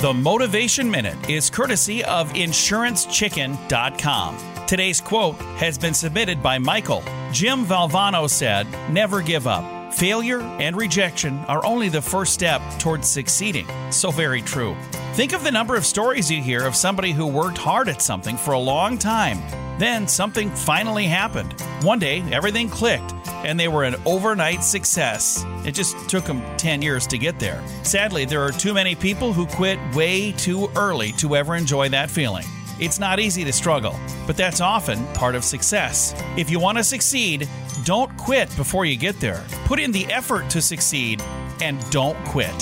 The 0.00 0.14
Motivation 0.14 0.90
Minute 0.90 1.28
is 1.28 1.50
courtesy 1.50 2.04
of 2.04 2.32
InsuranceChicken.com. 2.32 4.38
Today's 4.66 5.00
quote 5.00 5.36
has 5.56 5.78
been 5.78 5.94
submitted 5.94 6.42
by 6.42 6.58
Michael. 6.58 7.02
Jim 7.32 7.64
Valvano 7.64 8.28
said, 8.30 8.66
Never 8.90 9.22
give 9.22 9.46
up. 9.46 9.77
Failure 9.92 10.40
and 10.40 10.76
rejection 10.76 11.38
are 11.46 11.64
only 11.64 11.88
the 11.88 12.02
first 12.02 12.34
step 12.34 12.60
towards 12.78 13.08
succeeding. 13.08 13.66
So 13.90 14.10
very 14.10 14.42
true. 14.42 14.76
Think 15.14 15.32
of 15.32 15.42
the 15.42 15.50
number 15.50 15.76
of 15.76 15.86
stories 15.86 16.30
you 16.30 16.42
hear 16.42 16.64
of 16.64 16.76
somebody 16.76 17.12
who 17.12 17.26
worked 17.26 17.58
hard 17.58 17.88
at 17.88 18.02
something 18.02 18.36
for 18.36 18.52
a 18.52 18.58
long 18.58 18.98
time. 18.98 19.38
Then 19.78 20.06
something 20.06 20.50
finally 20.50 21.06
happened. 21.06 21.60
One 21.82 21.98
day, 21.98 22.22
everything 22.32 22.68
clicked, 22.68 23.12
and 23.28 23.58
they 23.58 23.68
were 23.68 23.84
an 23.84 23.96
overnight 24.04 24.62
success. 24.62 25.44
It 25.64 25.72
just 25.72 25.96
took 26.08 26.24
them 26.24 26.42
10 26.56 26.82
years 26.82 27.06
to 27.08 27.18
get 27.18 27.38
there. 27.38 27.62
Sadly, 27.82 28.24
there 28.24 28.42
are 28.42 28.52
too 28.52 28.74
many 28.74 28.94
people 28.94 29.32
who 29.32 29.46
quit 29.46 29.78
way 29.94 30.32
too 30.32 30.68
early 30.76 31.12
to 31.12 31.36
ever 31.36 31.54
enjoy 31.54 31.88
that 31.90 32.10
feeling. 32.10 32.44
It's 32.80 33.00
not 33.00 33.18
easy 33.18 33.44
to 33.44 33.52
struggle, 33.52 33.98
but 34.26 34.36
that's 34.36 34.60
often 34.60 35.04
part 35.08 35.34
of 35.34 35.44
success. 35.44 36.14
If 36.36 36.48
you 36.48 36.60
want 36.60 36.78
to 36.78 36.84
succeed, 36.84 37.48
don't 37.84 38.16
quit 38.16 38.54
before 38.56 38.84
you 38.84 38.96
get 38.96 39.18
there. 39.18 39.44
Put 39.64 39.80
in 39.80 39.90
the 39.90 40.06
effort 40.06 40.48
to 40.50 40.62
succeed 40.62 41.20
and 41.60 41.78
don't 41.90 42.16
quit. 42.24 42.54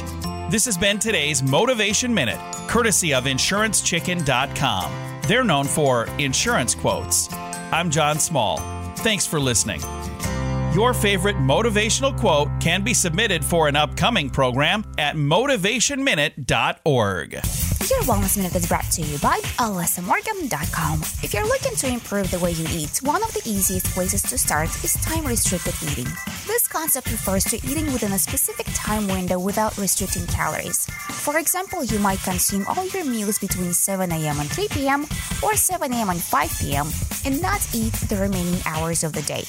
This 0.50 0.64
has 0.64 0.78
been 0.78 0.98
today's 0.98 1.42
Motivation 1.42 2.14
Minute, 2.14 2.38
courtesy 2.66 3.12
of 3.12 3.24
InsuranceChicken.com. 3.24 5.20
They're 5.22 5.44
known 5.44 5.66
for 5.66 6.06
insurance 6.18 6.74
quotes. 6.74 7.30
I'm 7.72 7.90
John 7.90 8.18
Small. 8.18 8.56
Thanks 8.96 9.26
for 9.26 9.38
listening. 9.38 9.82
Your 10.72 10.94
favorite 10.94 11.36
motivational 11.36 12.18
quote 12.18 12.48
can 12.60 12.82
be 12.82 12.94
submitted 12.94 13.44
for 13.44 13.68
an 13.68 13.76
upcoming 13.76 14.30
program 14.30 14.82
at 14.98 15.16
motivationminute.org. 15.16 17.75
Your 17.90 18.00
Wellness 18.00 18.36
Minute 18.36 18.56
is 18.56 18.66
brought 18.66 18.90
to 18.92 19.02
you 19.02 19.16
by 19.18 19.38
AlyssaMorgan.com. 19.58 21.02
If 21.22 21.32
you're 21.32 21.46
looking 21.46 21.76
to 21.76 21.86
improve 21.86 22.28
the 22.32 22.40
way 22.40 22.50
you 22.50 22.66
eat, 22.72 22.98
one 23.02 23.22
of 23.22 23.32
the 23.32 23.42
easiest 23.44 23.86
places 23.86 24.22
to 24.22 24.36
start 24.36 24.68
is 24.82 24.94
time 24.94 25.24
restricted 25.24 25.74
eating. 25.88 26.08
This 26.48 26.66
concept 26.66 27.12
refers 27.12 27.44
to 27.44 27.56
eating 27.58 27.86
within 27.92 28.12
a 28.12 28.18
specific 28.18 28.66
time 28.74 29.06
window 29.06 29.38
without 29.38 29.78
restricting 29.78 30.26
calories. 30.26 30.86
For 30.86 31.38
example, 31.38 31.84
you 31.84 32.00
might 32.00 32.18
consume 32.18 32.66
all 32.66 32.86
your 32.88 33.04
meals 33.04 33.38
between 33.38 33.72
7 33.72 34.10
a.m. 34.10 34.40
and 34.40 34.50
3 34.50 34.66
p.m. 34.68 35.06
or 35.40 35.54
7 35.54 35.92
a.m. 35.92 36.10
and 36.10 36.20
5 36.20 36.58
p.m. 36.58 36.88
and 37.24 37.40
not 37.40 37.64
eat 37.72 37.92
the 38.08 38.16
remaining 38.16 38.60
hours 38.66 39.04
of 39.04 39.12
the 39.12 39.22
day. 39.22 39.44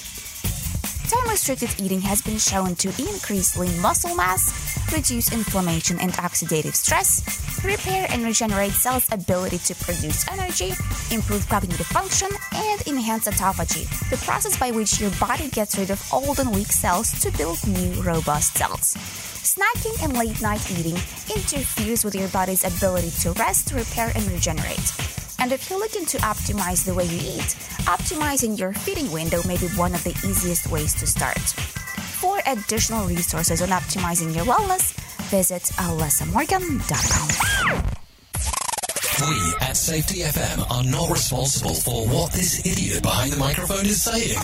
Time 1.07 1.29
restricted 1.29 1.73
eating 1.79 2.01
has 2.01 2.21
been 2.21 2.37
shown 2.37 2.75
to 2.75 2.89
increase 2.89 3.57
lean 3.57 3.79
muscle 3.79 4.13
mass, 4.13 4.51
reduce 4.91 5.31
inflammation 5.31 5.97
and 6.01 6.11
oxidative 6.13 6.75
stress, 6.75 7.63
repair 7.63 8.07
and 8.09 8.25
regenerate 8.25 8.73
cells' 8.73 9.07
ability 9.13 9.57
to 9.59 9.75
produce 9.75 10.27
energy, 10.27 10.73
improve 11.09 11.47
cognitive 11.47 11.85
function, 11.87 12.27
and 12.53 12.85
enhance 12.87 13.25
autophagy, 13.25 13.87
the 14.09 14.17
process 14.17 14.57
by 14.57 14.71
which 14.71 14.99
your 14.99 15.11
body 15.11 15.47
gets 15.47 15.77
rid 15.77 15.91
of 15.91 16.03
old 16.11 16.39
and 16.39 16.53
weak 16.53 16.73
cells 16.73 17.17
to 17.21 17.31
build 17.37 17.65
new, 17.65 18.01
robust 18.01 18.57
cells. 18.57 18.95
Snacking 19.47 20.03
and 20.03 20.17
late 20.17 20.41
night 20.41 20.69
eating 20.77 20.97
interferes 21.33 22.03
with 22.03 22.15
your 22.15 22.27
body's 22.29 22.65
ability 22.65 23.11
to 23.21 23.31
rest, 23.33 23.71
repair, 23.71 24.11
and 24.13 24.29
regenerate. 24.29 25.26
And 25.39 25.51
if 25.51 25.69
you're 25.69 25.79
looking 25.79 26.05
to 26.07 26.17
optimize 26.19 26.85
the 26.85 26.93
way 26.93 27.05
you 27.05 27.17
eat, 27.17 27.55
optimizing 27.85 28.57
your 28.57 28.71
feeding 28.73 29.11
window 29.11 29.41
may 29.47 29.57
be 29.57 29.67
one 29.75 29.93
of 29.93 30.03
the 30.03 30.11
easiest 30.27 30.71
ways 30.71 30.93
to 30.95 31.05
start. 31.07 31.37
For 31.37 32.39
additional 32.47 33.07
resources 33.07 33.61
on 33.61 33.69
optimizing 33.69 34.35
your 34.35 34.45
wellness, 34.45 34.93
visit 35.29 35.63
alyssamorgan.com. 35.77 38.06
We 39.19 39.53
at 39.61 39.75
Safety 39.75 40.19
FM 40.19 40.69
are 40.69 40.83
not 40.83 41.09
responsible 41.09 41.73
for 41.73 42.05
what 42.07 42.31
this 42.33 42.63
idiot 42.63 43.01
behind 43.01 43.31
the 43.31 43.37
microphone 43.37 43.87
is 43.87 44.03
saying. 44.03 44.37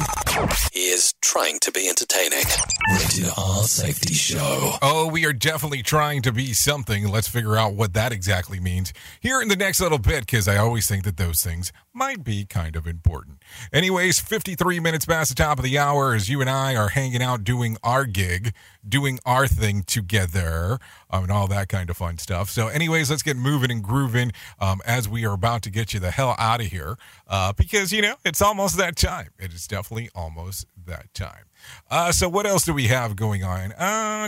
He 0.72 0.88
is 0.88 1.14
trying 1.22 1.60
to 1.60 1.72
be 1.72 1.88
entertaining. 1.88 2.44
Rated 2.92 3.30
R 3.38 3.64
Safety 3.66 4.16
Show. 4.16 4.72
Oh, 4.82 5.08
we 5.12 5.28
are 5.28 5.34
definitely 5.34 5.84
trying 5.84 6.24
to 6.24 6.32
be 6.32 6.54
something. 6.54 7.08
Let's 7.08 7.28
figure 7.28 7.56
out 7.56 7.76
what 7.76 7.94
that 7.94 8.12
exactly 8.12 8.60
means 8.60 8.94
here 9.20 9.44
in 9.44 9.48
the 9.48 9.56
next 9.56 9.80
little 9.80 10.00
bit, 10.00 10.22
because 10.22 10.48
I 10.48 10.58
always 10.58 10.88
think 10.88 11.04
that 11.04 11.18
those 11.18 11.44
things 11.44 11.72
might 11.94 12.24
be 12.24 12.46
kind 12.46 12.76
of 12.76 12.88
important. 12.88 13.42
Anyways, 13.72 14.20
53 14.20 14.80
minutes 14.80 15.06
past 15.06 15.30
the 15.30 15.36
top 15.36 15.60
of 15.60 15.64
the 15.64 15.78
hour 15.78 16.14
as 16.14 16.30
you 16.30 16.42
and 16.42 16.50
I 16.50 16.76
are 16.76 16.90
hanging 16.90 17.22
out 17.22 17.44
doing 17.44 17.78
our 17.84 18.06
gig, 18.06 18.54
doing 18.88 19.20
our 19.26 19.48
thing 19.48 19.84
together, 19.84 20.80
um, 21.10 21.24
and 21.24 21.32
all 21.32 21.48
that 21.48 21.70
kind 21.70 21.90
of 21.90 21.98
fun 21.98 22.18
stuff. 22.18 22.50
So, 22.50 22.68
anyways, 22.68 23.10
let's 23.10 23.24
get 23.24 23.38
moving 23.38 23.72
and 23.72 23.84
grooving 23.84 24.32
um, 24.60 24.82
as 24.86 25.08
we 25.08 25.26
are 25.26 25.34
about 25.34 25.62
to 25.64 25.70
get 25.70 25.94
you 25.94 26.00
the 26.00 26.12
hell 26.12 26.36
out 26.40 26.62
of 26.62 26.68
here 26.68 26.98
uh, 27.28 27.54
because, 27.54 27.92
you 27.92 28.02
know, 28.02 28.16
it's 28.26 28.42
almost 28.42 28.78
that 28.78 28.96
time. 28.96 29.30
It 29.40 29.54
is 29.54 29.68
definitely 29.68 30.10
almost 30.16 30.66
that 30.86 31.14
time. 31.14 31.46
Uh, 31.90 32.12
so, 32.12 32.30
what 32.30 32.46
else 32.46 32.66
do 32.66 32.74
we 32.74 32.88
have 32.88 33.16
going 33.16 33.44
on? 33.44 33.72
Uh. 33.74 34.28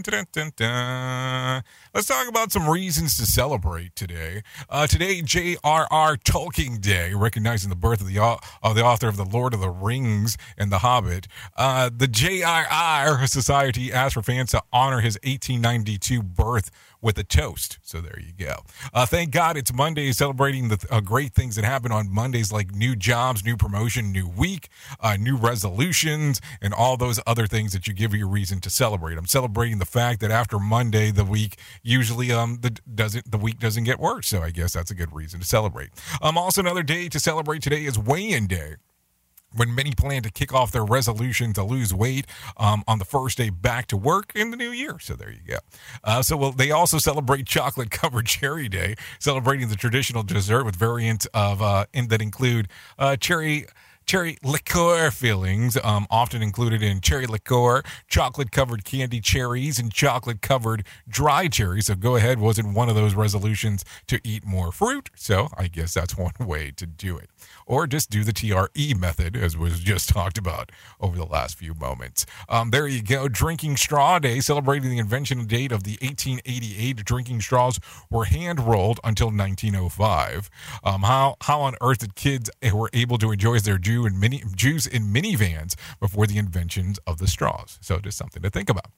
Let's 1.94 2.08
talk 2.08 2.28
about 2.28 2.52
some 2.52 2.70
reasons 2.70 3.18
to 3.18 3.26
celebrate 3.26 3.96
today. 3.96 4.44
Uh, 4.70 4.88
today, 4.88 5.22
J.R.R. 5.22 6.18
Tolkien 6.18 6.82
Day, 6.82 7.14
recognizing 7.14 7.70
the 7.70 7.76
birth 7.76 8.02
of 8.02 8.08
the 8.08 8.20
of 8.20 8.76
the 8.76 8.84
author 8.84 9.08
of 9.08 9.18
the 9.18 9.26
Lord 9.26 9.54
of 9.54 9.62
the 9.62 9.70
Rings 9.70 10.38
and 10.58 10.72
The 10.72 10.80
Hobbit. 10.80 11.28
Uh, 11.56 11.90
the 11.96 12.08
J.R.R. 12.08 13.26
Society 13.28 13.94
asked 13.94 14.16
for 14.16 14.22
fans 14.22 14.52
to 14.52 14.62
honor 14.74 15.00
his 15.00 15.16
1892 15.24 16.22
birth 16.22 16.70
with 17.02 17.18
a 17.18 17.24
toast. 17.24 17.80
So 17.82 18.02
there 18.02 18.20
you 18.20 18.34
go. 18.38 18.62
Uh, 18.94 19.06
thank 19.06 19.32
God 19.32 19.58
it's 19.58 19.74
Monday, 19.74 20.12
celebrating 20.12 20.70
the 20.70 20.86
uh, 20.90 21.02
great 21.02 21.34
things 21.34 21.56
that 21.56 21.66
happen 21.66 21.92
on 21.92 22.14
Mondays, 22.14 22.52
like 22.52 22.72
new 22.74 22.96
jobs, 22.96 23.44
new 23.44 23.58
promotion, 23.58 24.12
new 24.12 24.28
week, 24.28 24.70
uh, 25.00 25.18
new 25.18 25.38
resolutions, 25.38 26.42
and 26.62 26.74
all 26.74 26.98
those 26.98 27.20
other 27.28 27.48
things 27.48 27.74
that 27.74 27.88
you 27.88 27.94
give 27.94 28.14
you 28.14 28.28
reason 28.28 28.60
to 28.62 28.70
celebrate. 28.70 29.18
I'm 29.18 29.26
celebrating 29.26 29.80
the 29.80 29.86
fact 29.86 30.20
that 30.22 30.32
after 30.32 30.60
Monday, 30.60 31.12
the 31.12 31.26
week 31.26 31.58
usually 31.84 32.32
um 32.32 32.60
the 32.62 32.72
doesn't 32.94 33.30
the 33.30 33.38
week 33.38 33.60
doesn't 33.60 33.84
get 33.84 34.00
worse. 34.00 34.28
So 34.28 34.42
I 34.42 34.52
guess 34.52 34.74
that's 34.74 34.92
a 34.92 34.96
good 34.96 35.14
reason 35.14 35.40
to 35.40 35.46
celebrate. 35.46 35.90
Um, 36.22 36.38
also 36.38 36.62
another 36.62 36.84
day 36.84 37.10
to 37.10 37.20
celebrate 37.20 37.62
today 37.62 37.86
is 37.86 37.98
weigh-in 37.98 38.48
day 38.48 38.76
when 39.56 39.74
many 39.74 39.92
plan 39.92 40.24
to 40.24 40.32
kick 40.32 40.54
off 40.54 40.72
their 40.72 40.86
resolution 40.86 41.54
to 41.54 41.64
lose 41.64 41.94
weight 41.94 42.28
um, 42.58 42.84
on 42.88 43.00
the 43.00 43.06
first 43.06 43.38
day 43.38 43.50
back 43.50 43.88
to 43.88 43.98
work 43.98 44.32
in 44.36 44.52
the 44.52 44.58
new 44.58 44.72
year. 44.72 44.98
So 45.00 45.16
there 45.16 45.32
you 45.32 45.40
go. 45.48 45.58
Uh, 46.04 46.22
so 46.22 46.38
well, 46.38 46.52
they 46.52 46.72
also 46.72 46.98
celebrate 46.98 47.46
chocolate 47.46 47.92
covered 47.92 48.26
cherry 48.36 48.70
day, 48.70 48.96
celebrating 49.20 49.70
the 49.70 49.76
traditional 49.76 50.24
dessert 50.24 50.64
with 50.64 50.76
variants 50.76 51.26
of 51.34 51.62
uh, 51.62 51.86
in, 51.94 52.08
that 52.10 52.22
include 52.22 52.68
uh, 53.00 53.16
cherry 53.16 53.66
cherry 54.06 54.38
liqueur 54.44 55.12
fillings, 55.12 55.78
um, 55.84 56.06
often 56.10 56.42
included 56.42 56.82
in 56.82 57.02
cherry 57.02 57.26
liqueur, 57.26 57.82
chocolate 58.08 58.52
covered 58.52 58.86
candy 58.86 59.20
cherries, 59.20 59.80
and 59.80 59.92
chocolate 59.92 60.42
covered 60.42 60.86
dry 61.08 61.48
cherries. 61.48 61.88
So 61.88 61.96
go 61.96 62.16
ahead, 62.16 62.40
wasn't 62.40 62.76
one 62.76 62.90
of 62.90 62.96
those 62.96 63.16
resolutions 63.16 63.84
to 64.08 64.20
eat 64.24 64.46
more 64.46 64.72
fruit. 64.72 65.10
So 65.16 65.50
I 65.58 65.68
guess 65.68 65.94
that's 65.94 66.18
one 66.18 66.34
way 66.40 66.72
to 66.76 66.86
do 66.86 67.18
it. 67.18 67.30
Or 67.66 67.88
just 67.88 68.10
do 68.10 68.24
the 68.24 68.34
TRE 68.34 68.94
method, 68.98 69.36
as 69.36 69.58
was 69.58 69.80
just 69.80 70.10
talked 70.16 70.38
about 70.38 70.72
over 71.00 71.18
the 71.18 71.26
last 71.26 71.58
few 71.58 71.74
moments. 71.74 72.26
Um, 72.48 72.72
there 72.72 72.88
you 72.88 73.02
go. 73.02 73.28
Drinking 73.28 73.78
Straw 73.78 74.20
Day, 74.20 74.40
celebrating 74.40 74.90
the 74.90 75.00
invention 75.00 75.46
date 75.46 75.72
of 75.72 75.84
the 75.84 75.98
1888. 76.02 77.04
Drinking 77.06 77.42
straws 77.42 77.80
were 78.10 78.26
hand 78.26 78.60
rolled 78.60 79.00
until 79.04 79.28
1905. 79.28 80.50
Um, 80.84 81.02
how 81.04 81.36
how 81.42 81.62
on 81.62 81.76
earth 81.82 82.00
did 82.00 82.16
kids 82.16 82.50
were 82.74 82.90
able 82.94 83.18
to 83.18 83.32
enjoy 83.32 83.60
their 83.60 83.78
Jew 83.78 84.06
and 84.06 84.20
mini, 84.20 84.44
juice 84.56 84.86
in 84.86 85.14
minivans 85.14 85.76
before 86.00 86.28
the 86.28 86.38
inventions 86.38 87.00
of 87.08 87.18
the 87.18 87.28
straws? 87.28 87.78
So 87.82 88.00
just 88.00 88.18
something 88.18 88.42
to 88.44 88.50
think 88.50 88.70
about. 88.70 88.92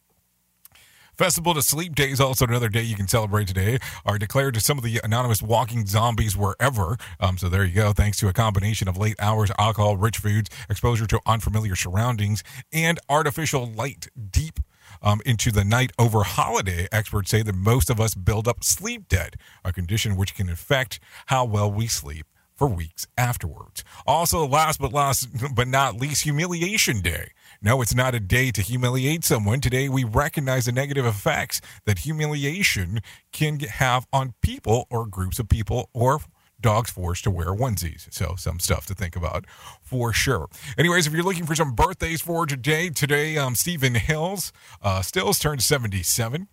Festival 1.17 1.55
to 1.55 1.63
Sleep 1.63 1.95
Day 1.95 2.11
is 2.11 2.21
also 2.21 2.45
another 2.45 2.69
day 2.69 2.83
you 2.83 2.95
can 2.95 3.07
celebrate 3.07 3.47
today. 3.47 3.79
Are 4.05 4.19
declared 4.19 4.53
to 4.53 4.59
some 4.59 4.77
of 4.77 4.83
the 4.83 5.01
anonymous 5.03 5.41
walking 5.41 5.87
zombies 5.87 6.37
wherever. 6.37 6.95
Um, 7.19 7.39
so 7.39 7.49
there 7.49 7.65
you 7.65 7.73
go. 7.73 7.91
Thanks 7.91 8.19
to 8.19 8.27
a 8.27 8.33
combination 8.33 8.87
of 8.87 8.97
late 8.97 9.15
hours, 9.17 9.51
alcohol, 9.57 9.97
rich 9.97 10.19
foods, 10.19 10.51
exposure 10.69 11.07
to 11.07 11.19
unfamiliar 11.25 11.75
surroundings, 11.75 12.43
and 12.71 12.99
artificial 13.09 13.65
light 13.65 14.09
deep 14.29 14.59
um, 15.01 15.19
into 15.25 15.51
the 15.51 15.65
night 15.65 15.91
over 15.97 16.21
holiday, 16.21 16.87
experts 16.91 17.31
say 17.31 17.41
that 17.41 17.55
most 17.55 17.89
of 17.89 17.99
us 17.99 18.13
build 18.13 18.47
up 18.47 18.63
sleep 18.63 19.09
debt, 19.09 19.35
a 19.65 19.73
condition 19.73 20.17
which 20.17 20.35
can 20.35 20.49
affect 20.49 20.99
how 21.27 21.45
well 21.45 21.71
we 21.71 21.87
sleep 21.87 22.27
for 22.57 22.67
weeks 22.67 23.07
afterwards. 23.17 23.83
Also, 24.05 24.45
last 24.45 24.79
but 24.79 24.91
last 24.91 25.27
but 25.55 25.67
not 25.67 25.95
least, 25.95 26.23
humiliation 26.23 27.01
day. 27.01 27.31
No, 27.61 27.81
it's 27.81 27.95
not 27.95 28.13
a 28.13 28.19
day 28.19 28.51
to 28.51 28.61
humiliate 28.61 29.23
someone. 29.23 29.61
Today, 29.61 29.89
we 29.89 30.03
recognize 30.03 30.65
the 30.65 30.71
negative 30.71 31.05
effects 31.05 31.59
that 31.85 31.99
humiliation 31.99 32.99
can 33.31 33.59
have 33.59 34.07
on 34.13 34.33
people 34.41 34.85
or 34.89 35.05
groups 35.07 35.39
of 35.39 35.49
people 35.49 35.89
or 35.93 36.19
dogs 36.59 36.89
forced 36.91 37.23
to 37.23 37.31
wear 37.31 37.47
onesies. 37.47 38.11
So, 38.13 38.35
some 38.37 38.59
stuff 38.59 38.85
to 38.87 38.93
think 38.93 39.15
about 39.15 39.45
for 39.81 40.13
sure. 40.13 40.47
Anyways, 40.77 41.07
if 41.07 41.13
you're 41.13 41.23
looking 41.23 41.45
for 41.45 41.55
some 41.55 41.73
birthdays 41.73 42.21
for 42.21 42.45
today, 42.45 42.89
today, 42.89 43.37
um, 43.37 43.55
Stephen 43.55 43.95
Hills 43.95 44.51
uh, 44.81 45.01
Stills 45.01 45.39
turned 45.39 45.61
77. 45.61 46.47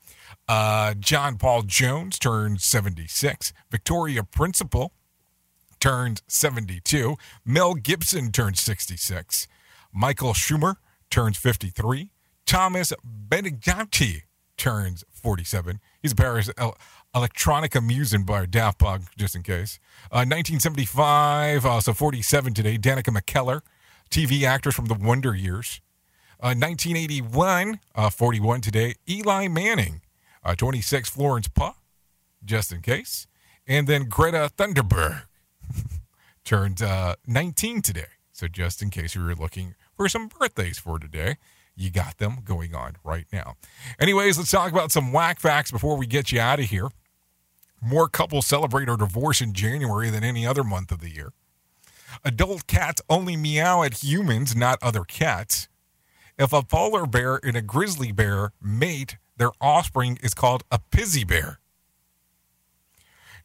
Uh, 0.48 0.94
John 0.94 1.36
Paul 1.36 1.62
Jones 1.62 2.18
turned 2.18 2.60
76. 2.60 3.52
Victoria 3.70 4.24
Principal 4.24 4.92
turned 5.80 6.22
72. 6.26 7.16
Mel 7.44 7.74
Gibson 7.74 8.32
turned 8.32 8.56
66. 8.56 9.48
Michael 9.92 10.32
Schumer 10.32 10.76
turns 11.10 11.36
53. 11.36 12.10
Thomas 12.46 12.92
Beniganti 13.28 14.22
turns 14.56 15.04
47. 15.10 15.80
He's 16.02 16.12
a 16.12 16.16
Paris 16.16 16.50
el- 16.56 16.76
electronica 17.14 17.84
musician 17.84 18.24
by 18.24 18.46
Daft 18.46 18.78
Punk, 18.78 19.04
just 19.16 19.34
in 19.34 19.42
case. 19.42 19.78
Uh, 20.06 20.26
1975, 20.26 21.64
uh, 21.64 21.80
so 21.80 21.92
47 21.92 22.54
today, 22.54 22.76
Danica 22.78 23.16
McKellar, 23.16 23.62
TV 24.10 24.42
actress 24.44 24.74
from 24.74 24.86
the 24.86 24.94
Wonder 24.94 25.34
Years. 25.34 25.80
Uh, 26.40 26.52
1981, 26.54 27.80
uh, 27.94 28.10
41 28.10 28.60
today, 28.60 28.94
Eli 29.08 29.48
Manning. 29.48 30.02
Uh, 30.44 30.54
26, 30.54 31.08
Florence 31.08 31.48
Puh, 31.48 31.72
just 32.44 32.70
in 32.70 32.82
case. 32.82 33.26
And 33.66 33.86
then 33.86 34.04
Greta 34.08 34.50
Thunberg 34.56 35.22
turned 36.44 36.82
uh, 36.82 37.16
19 37.26 37.80
today. 37.80 38.06
So 38.32 38.48
just 38.48 38.82
in 38.82 38.90
case 38.90 39.14
you 39.14 39.24
were 39.24 39.34
looking 39.34 39.74
for 39.96 40.08
some 40.08 40.28
birthdays 40.28 40.78
for 40.78 40.98
today, 40.98 41.36
you 41.76 41.90
got 41.90 42.18
them 42.18 42.38
going 42.44 42.74
on 42.74 42.96
right 43.02 43.26
now. 43.32 43.56
Anyways, 43.98 44.38
let's 44.38 44.50
talk 44.50 44.70
about 44.70 44.92
some 44.92 45.12
whack 45.12 45.40
facts 45.40 45.70
before 45.70 45.96
we 45.96 46.06
get 46.06 46.32
you 46.32 46.40
out 46.40 46.60
of 46.60 46.66
here. 46.66 46.88
More 47.80 48.08
couples 48.08 48.46
celebrate 48.46 48.88
a 48.88 48.96
divorce 48.96 49.40
in 49.40 49.52
January 49.52 50.10
than 50.10 50.24
any 50.24 50.46
other 50.46 50.64
month 50.64 50.90
of 50.90 51.00
the 51.00 51.10
year. 51.10 51.32
Adult 52.24 52.66
cats 52.66 53.02
only 53.10 53.36
meow 53.36 53.82
at 53.82 54.04
humans, 54.04 54.54
not 54.54 54.78
other 54.80 55.04
cats. 55.04 55.68
If 56.38 56.52
a 56.52 56.62
polar 56.62 57.06
bear 57.06 57.40
and 57.42 57.56
a 57.56 57.62
grizzly 57.62 58.12
bear 58.12 58.52
mate, 58.60 59.16
their 59.36 59.50
offspring 59.60 60.18
is 60.22 60.34
called 60.34 60.64
a 60.70 60.78
pizzy 60.78 61.24
bear. 61.24 61.58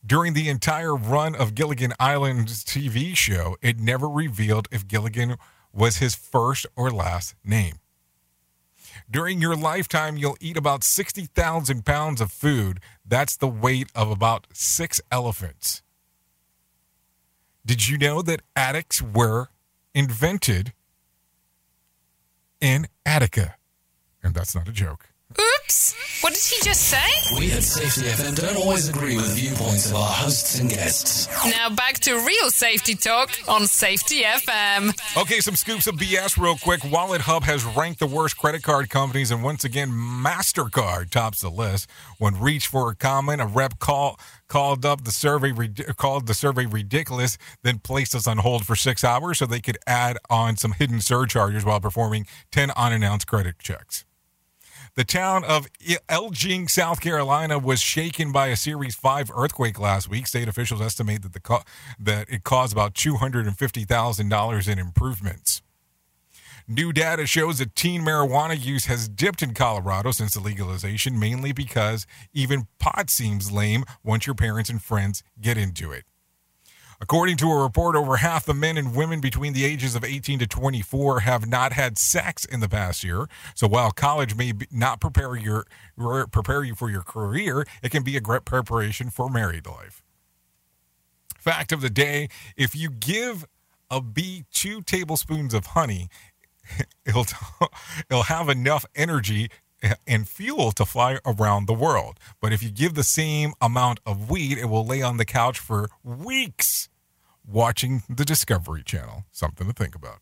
During 0.05 0.33
the 0.33 0.47
entire 0.47 0.95
run 0.95 1.35
of 1.35 1.55
Gilligan 1.55 1.93
Island's 1.99 2.63
TV 2.63 3.15
show, 3.15 3.57
it 3.61 3.79
never 3.79 4.07
revealed 4.07 4.69
if 4.71 4.87
Gilligan 4.87 5.35
was 5.73 5.97
his 5.97 6.15
first 6.15 6.65
or 6.75 6.89
last 6.89 7.35
name. 7.43 7.79
During 9.09 9.41
your 9.41 9.55
lifetime, 9.55 10.17
you'll 10.17 10.37
eat 10.39 10.57
about 10.57 10.83
60,000 10.83 11.85
pounds 11.85 12.21
of 12.21 12.31
food. 12.31 12.79
That's 13.05 13.37
the 13.37 13.47
weight 13.47 13.89
of 13.95 14.11
about 14.11 14.47
six 14.53 15.01
elephants. 15.11 15.81
Did 17.65 17.87
you 17.87 17.97
know 17.97 18.21
that 18.21 18.41
attics 18.55 19.01
were 19.01 19.49
invented 19.93 20.73
in 22.61 22.87
Attica? 23.05 23.55
And 24.23 24.33
that's 24.33 24.55
not 24.55 24.67
a 24.67 24.71
joke. 24.71 25.08
Oops! 25.37 25.95
What 26.21 26.33
did 26.33 26.43
he 26.43 26.59
just 26.63 26.81
say? 26.81 27.37
We 27.37 27.51
at 27.51 27.61
Safety 27.61 28.09
FM 28.09 28.35
don't 28.35 28.57
always 28.57 28.89
agree 28.89 29.15
with 29.15 29.29
the 29.29 29.35
viewpoints 29.35 29.91
of 29.91 29.95
our 29.95 30.09
hosts 30.09 30.59
and 30.59 30.67
guests. 30.67 31.27
Now 31.45 31.69
back 31.69 31.99
to 31.99 32.15
real 32.15 32.49
safety 32.49 32.95
talk 32.95 33.29
on 33.47 33.67
Safety 33.67 34.23
FM. 34.23 34.91
Okay, 35.21 35.39
some 35.39 35.55
scoops 35.55 35.85
of 35.85 35.95
BS 35.95 36.41
real 36.41 36.57
quick. 36.57 36.81
Wallet 36.83 37.21
Hub 37.21 37.43
has 37.43 37.63
ranked 37.63 37.99
the 37.99 38.07
worst 38.07 38.39
credit 38.39 38.63
card 38.63 38.89
companies, 38.89 39.29
and 39.29 39.43
once 39.43 39.63
again, 39.63 39.91
MasterCard 39.91 41.11
tops 41.11 41.41
the 41.41 41.51
list. 41.51 41.87
When 42.17 42.39
reached 42.39 42.67
for 42.67 42.89
a 42.89 42.95
comment, 42.95 43.39
a 43.39 43.45
rep 43.45 43.77
call, 43.77 44.19
called 44.47 44.83
up 44.83 45.03
the 45.03 45.11
survey 45.11 45.53
called 45.95 46.25
the 46.25 46.33
survey 46.33 46.65
ridiculous, 46.65 47.37
then 47.63 47.77
placed 47.77 48.15
us 48.15 48.25
on 48.25 48.39
hold 48.39 48.65
for 48.65 48.75
six 48.75 49.03
hours 49.03 49.37
so 49.37 49.45
they 49.45 49.61
could 49.61 49.77
add 49.85 50.17
on 50.27 50.57
some 50.57 50.71
hidden 50.71 51.01
surcharges 51.01 51.63
while 51.63 51.79
performing 51.79 52.25
10 52.51 52.71
unannounced 52.71 53.27
credit 53.27 53.59
checks. 53.59 54.05
The 54.95 55.03
town 55.03 55.43
of 55.43 55.67
Elgin, 56.09 56.67
South 56.67 56.99
Carolina, 56.99 57.59
was 57.59 57.79
shaken 57.79 58.31
by 58.31 58.47
a 58.47 58.55
Series 58.55 58.95
5 58.95 59.31
earthquake 59.35 59.79
last 59.79 60.09
week. 60.09 60.27
State 60.27 60.47
officials 60.47 60.81
estimate 60.81 61.21
that 61.21 61.33
the 61.33 61.39
co- 61.39 61.63
that 61.99 62.29
it 62.29 62.43
caused 62.43 62.73
about 62.73 62.95
$250,000 62.95 64.67
in 64.67 64.79
improvements. 64.79 65.61
New 66.67 66.93
data 66.93 67.25
shows 67.25 67.57
that 67.57 67.75
teen 67.75 68.01
marijuana 68.01 68.59
use 68.59 68.85
has 68.85 69.09
dipped 69.09 69.41
in 69.41 69.53
Colorado 69.53 70.11
since 70.11 70.35
the 70.35 70.39
legalization, 70.39 71.19
mainly 71.19 71.51
because 71.51 72.05
even 72.33 72.67
pot 72.77 73.09
seems 73.09 73.51
lame 73.51 73.83
once 74.03 74.27
your 74.27 74.35
parents 74.35 74.69
and 74.69 74.81
friends 74.81 75.23
get 75.41 75.57
into 75.57 75.91
it. 75.91 76.03
According 77.01 77.37
to 77.37 77.49
a 77.49 77.63
report, 77.63 77.95
over 77.95 78.17
half 78.17 78.45
the 78.45 78.53
men 78.53 78.77
and 78.77 78.93
women 78.93 79.21
between 79.21 79.53
the 79.53 79.63
ages 79.63 79.95
of 79.95 80.03
18 80.03 80.39
to 80.39 80.47
24 80.47 81.21
have 81.21 81.47
not 81.47 81.71
had 81.71 81.97
sex 81.97 82.43
in 82.43 82.59
the 82.59 82.67
past 82.67 83.05
year. 83.05 83.27
So 83.55 83.67
while 83.67 83.91
college 83.91 84.35
may 84.35 84.53
not 84.69 84.99
prepare 84.99 85.35
your 85.37 85.65
prepare 86.31 86.63
you 86.63 86.75
for 86.75 86.89
your 86.89 87.01
career, 87.01 87.65
it 87.81 87.91
can 87.91 88.03
be 88.03 88.17
a 88.17 88.21
great 88.21 88.43
preparation 88.43 89.09
for 89.09 89.29
married 89.29 89.65
life. 89.65 90.03
Fact 91.37 91.71
of 91.71 91.79
the 91.79 91.89
day: 91.89 92.27
If 92.57 92.75
you 92.75 92.89
give 92.89 93.45
a 93.89 94.01
bee 94.01 94.43
two 94.51 94.81
tablespoons 94.81 95.53
of 95.53 95.67
honey, 95.67 96.09
it'll 97.05 97.27
it'll 98.09 98.23
have 98.23 98.49
enough 98.49 98.85
energy 98.93 99.49
and 100.07 100.27
fuel 100.27 100.71
to 100.73 100.85
fly 100.85 101.19
around 101.25 101.67
the 101.67 101.73
world. 101.73 102.19
But 102.41 102.53
if 102.53 102.61
you 102.63 102.69
give 102.69 102.95
the 102.95 103.03
same 103.03 103.53
amount 103.61 103.99
of 104.05 104.29
weed, 104.29 104.57
it 104.57 104.65
will 104.65 104.85
lay 104.85 105.01
on 105.01 105.17
the 105.17 105.25
couch 105.25 105.59
for 105.59 105.89
weeks 106.03 106.89
watching 107.45 108.03
the 108.09 108.25
Discovery 108.25 108.83
Channel. 108.83 109.25
Something 109.31 109.67
to 109.67 109.73
think 109.73 109.95
about. 109.95 110.19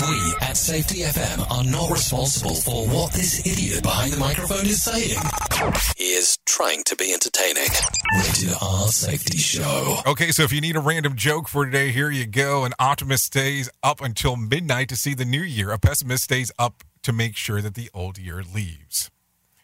We 0.00 0.34
at 0.40 0.56
Safety 0.56 1.00
FM 1.02 1.48
are 1.50 1.64
not 1.64 1.90
responsible 1.90 2.54
for 2.54 2.86
what 2.88 3.12
this 3.12 3.46
idiot 3.46 3.82
behind 3.82 4.12
the 4.12 4.18
microphone 4.18 4.66
is 4.66 4.82
saying. 4.82 5.16
He 5.96 6.14
is 6.14 6.38
trying 6.44 6.82
to 6.84 6.96
be 6.96 7.12
entertaining. 7.12 7.68
Rated 8.16 8.54
R 8.60 8.88
Safety 8.88 9.38
Show. 9.38 9.98
Okay, 10.06 10.32
so 10.32 10.42
if 10.42 10.52
you 10.52 10.60
need 10.60 10.76
a 10.76 10.80
random 10.80 11.14
joke 11.14 11.46
for 11.46 11.66
today, 11.66 11.92
here 11.92 12.10
you 12.10 12.26
go. 12.26 12.64
An 12.64 12.72
optimist 12.80 13.26
stays 13.26 13.70
up 13.82 14.00
until 14.00 14.34
midnight 14.34 14.88
to 14.88 14.96
see 14.96 15.14
the 15.14 15.26
new 15.26 15.42
year. 15.42 15.70
A 15.70 15.78
pessimist 15.78 16.24
stays 16.24 16.50
up 16.58 16.82
to 17.02 17.12
make 17.12 17.36
sure 17.36 17.60
that 17.60 17.74
the 17.74 17.90
old 17.92 18.18
year 18.18 18.42
leaves. 18.42 19.10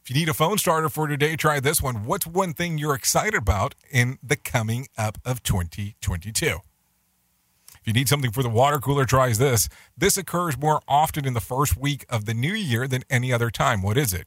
If 0.03 0.11
you 0.11 0.16
need 0.16 0.28
a 0.28 0.34
phone 0.34 0.59
starter 0.59 0.89
for 0.89 1.07
today, 1.07 1.36
try 1.36 1.61
this 1.61 1.82
one. 1.82 2.05
What's 2.05 2.26
one 2.26 2.55
thing 2.55 2.78
you're 2.78 2.95
excited 2.95 3.34
about 3.34 3.74
in 3.91 4.18
the 4.22 4.36
coming 4.36 4.89
up 4.97 5.18
of 5.24 5.43
2022? 5.43 6.47
If 6.47 7.86
you 7.86 7.93
need 7.93 8.09
something 8.09 8.30
for 8.30 8.43
the 8.43 8.49
water 8.49 8.78
cooler, 8.78 9.05
try 9.05 9.32
this. 9.32 9.68
This 9.97 10.16
occurs 10.16 10.59
more 10.59 10.80
often 10.89 11.26
in 11.26 11.34
the 11.34 11.41
first 11.41 11.76
week 11.76 12.07
of 12.09 12.24
the 12.24 12.34
new 12.34 12.55
year 12.55 12.89
than 12.89 13.05
any 13.11 13.32
other 13.32 13.51
time. 13.51 13.82
What 13.82 13.97
is 13.97 14.12
it? 14.12 14.26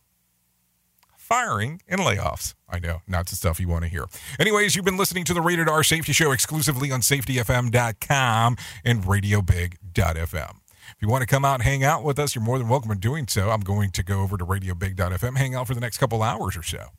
firing, 1.32 1.82
and 1.88 2.02
layoffs. 2.02 2.56
I 2.68 2.80
know, 2.80 3.04
not 3.08 3.28
the 3.28 3.38
stuff 3.38 3.58
you 3.58 3.70
want 3.70 3.84
to 3.84 3.90
hear. 3.90 4.06
Anyways, 4.38 4.76
you've 4.76 4.84
been 4.84 4.98
listening 4.98 5.24
to 5.26 5.34
the 5.34 5.40
Rated 5.40 5.70
R 5.70 5.82
Safety 5.82 6.12
Show 6.12 6.34
exclusively 6.34 6.92
on 6.92 7.00
safetyfm.com 7.00 8.58
and 8.84 9.04
radiobig.fm. 9.04 10.61
If 11.02 11.08
you 11.08 11.10
want 11.10 11.24
to 11.24 11.28
come 11.28 11.44
out 11.44 11.56
and 11.56 11.64
hang 11.64 11.84
out 11.84 12.04
with 12.04 12.20
us, 12.20 12.36
you're 12.36 12.44
more 12.44 12.60
than 12.60 12.70
welcome 12.70 12.92
in 12.92 13.00
doing 13.00 13.28
so. 13.28 13.50
I'm 13.50 13.62
going 13.62 13.90
to 13.90 14.04
go 14.04 14.22
over 14.22 14.38
to 14.38 14.46
radiobig.fm, 14.46 15.36
hang 15.36 15.56
out 15.56 15.66
for 15.66 15.74
the 15.74 15.82
next 15.82 15.98
couple 15.98 16.22
hours 16.22 16.56
or 16.56 16.62
so. 16.62 16.90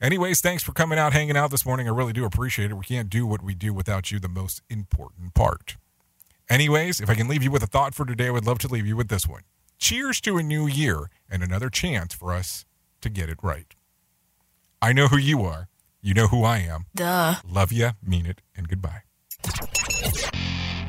Anyways, 0.00 0.40
thanks 0.40 0.62
for 0.62 0.70
coming 0.70 1.00
out, 1.00 1.12
hanging 1.12 1.36
out 1.36 1.50
this 1.50 1.66
morning. 1.66 1.88
I 1.88 1.90
really 1.90 2.12
do 2.12 2.24
appreciate 2.24 2.70
it. 2.70 2.74
We 2.74 2.84
can't 2.84 3.10
do 3.10 3.26
what 3.26 3.42
we 3.42 3.56
do 3.56 3.74
without 3.74 4.12
you, 4.12 4.20
the 4.20 4.28
most 4.28 4.62
important 4.70 5.34
part. 5.34 5.78
Anyways, 6.48 7.00
if 7.00 7.10
I 7.10 7.16
can 7.16 7.26
leave 7.26 7.42
you 7.42 7.50
with 7.50 7.64
a 7.64 7.66
thought 7.66 7.92
for 7.92 8.06
today, 8.06 8.28
I 8.28 8.30
would 8.30 8.46
love 8.46 8.60
to 8.60 8.68
leave 8.68 8.86
you 8.86 8.94
with 8.94 9.08
this 9.08 9.26
one. 9.26 9.42
Cheers 9.78 10.20
to 10.20 10.38
a 10.38 10.42
new 10.44 10.68
year 10.68 11.10
and 11.28 11.42
another 11.42 11.70
chance 11.70 12.14
for 12.14 12.32
us 12.32 12.66
to 13.00 13.08
get 13.08 13.28
it 13.28 13.38
right. 13.42 13.74
I 14.80 14.92
know 14.92 15.08
who 15.08 15.18
you 15.18 15.42
are. 15.42 15.66
You 16.00 16.14
know 16.14 16.28
who 16.28 16.44
I 16.44 16.58
am. 16.58 16.86
Duh. 16.94 17.34
Love 17.44 17.72
ya, 17.72 17.94
mean 18.00 18.26
it, 18.26 18.42
and 18.56 18.68
goodbye. 18.68 19.02